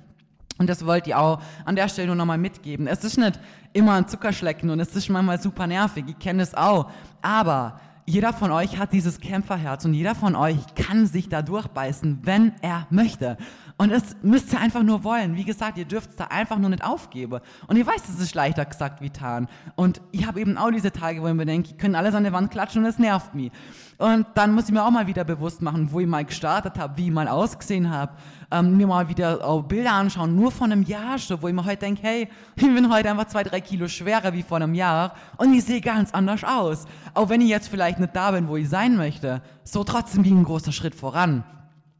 Und 0.57 0.69
das 0.69 0.85
wollt 0.85 1.07
ihr 1.07 1.17
auch 1.17 1.41
an 1.65 1.75
der 1.75 1.87
Stelle 1.87 2.07
nur 2.07 2.15
nochmal 2.15 2.37
mitgeben. 2.37 2.85
Es 2.85 3.03
ist 3.03 3.17
nicht 3.17 3.39
immer 3.71 3.93
ein 3.93 4.07
Zuckerschlecken 4.07 4.69
und 4.69 4.79
es 4.79 4.95
ist 4.95 5.09
manchmal 5.09 5.41
super 5.41 5.67
nervig. 5.67 6.03
Ich 6.07 6.19
kenne 6.19 6.43
es 6.43 6.53
auch. 6.53 6.91
Aber 7.21 7.79
jeder 8.05 8.33
von 8.33 8.51
euch 8.51 8.77
hat 8.77 8.91
dieses 8.91 9.19
Kämpferherz 9.19 9.85
und 9.85 9.93
jeder 9.93 10.15
von 10.15 10.35
euch 10.35 10.57
kann 10.75 11.05
sich 11.05 11.29
da 11.29 11.43
durchbeißen, 11.43 12.19
wenn 12.23 12.53
er 12.61 12.87
möchte. 12.89 13.37
Und 13.79 13.93
das 13.93 14.17
müsst 14.21 14.51
ihr 14.51 14.59
einfach 14.59 14.83
nur 14.83 15.05
wollen. 15.05 15.37
Wie 15.37 15.45
gesagt, 15.45 15.77
ihr 15.77 15.85
dürft 15.85 16.09
es 16.09 16.15
da 16.17 16.25
einfach 16.25 16.57
nur 16.57 16.69
nicht 16.69 16.83
aufgeben. 16.83 17.39
Und 17.65 17.77
ihr 17.77 17.87
weißt, 17.87 18.09
es 18.09 18.19
ist 18.19 18.35
leichter 18.35 18.65
gesagt 18.65 18.99
wie 18.99 19.05
getan. 19.05 19.47
Und 19.77 20.01
ich 20.11 20.27
habe 20.27 20.41
eben 20.41 20.57
auch 20.57 20.69
diese 20.69 20.91
Tage, 20.91 21.21
wo 21.21 21.27
ich 21.27 21.33
mir 21.33 21.45
denke, 21.45 21.69
ich 21.71 21.77
können 21.77 21.95
alles 21.95 22.13
an 22.13 22.23
der 22.23 22.33
Wand 22.33 22.51
klatschen 22.51 22.83
und 22.83 22.89
es 22.89 22.99
nervt 22.99 23.33
mich. 23.35 23.53
Und 23.97 24.25
dann 24.35 24.53
muss 24.53 24.65
ich 24.65 24.73
mir 24.73 24.83
auch 24.83 24.91
mal 24.91 25.07
wieder 25.07 25.23
bewusst 25.23 25.61
machen, 25.61 25.93
wo 25.93 26.01
ich 26.01 26.07
mal 26.07 26.25
gestartet 26.25 26.77
habe, 26.77 26.97
wie 26.97 27.05
ich 27.05 27.11
mal 27.13 27.29
ausgesehen 27.29 27.89
habe. 27.89 28.11
Ähm, 28.51 28.75
mir 28.75 28.85
mal 28.85 29.07
wieder 29.07 29.45
auch 29.45 29.63
Bilder 29.63 29.93
anschauen, 29.93 30.35
nur 30.35 30.51
von 30.51 30.73
einem 30.73 30.83
Jahr 30.83 31.17
schon, 31.17 31.41
wo 31.41 31.47
ich 31.47 31.53
mir 31.53 31.63
heute 31.63 31.77
denke, 31.77 32.01
hey, 32.03 32.27
ich 32.57 32.63
bin 32.63 32.91
heute 32.91 33.09
einfach 33.09 33.27
zwei, 33.27 33.43
drei 33.43 33.61
Kilo 33.61 33.87
schwerer 33.87 34.33
wie 34.33 34.43
vor 34.43 34.57
einem 34.57 34.73
Jahr 34.73 35.13
und 35.37 35.53
ich 35.53 35.63
sehe 35.63 35.79
ganz 35.79 36.13
anders 36.13 36.43
aus. 36.43 36.85
Auch 37.13 37.29
wenn 37.29 37.39
ich 37.39 37.47
jetzt 37.47 37.69
vielleicht 37.69 37.99
nicht 37.99 38.13
da 38.13 38.31
bin, 38.31 38.49
wo 38.49 38.57
ich 38.57 38.67
sein 38.67 38.97
möchte, 38.97 39.41
so 39.63 39.85
trotzdem 39.85 40.25
wie 40.25 40.31
ein 40.31 40.43
großer 40.43 40.73
Schritt 40.73 40.95
voran. 40.95 41.45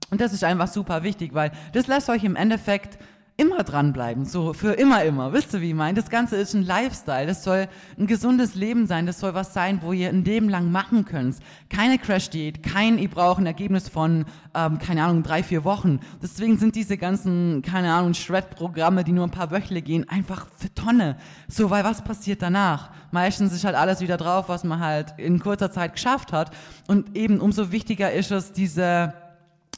Und 0.09 0.21
das 0.21 0.33
ist 0.33 0.43
einfach 0.43 0.67
super 0.67 1.03
wichtig, 1.03 1.33
weil 1.33 1.51
das 1.73 1.87
lässt 1.87 2.09
euch 2.09 2.23
im 2.23 2.35
Endeffekt 2.35 2.97
immer 3.39 3.63
dranbleiben, 3.63 4.25
so 4.25 4.51
für 4.51 4.73
immer, 4.73 5.05
immer. 5.05 5.31
Wisst 5.31 5.53
ihr, 5.53 5.61
wie 5.61 5.69
ich 5.69 5.73
meine? 5.73 5.93
Das 5.93 6.09
Ganze 6.09 6.35
ist 6.35 6.53
ein 6.53 6.63
Lifestyle, 6.63 7.25
das 7.25 7.45
soll 7.45 7.69
ein 7.97 8.05
gesundes 8.05 8.53
Leben 8.53 8.85
sein, 8.85 9.05
das 9.05 9.21
soll 9.21 9.33
was 9.33 9.53
sein, 9.53 9.79
wo 9.81 9.93
ihr 9.93 10.09
ein 10.09 10.25
Leben 10.25 10.49
lang 10.49 10.71
machen 10.71 11.05
könnt. 11.05 11.37
Keine 11.69 11.97
Crash-Diät, 11.97 12.63
kein, 12.63 12.97
ihr 12.97 13.09
braucht 13.09 13.39
ein 13.39 13.45
Ergebnis 13.45 13.87
von, 13.87 14.25
ähm, 14.53 14.77
keine 14.77 15.05
Ahnung, 15.05 15.23
drei, 15.23 15.41
vier 15.41 15.63
Wochen. 15.63 16.01
Deswegen 16.21 16.57
sind 16.57 16.75
diese 16.75 16.97
ganzen, 16.97 17.61
keine 17.61 17.93
Ahnung, 17.93 18.13
Shred-Programme, 18.13 19.05
die 19.05 19.13
nur 19.13 19.23
ein 19.23 19.31
paar 19.31 19.51
Wöchle 19.51 19.81
gehen, 19.81 20.09
einfach 20.09 20.47
für 20.57 20.73
Tonne. 20.73 21.15
So, 21.47 21.69
weil 21.69 21.85
was 21.85 22.03
passiert 22.03 22.41
danach? 22.41 22.89
Meistens 23.11 23.53
ist 23.53 23.63
halt 23.63 23.75
alles 23.75 24.01
wieder 24.01 24.17
drauf, 24.17 24.49
was 24.49 24.65
man 24.65 24.81
halt 24.81 25.13
in 25.15 25.39
kurzer 25.39 25.71
Zeit 25.71 25.93
geschafft 25.93 26.33
hat. 26.33 26.51
Und 26.87 27.15
eben 27.15 27.39
umso 27.39 27.71
wichtiger 27.71 28.11
ist 28.11 28.31
es, 28.31 28.51
diese 28.51 29.13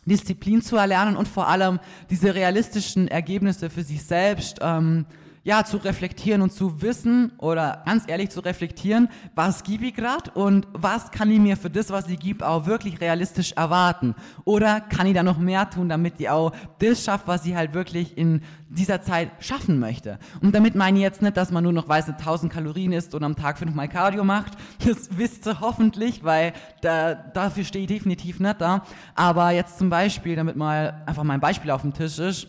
Disziplin 0.06 0.62
zu 0.62 0.78
erlernen 0.78 1.16
und 1.16 1.28
vor 1.28 1.48
allem 1.48 1.80
diese 2.10 2.34
realistischen 2.34 3.08
Ergebnisse 3.08 3.70
für 3.70 3.84
sich 3.84 4.04
selbst 4.04 4.60
ähm, 4.62 5.06
ja, 5.44 5.66
zu 5.66 5.78
reflektieren 5.78 6.42
und 6.42 6.52
zu 6.52 6.82
wissen 6.82 7.32
oder 7.40 7.82
ganz 7.86 8.04
ehrlich 8.08 8.30
zu 8.30 8.42
reflektieren, 8.42 9.10
was 9.34 9.64
gebe 9.64 9.86
ich 9.86 9.96
gerade 9.96 10.30
und 10.32 10.68
was 10.74 11.10
kann 11.10 11.32
ich 11.32 11.40
mir 11.40 11.58
für 11.58 11.72
das, 11.72 11.90
was 11.90 12.08
ich 12.08 12.20
gebe, 12.20 12.48
auch 12.48 12.68
wirklich 12.68 13.02
realistisch 13.02 13.54
erwarten. 13.54 14.14
Oder 14.46 14.82
kann 14.82 15.08
ich 15.08 15.16
da 15.16 15.24
noch 15.24 15.40
mehr 15.40 15.68
tun, 15.70 15.90
damit 15.90 16.20
ich 16.20 16.30
auch 16.30 16.52
das 16.78 17.04
schaffe, 17.04 17.24
was 17.26 17.46
ich 17.46 17.56
halt 17.56 17.74
wirklich 17.74 18.18
in 18.18 18.42
dieser 18.70 19.02
Zeit 19.02 19.32
schaffen 19.40 19.80
möchte. 19.80 20.20
Und 20.42 20.54
damit 20.54 20.76
meine 20.76 20.98
ich 21.00 21.04
jetzt 21.04 21.22
nicht, 21.22 21.36
dass 21.36 21.52
man 21.52 21.64
nur 21.64 21.74
noch 21.74 21.90
weiß, 21.90 22.10
1000 22.10 22.54
Kalorien 22.54 22.94
isst 22.94 23.16
und 23.16 23.24
am 23.24 23.36
Tag 23.36 23.58
fünfmal 23.58 23.88
Cardio 23.88 24.24
macht. 24.24 24.54
Das 24.92 25.18
wisst 25.18 25.46
ihr 25.48 25.62
hoffentlich, 25.62 26.24
weil 26.24 26.54
da, 26.82 27.14
dafür 27.14 27.64
stehe 27.64 27.84
ich 27.84 27.88
definitiv 27.88 28.40
nicht 28.40 28.60
da. 28.60 28.84
Aber 29.16 29.52
jetzt 29.52 29.78
zum 29.78 29.90
Beispiel, 29.90 30.36
damit 30.36 30.56
mal 30.56 31.04
einfach 31.06 31.24
mein 31.24 31.40
Beispiel 31.40 31.72
auf 31.72 31.82
dem 31.82 31.94
Tisch 31.94 32.20
ist, 32.20 32.48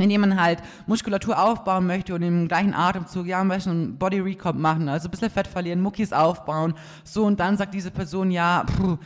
wenn 0.00 0.10
jemand 0.10 0.40
halt 0.40 0.60
Muskulatur 0.86 1.38
aufbauen 1.38 1.86
möchte 1.86 2.14
und 2.14 2.22
im 2.22 2.48
gleichen 2.48 2.72
Atemzug, 2.72 3.26
ja, 3.26 3.40
am 3.40 3.50
einen 3.50 3.98
Body 3.98 4.20
Recomp 4.20 4.58
machen, 4.58 4.88
also 4.88 5.08
ein 5.08 5.10
bisschen 5.10 5.30
Fett 5.30 5.46
verlieren, 5.46 5.82
Muckis 5.82 6.12
aufbauen, 6.12 6.74
so 7.04 7.24
und 7.24 7.38
dann 7.38 7.58
sagt 7.58 7.74
diese 7.74 7.90
Person, 7.90 8.30
ja, 8.30 8.64
pff, 8.66 8.98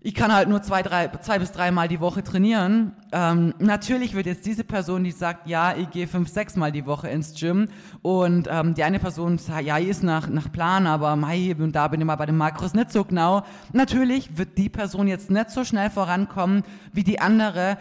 ich 0.00 0.14
kann 0.14 0.32
halt 0.32 0.48
nur 0.48 0.62
zwei, 0.62 0.84
drei, 0.84 1.08
zwei 1.20 1.40
bis 1.40 1.50
dreimal 1.50 1.88
die 1.88 1.98
Woche 1.98 2.22
trainieren. 2.22 2.92
Ähm, 3.10 3.54
natürlich 3.58 4.14
wird 4.14 4.26
jetzt 4.26 4.46
diese 4.46 4.62
Person, 4.62 5.02
die 5.02 5.10
sagt, 5.10 5.48
ja, 5.48 5.74
ich 5.76 5.90
gehe 5.90 6.06
fünf, 6.06 6.28
sechs 6.28 6.54
Mal 6.54 6.70
die 6.70 6.86
Woche 6.86 7.08
ins 7.08 7.34
Gym 7.34 7.66
und 8.02 8.46
ähm, 8.48 8.74
die 8.74 8.84
eine 8.84 9.00
Person 9.00 9.38
sagt, 9.38 9.64
ja, 9.64 9.78
ich 9.78 9.88
ist 9.88 10.04
nach, 10.04 10.28
nach 10.28 10.52
Plan, 10.52 10.86
aber 10.86 11.16
mei, 11.16 11.56
und 11.58 11.72
da 11.72 11.88
bin 11.88 12.00
ich 12.00 12.06
mal 12.06 12.14
bei 12.14 12.26
den 12.26 12.36
Makros 12.36 12.72
nicht 12.72 12.92
so 12.92 13.04
genau. 13.04 13.42
Natürlich 13.72 14.38
wird 14.38 14.56
die 14.58 14.68
Person 14.68 15.08
jetzt 15.08 15.28
nicht 15.28 15.50
so 15.50 15.64
schnell 15.64 15.90
vorankommen 15.90 16.62
wie 16.92 17.02
die 17.02 17.18
andere, 17.18 17.76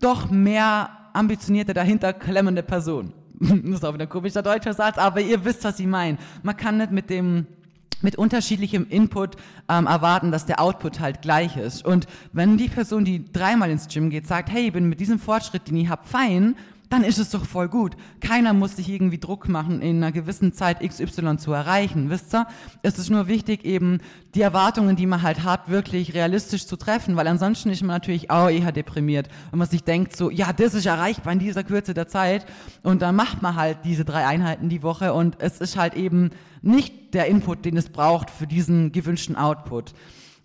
doch 0.00 0.30
mehr 0.30 0.90
ambitionierte, 1.18 1.74
dahinter 1.74 2.12
klemmende 2.12 2.62
Person. 2.62 3.12
das 3.40 3.50
ist 3.52 3.84
auch 3.84 3.94
wieder 3.94 4.06
ein 4.06 4.08
komischer 4.08 4.42
deutscher 4.42 4.72
Satz, 4.72 4.98
aber 4.98 5.20
ihr 5.20 5.44
wisst, 5.44 5.64
was 5.64 5.78
ich 5.78 5.86
meine. 5.86 6.18
Man 6.42 6.56
kann 6.56 6.78
nicht 6.78 6.92
mit 6.92 7.10
dem 7.10 7.46
mit 8.00 8.14
unterschiedlichem 8.14 8.86
Input 8.88 9.34
ähm, 9.68 9.86
erwarten, 9.86 10.30
dass 10.30 10.46
der 10.46 10.60
Output 10.60 11.00
halt 11.00 11.20
gleich 11.20 11.56
ist. 11.56 11.84
Und 11.84 12.06
wenn 12.32 12.56
die 12.56 12.68
Person, 12.68 13.04
die 13.04 13.24
dreimal 13.32 13.70
ins 13.70 13.88
Gym 13.88 14.08
geht, 14.08 14.26
sagt, 14.28 14.50
hey, 14.50 14.68
ich 14.68 14.72
bin 14.72 14.88
mit 14.88 15.00
diesem 15.00 15.18
Fortschritt, 15.18 15.66
den 15.66 15.76
ich 15.76 15.88
hab, 15.88 16.06
fein, 16.06 16.54
dann 16.90 17.04
ist 17.04 17.18
es 17.18 17.30
doch 17.30 17.44
voll 17.44 17.68
gut. 17.68 17.96
Keiner 18.20 18.52
muss 18.54 18.76
sich 18.76 18.88
irgendwie 18.88 19.18
Druck 19.18 19.48
machen, 19.48 19.82
in 19.82 19.96
einer 19.98 20.12
gewissen 20.12 20.52
Zeit 20.52 20.80
XY 20.80 21.36
zu 21.36 21.52
erreichen, 21.52 22.10
wisst 22.10 22.34
ihr? 22.34 22.46
Es 22.82 22.98
ist 22.98 23.10
nur 23.10 23.28
wichtig, 23.28 23.64
eben 23.64 23.98
die 24.34 24.42
Erwartungen, 24.42 24.96
die 24.96 25.06
man 25.06 25.22
halt 25.22 25.44
hat, 25.44 25.68
wirklich 25.68 26.14
realistisch 26.14 26.66
zu 26.66 26.76
treffen, 26.76 27.16
weil 27.16 27.26
ansonsten 27.26 27.70
ist 27.70 27.82
man 27.82 27.96
natürlich 27.96 28.30
auch 28.30 28.48
eher 28.48 28.72
deprimiert, 28.72 29.28
wenn 29.50 29.58
man 29.58 29.68
sich 29.68 29.84
denkt 29.84 30.16
so, 30.16 30.30
ja, 30.30 30.52
das 30.52 30.74
ist 30.74 30.86
erreichbar 30.86 31.32
in 31.32 31.38
dieser 31.38 31.64
Kürze 31.64 31.94
der 31.94 32.08
Zeit 32.08 32.46
und 32.82 33.02
dann 33.02 33.16
macht 33.16 33.42
man 33.42 33.56
halt 33.56 33.78
diese 33.84 34.04
drei 34.04 34.26
Einheiten 34.26 34.68
die 34.68 34.82
Woche 34.82 35.12
und 35.12 35.40
es 35.40 35.60
ist 35.60 35.76
halt 35.76 35.94
eben 35.94 36.30
nicht 36.62 37.14
der 37.14 37.26
Input, 37.26 37.64
den 37.64 37.76
es 37.76 37.88
braucht 37.88 38.30
für 38.30 38.46
diesen 38.46 38.92
gewünschten 38.92 39.36
Output. 39.36 39.92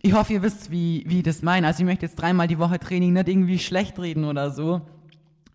Ich 0.01 0.13
hoffe, 0.13 0.33
ihr 0.33 0.41
wisst, 0.41 0.69
wie, 0.69 1.03
wie 1.07 1.19
ich 1.19 1.23
das 1.23 1.43
meine. 1.43 1.65
Also 1.65 1.79
ich 1.79 1.85
möchte 1.85 2.05
jetzt 2.05 2.15
dreimal 2.15 2.47
die 2.47 2.59
Woche 2.59 2.77
Training 2.77 3.13
nicht 3.13 3.29
irgendwie 3.29 3.57
schlecht 3.57 3.97
reden 3.99 4.25
oder 4.25 4.51
so 4.51 4.81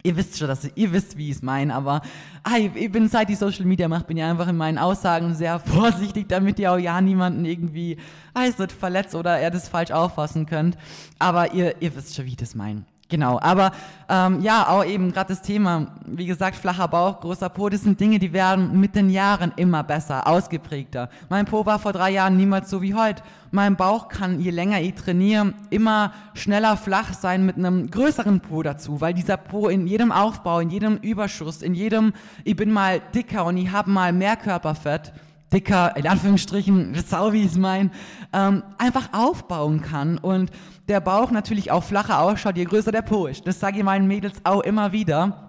Ihr 0.09 0.17
wisst 0.17 0.39
schon, 0.39 0.49
dass 0.49 0.67
ihr, 0.75 0.91
wisst, 0.91 1.19
wie 1.19 1.29
ich 1.29 1.37
es 1.37 1.43
meine, 1.43 1.75
aber 1.75 2.01
ah, 2.43 2.57
ich, 2.57 2.91
bin 2.91 3.11
seit 3.11 3.29
ich 3.29 3.37
Social 3.39 3.67
Media 3.67 3.89
mache, 3.89 4.05
bin 4.05 4.17
ja 4.17 4.31
einfach 4.31 4.49
in 4.49 4.57
meinen 4.57 4.79
Aussagen 4.79 5.35
sehr 5.35 5.59
vorsichtig, 5.67 6.31
damit 6.31 6.59
ihr 6.59 6.73
auch 6.73 6.79
ja 6.79 6.99
niemanden 7.03 7.45
irgendwie 7.45 7.99
weiß 8.33 8.55
verletzt 8.73 9.15
oder 9.15 9.39
er 9.39 9.51
das 9.51 9.69
falsch 9.69 9.91
auffassen 9.91 10.47
könnt. 10.47 10.79
Aber 11.19 11.53
ihr, 11.53 11.75
ihr 11.83 11.95
wisst 11.95 12.17
schon, 12.17 12.25
wie 12.25 12.31
ich 12.31 12.37
das 12.39 12.55
meine. 12.55 12.85
Genau, 13.11 13.41
aber 13.41 13.73
ähm, 14.11 14.43
ja, 14.43 14.69
auch 14.69 14.85
eben 14.85 15.13
gerade 15.13 15.29
das 15.29 15.41
Thema, 15.41 15.87
wie 16.05 16.27
gesagt, 16.27 16.57
flacher 16.57 16.89
Bauch, 16.89 17.21
großer 17.21 17.49
Po, 17.49 17.71
das 17.71 17.81
sind 17.81 17.99
Dinge, 17.99 18.19
die 18.19 18.35
werden 18.35 18.79
mit 18.79 18.95
den 18.95 19.09
Jahren 19.09 19.51
immer 19.57 19.83
besser, 19.83 20.27
ausgeprägter. 20.27 21.09
Mein 21.31 21.47
Po 21.47 21.65
war 21.65 21.79
vor 21.79 21.95
drei 21.95 22.11
Jahren 22.11 22.37
niemals 22.37 22.69
so 22.69 22.83
wie 22.83 22.93
heute. 22.93 23.23
Mein 23.51 23.77
Bauch 23.77 24.09
kann, 24.09 24.41
je 24.41 24.51
länger 24.51 24.83
ich 24.83 24.95
trainiere, 24.95 25.55
immer 25.71 26.13
schneller 26.35 26.77
flach 26.77 27.15
sein 27.15 27.47
mit 27.47 27.57
einem 27.57 27.91
größeren 27.91 28.41
Po 28.41 28.63
dazu, 28.63 29.01
weil 29.01 29.15
dieser 29.15 29.39
Po 29.39 29.69
in 29.69 29.87
jedem 29.87 30.13
Aufbau, 30.13 30.61
in 30.61 30.69
jedem 30.69 30.99
Überschuss, 30.99 31.63
in 31.63 31.73
jedem, 31.73 32.13
ich 32.45 32.57
bin 32.57 32.71
mal 32.71 33.01
dicker 33.15 33.47
und 33.47 33.57
ich 33.57 33.73
habe 33.73 33.91
mal 33.91 34.13
mehr 34.13 34.37
Körperfett, 34.37 35.15
dicker, 35.53 35.97
in 35.97 36.07
Anführungsstrichen, 36.07 36.95
sau 37.07 37.33
wie 37.33 37.43
ich 37.43 37.53
es 37.53 37.59
meine, 37.59 37.91
ähm, 38.33 38.63
einfach 38.79 39.13
aufbauen 39.13 39.83
kann 39.83 40.19
und 40.19 40.51
der 40.89 41.01
Bauch 41.01 41.31
natürlich 41.31 41.71
auch 41.71 41.85
flacher 41.85 42.21
ausschaut, 42.21 42.57
je 42.57 42.65
größer 42.65 42.93
der 42.93 43.03
Po 43.03 43.27
ist. 43.27 43.47
Das 43.47 43.61
sage 43.61 43.79
ich 43.79 43.85
meinen 43.85 44.09
Mädels 44.09 44.41
auch 44.45 44.63
immer 44.63 44.93
wieder. 44.93 45.49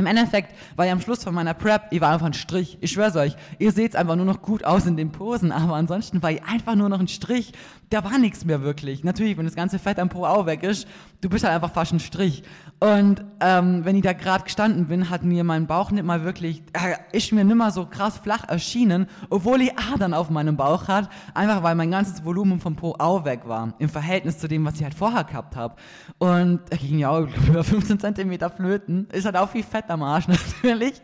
Im 0.00 0.06
Endeffekt 0.06 0.54
war 0.76 0.86
ja 0.86 0.92
am 0.92 1.00
Schluss 1.00 1.24
von 1.24 1.34
meiner 1.34 1.54
Prep, 1.54 1.88
ich 1.90 2.00
war 2.00 2.12
einfach 2.12 2.26
ein 2.26 2.32
Strich. 2.32 2.78
Ich 2.80 2.92
schwör's 2.92 3.16
euch, 3.16 3.34
ihr 3.58 3.72
seht's 3.72 3.96
einfach 3.96 4.14
nur 4.14 4.26
noch 4.26 4.42
gut 4.42 4.62
aus 4.62 4.86
in 4.86 4.96
den 4.96 5.10
Posen, 5.10 5.50
aber 5.50 5.74
ansonsten 5.74 6.22
war 6.22 6.30
ich 6.30 6.40
einfach 6.44 6.76
nur 6.76 6.88
noch 6.88 7.00
ein 7.00 7.08
Strich. 7.08 7.52
Da 7.90 8.04
war 8.04 8.16
nichts 8.16 8.44
mehr 8.44 8.62
wirklich. 8.62 9.02
Natürlich, 9.02 9.36
wenn 9.36 9.44
das 9.44 9.56
ganze 9.56 9.80
Fett 9.80 9.98
am 9.98 10.08
Po 10.08 10.24
auch 10.24 10.46
weg 10.46 10.62
ist, 10.62 10.86
du 11.20 11.28
bist 11.28 11.44
halt 11.44 11.54
einfach 11.54 11.72
fast 11.72 11.92
ein 11.92 12.00
Strich. 12.00 12.42
Und 12.80 13.24
ähm, 13.40 13.84
wenn 13.84 13.96
ich 13.96 14.02
da 14.02 14.12
gerade 14.12 14.44
gestanden 14.44 14.86
bin, 14.86 15.10
hat 15.10 15.24
mir 15.24 15.42
mein 15.42 15.66
Bauch 15.66 15.90
nicht 15.90 16.04
mal 16.04 16.22
wirklich, 16.22 16.62
äh, 16.74 16.94
ist 17.16 17.32
mir 17.32 17.44
nicht 17.44 17.56
mal 17.56 17.72
so 17.72 17.86
krass 17.86 18.18
flach 18.18 18.48
erschienen, 18.48 19.08
obwohl 19.30 19.62
ich 19.62 19.72
Adern 19.76 20.14
auf 20.14 20.30
meinem 20.30 20.56
Bauch 20.56 20.86
hat, 20.86 21.08
einfach 21.34 21.64
weil 21.64 21.74
mein 21.74 21.90
ganzes 21.90 22.24
Volumen 22.24 22.60
vom 22.60 22.76
Po 22.76 22.94
auch 22.98 23.24
weg 23.24 23.40
war, 23.46 23.74
im 23.80 23.88
Verhältnis 23.88 24.38
zu 24.38 24.46
dem, 24.46 24.64
was 24.64 24.76
ich 24.76 24.84
halt 24.84 24.94
vorher 24.94 25.24
gehabt 25.24 25.56
habe. 25.56 25.74
Und 26.18 26.60
da 26.70 26.76
ging 26.76 27.00
ja 27.00 27.10
auch 27.10 27.26
über 27.48 27.64
15 27.64 27.98
Zentimeter 27.98 28.48
flöten, 28.48 29.08
ist 29.12 29.24
halt 29.24 29.36
auch 29.36 29.48
viel 29.48 29.64
Fett 29.64 29.86
am 29.88 30.04
Arsch 30.04 30.28
natürlich. 30.62 31.02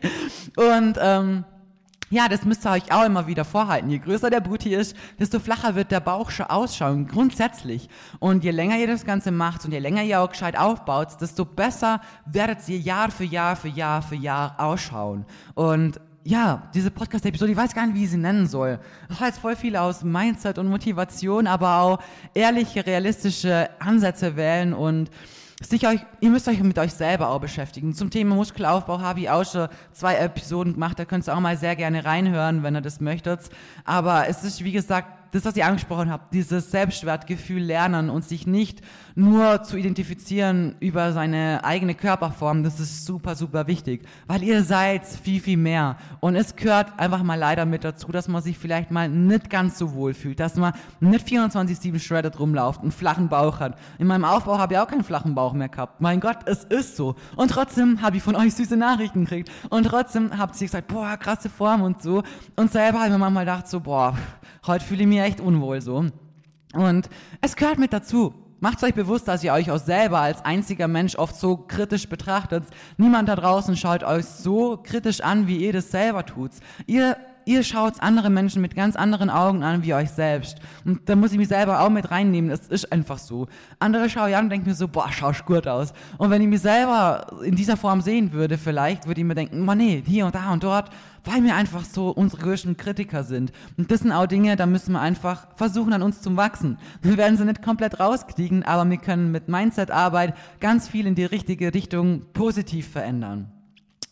Und 0.55 0.97
ähm, 1.01 1.43
ja, 2.15 2.29
das 2.29 2.45
müsst 2.45 2.65
ihr 2.65 2.71
euch 2.71 2.93
auch 2.93 3.05
immer 3.05 3.27
wieder 3.27 3.43
vorhalten. 3.43 3.89
Je 3.89 3.99
größer 3.99 4.29
der 4.29 4.39
Booty 4.39 4.73
ist, 4.73 4.95
desto 5.19 5.39
flacher 5.39 5.75
wird 5.75 5.91
der 5.91 5.99
Bauch 5.99 6.31
schon 6.31 6.45
ausschauen, 6.45 7.07
grundsätzlich. 7.07 7.89
Und 8.19 8.45
je 8.45 8.51
länger 8.51 8.77
ihr 8.77 8.87
das 8.87 9.03
Ganze 9.03 9.31
macht 9.31 9.65
und 9.65 9.73
je 9.73 9.79
länger 9.79 10.01
ihr 10.01 10.21
auch 10.21 10.29
gescheit 10.29 10.57
aufbaut, 10.57 11.09
desto 11.19 11.43
besser 11.43 11.99
werdet 12.25 12.67
ihr 12.69 12.79
Jahr 12.79 13.11
für 13.11 13.25
Jahr 13.25 13.57
für 13.57 13.67
Jahr 13.67 14.01
für 14.01 14.15
Jahr 14.15 14.55
ausschauen. 14.57 15.25
Und 15.55 15.99
ja, 16.23 16.63
diese 16.73 16.89
Podcast-Episode, 16.89 17.51
ich 17.51 17.57
weiß 17.57 17.75
gar 17.75 17.85
nicht, 17.85 17.95
wie 17.95 18.05
ich 18.05 18.09
sie 18.09 18.17
nennen 18.17 18.47
soll. 18.47 18.79
Das 19.09 19.19
jetzt 19.19 19.39
voll 19.39 19.57
viel 19.57 19.75
aus 19.75 20.03
Mindset 20.03 20.57
und 20.57 20.69
Motivation, 20.69 21.47
aber 21.47 21.81
auch 21.81 21.99
ehrliche, 22.33 22.85
realistische 22.85 23.69
Ansätze 23.79 24.37
wählen 24.37 24.73
und 24.73 25.11
sich 25.61 25.87
euch, 25.87 25.99
ihr 26.19 26.29
müsst 26.29 26.47
euch 26.47 26.61
mit 26.61 26.77
euch 26.77 26.93
selber 26.93 27.29
auch 27.29 27.39
beschäftigen. 27.39 27.93
Zum 27.93 28.09
Thema 28.09 28.35
Muskelaufbau 28.35 28.99
habe 28.99 29.21
ich 29.21 29.29
auch 29.29 29.45
schon 29.45 29.69
zwei 29.93 30.15
Episoden 30.15 30.73
gemacht, 30.73 30.99
da 30.99 31.05
könnt 31.05 31.27
ihr 31.27 31.35
auch 31.35 31.39
mal 31.39 31.57
sehr 31.57 31.75
gerne 31.75 32.03
reinhören, 32.03 32.63
wenn 32.63 32.75
ihr 32.75 32.81
das 32.81 32.99
möchtet. 32.99 33.39
Aber 33.85 34.27
es 34.27 34.43
ist, 34.43 34.63
wie 34.63 34.73
gesagt, 34.73 35.07
das, 35.35 35.43
was 35.43 35.57
ihr 35.57 35.65
angesprochen 35.65 36.09
habt, 36.09 36.33
dieses 36.33 36.71
Selbstwertgefühl 36.71 37.61
lernen 37.61 38.09
und 38.09 38.23
sich 38.23 38.47
nicht 38.47 38.81
nur 39.15 39.63
zu 39.63 39.75
identifizieren 39.77 40.75
über 40.79 41.11
seine 41.11 41.63
eigene 41.63 41.93
Körperform, 41.93 42.63
das 42.63 42.79
ist 42.79 43.05
super, 43.05 43.35
super 43.35 43.67
wichtig, 43.67 44.07
weil 44.27 44.43
ihr 44.43 44.63
seid 44.63 45.05
viel, 45.05 45.41
viel 45.41 45.57
mehr. 45.57 45.97
Und 46.21 46.35
es 46.35 46.55
gehört 46.55 46.97
einfach 46.97 47.21
mal 47.21 47.35
leider 47.35 47.65
mit 47.65 47.83
dazu, 47.83 48.11
dass 48.11 48.29
man 48.29 48.41
sich 48.41 48.57
vielleicht 48.57 48.91
mal 48.91 49.09
nicht 49.09 49.49
ganz 49.49 49.77
so 49.77 49.93
wohl 49.93 50.13
fühlt, 50.13 50.39
dass 50.39 50.55
man 50.55 50.73
nicht 51.01 51.27
24-7 51.27 51.99
shredded 51.99 52.39
rumläuft, 52.39 52.81
einen 52.81 52.91
flachen 52.91 53.27
Bauch 53.27 53.59
hat. 53.59 53.77
In 53.99 54.07
meinem 54.07 54.25
Aufbau 54.25 54.57
habe 54.57 54.73
ich 54.73 54.79
auch 54.79 54.87
keinen 54.87 55.03
flachen 55.03 55.35
Bauch 55.35 55.51
mehr 55.51 55.69
gehabt. 55.69 55.99
Mein 55.99 56.21
Gott, 56.21 56.39
es 56.45 56.63
ist 56.63 56.95
so. 56.95 57.15
Und 57.35 57.51
trotzdem 57.51 58.01
habe 58.01 58.17
ich 58.17 58.23
von 58.23 58.35
euch 58.35 58.53
süße 58.53 58.77
Nachrichten 58.77 59.25
gekriegt. 59.25 59.51
Und 59.69 59.83
trotzdem 59.83 60.37
habt 60.37 60.55
ihr 60.61 60.67
gesagt, 60.67 60.87
boah, 60.87 61.17
krasse 61.17 61.49
Form 61.49 61.81
und 61.81 62.01
so. 62.01 62.23
Und 62.55 62.71
selber 62.71 62.99
habe 62.99 63.07
ich 63.07 63.13
mir 63.13 63.19
manchmal 63.19 63.43
gedacht, 63.43 63.67
so, 63.67 63.81
boah, 63.81 64.17
heute 64.65 64.85
fühle 64.85 65.01
ich 65.01 65.07
mich 65.07 65.24
echt 65.25 65.41
unwohl 65.41 65.81
so. 65.81 66.05
Und 66.73 67.09
es 67.41 67.55
gehört 67.55 67.79
mit 67.79 67.93
dazu. 67.93 68.33
Macht 68.59 68.83
euch 68.83 68.93
bewusst, 68.93 69.27
dass 69.27 69.43
ihr 69.43 69.53
euch 69.53 69.69
auch 69.69 69.79
selber 69.79 70.19
als 70.19 70.43
einziger 70.45 70.87
Mensch 70.87 71.15
oft 71.17 71.35
so 71.35 71.57
kritisch 71.57 72.07
betrachtet. 72.07 72.63
Niemand 72.97 73.27
da 73.27 73.35
draußen 73.35 73.75
schaut 73.75 74.03
euch 74.03 74.25
so 74.25 74.77
kritisch 74.81 75.21
an, 75.21 75.47
wie 75.47 75.57
ihr 75.57 75.73
das 75.73 75.91
selber 75.91 76.25
tut. 76.25 76.51
Ihr 76.87 77.17
ihr 77.45 77.63
schaut 77.63 78.01
andere 78.01 78.29
Menschen 78.29 78.61
mit 78.61 78.75
ganz 78.75 78.95
anderen 78.95 79.29
Augen 79.29 79.63
an 79.63 79.83
wie 79.83 79.93
euch 79.93 80.11
selbst. 80.11 80.59
Und 80.83 81.07
da 81.09 81.15
muss 81.15 81.31
ich 81.31 81.37
mich 81.37 81.47
selber 81.47 81.81
auch 81.81 81.89
mit 81.89 82.11
reinnehmen. 82.11 82.49
Das 82.49 82.67
ist 82.67 82.91
einfach 82.91 83.17
so. 83.17 83.47
Andere 83.79 84.09
schauen 84.09 84.29
ich 84.29 84.35
an 84.35 84.45
und 84.45 84.49
denken 84.49 84.67
mir 84.67 84.75
so, 84.75 84.87
boah, 84.87 85.11
schaust 85.11 85.45
gut 85.45 85.67
aus. 85.67 85.93
Und 86.17 86.29
wenn 86.29 86.41
ich 86.41 86.47
mich 86.47 86.61
selber 86.61 87.27
in 87.43 87.55
dieser 87.55 87.77
Form 87.77 88.01
sehen 88.01 88.33
würde, 88.33 88.57
vielleicht 88.57 89.07
würde 89.07 89.21
ich 89.21 89.27
mir 89.27 89.35
denken, 89.35 89.63
man 89.63 89.77
nee, 89.77 90.03
hier 90.05 90.25
und 90.25 90.35
da 90.35 90.51
und 90.51 90.63
dort 90.63 90.89
weil 91.25 91.43
wir 91.43 91.55
einfach 91.55 91.83
so 91.83 92.09
unsere 92.09 92.43
größten 92.43 92.77
Kritiker 92.77 93.23
sind. 93.23 93.51
Und 93.77 93.91
das 93.91 94.01
sind 94.01 94.11
auch 94.11 94.27
Dinge, 94.27 94.55
da 94.55 94.65
müssen 94.65 94.93
wir 94.93 95.01
einfach 95.01 95.47
versuchen, 95.55 95.93
an 95.93 96.03
uns 96.03 96.21
zu 96.21 96.37
wachsen. 96.37 96.77
Wir 97.01 97.17
werden 97.17 97.37
sie 97.37 97.45
nicht 97.45 97.63
komplett 97.63 97.99
rauskriegen, 97.99 98.63
aber 98.63 98.89
wir 98.89 98.97
können 98.97 99.31
mit 99.31 99.49
Mindset-Arbeit 99.49 100.35
ganz 100.59 100.87
viel 100.87 101.07
in 101.07 101.15
die 101.15 101.25
richtige 101.25 101.73
Richtung 101.73 102.21
positiv 102.33 102.87
verändern. 102.87 103.51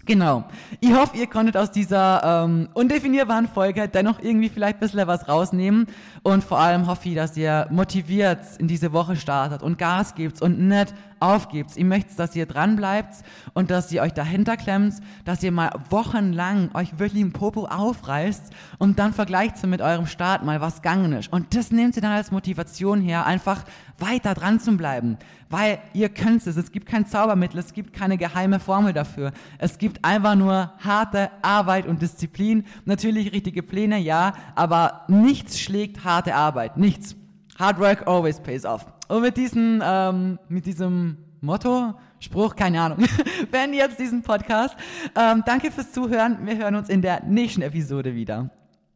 Genau. 0.06 0.44
Ich 0.82 0.94
hoffe, 0.94 1.16
ihr 1.16 1.28
konntet 1.28 1.56
aus 1.56 1.72
dieser 1.72 2.44
ähm, 2.44 2.68
undefinierbaren 2.74 3.48
Folge 3.48 3.88
dennoch 3.88 4.20
irgendwie 4.22 4.50
vielleicht 4.50 4.78
ein 4.78 4.80
bisschen 4.82 5.08
was 5.08 5.30
rausnehmen. 5.30 5.88
Und 6.24 6.44
vor 6.44 6.60
allem 6.60 6.88
hoffe 6.88 7.08
ich, 7.08 7.16
dass 7.16 7.38
ihr 7.38 7.68
motiviert 7.70 8.40
in 8.58 8.68
diese 8.68 8.92
Woche 8.92 9.16
startet 9.16 9.64
und 9.64 9.78
Gas 9.78 10.14
gebt 10.14 10.42
und 10.42 10.60
nicht 10.60 10.94
aufgebt. 11.24 11.72
Ich 11.76 11.84
möchte, 11.84 12.16
dass 12.16 12.36
ihr 12.36 12.46
dran 12.46 12.76
bleibt 12.76 13.24
und 13.54 13.72
dass 13.72 13.92
ihr 13.92 14.02
euch 14.02 14.14
dahinter 14.14 14.58
klemmt, 14.58 14.96
dass 15.26 15.42
ihr 15.42 15.52
mal 15.52 15.72
wochenlang 15.90 16.70
euch 16.74 17.00
wirklich 17.00 17.22
im 17.22 17.32
Popo 17.32 17.66
aufreißt 17.66 18.54
und 18.78 19.00
dann 19.00 19.14
vergleicht 19.14 19.64
mit 19.66 19.82
eurem 19.82 20.06
Start 20.06 20.44
mal, 20.44 20.60
was 20.60 20.82
gegangen 20.82 21.14
ist. 21.14 21.32
Und 21.32 21.56
das 21.56 21.72
nehmt 21.72 21.96
ihr 21.96 22.02
dann 22.02 22.12
als 22.12 22.32
Motivation 22.32 23.00
her, 23.00 23.26
einfach 23.26 23.64
weiter 24.00 24.34
dran 24.34 24.60
zu 24.60 24.76
bleiben. 24.76 25.18
Weil 25.50 25.80
ihr 25.94 26.10
könnt 26.10 26.46
es. 26.46 26.58
Es 26.58 26.72
gibt 26.72 26.88
kein 26.88 27.06
Zaubermittel, 27.06 27.60
es 27.60 27.74
gibt 27.74 27.94
keine 27.94 28.18
geheime 28.18 28.60
Formel 28.60 28.92
dafür. 28.92 29.32
Es 29.60 29.78
gibt 29.78 30.04
einfach 30.04 30.36
nur 30.36 30.74
harte 30.84 31.30
Arbeit 31.42 31.88
und 31.88 32.02
Disziplin. 32.02 32.66
Natürlich 32.86 33.32
richtige 33.32 33.64
Pläne, 33.64 34.00
ja, 34.00 34.34
aber 34.56 35.06
nichts 35.08 35.60
schlägt 35.60 36.04
harte 36.04 36.36
Arbeit. 36.36 36.78
Nichts. 36.78 37.16
Hard 37.60 37.80
work 37.80 38.08
always 38.08 38.40
pays 38.40 38.66
off. 38.66 38.93
Und 39.08 39.22
mit, 39.22 39.38
diesen, 39.38 39.82
ähm, 39.84 40.40
mit 40.48 40.66
diesem 40.66 41.18
Motto, 41.42 41.94
Spruch, 42.20 42.56
keine 42.56 42.82
Ahnung, 42.82 43.00
beenden 43.52 43.76
jetzt 43.76 44.00
diesen 44.00 44.22
Podcast. 44.22 44.76
Ähm, 45.16 45.44
danke 45.46 45.72
fürs 45.72 45.92
Zuhören. 45.92 46.46
Wir 46.46 46.58
hören 46.58 46.76
uns 46.76 46.90
in 46.90 47.02
der 47.02 47.24
nächsten 47.24 47.62
Episode 47.62 48.16
wieder. 48.16 48.50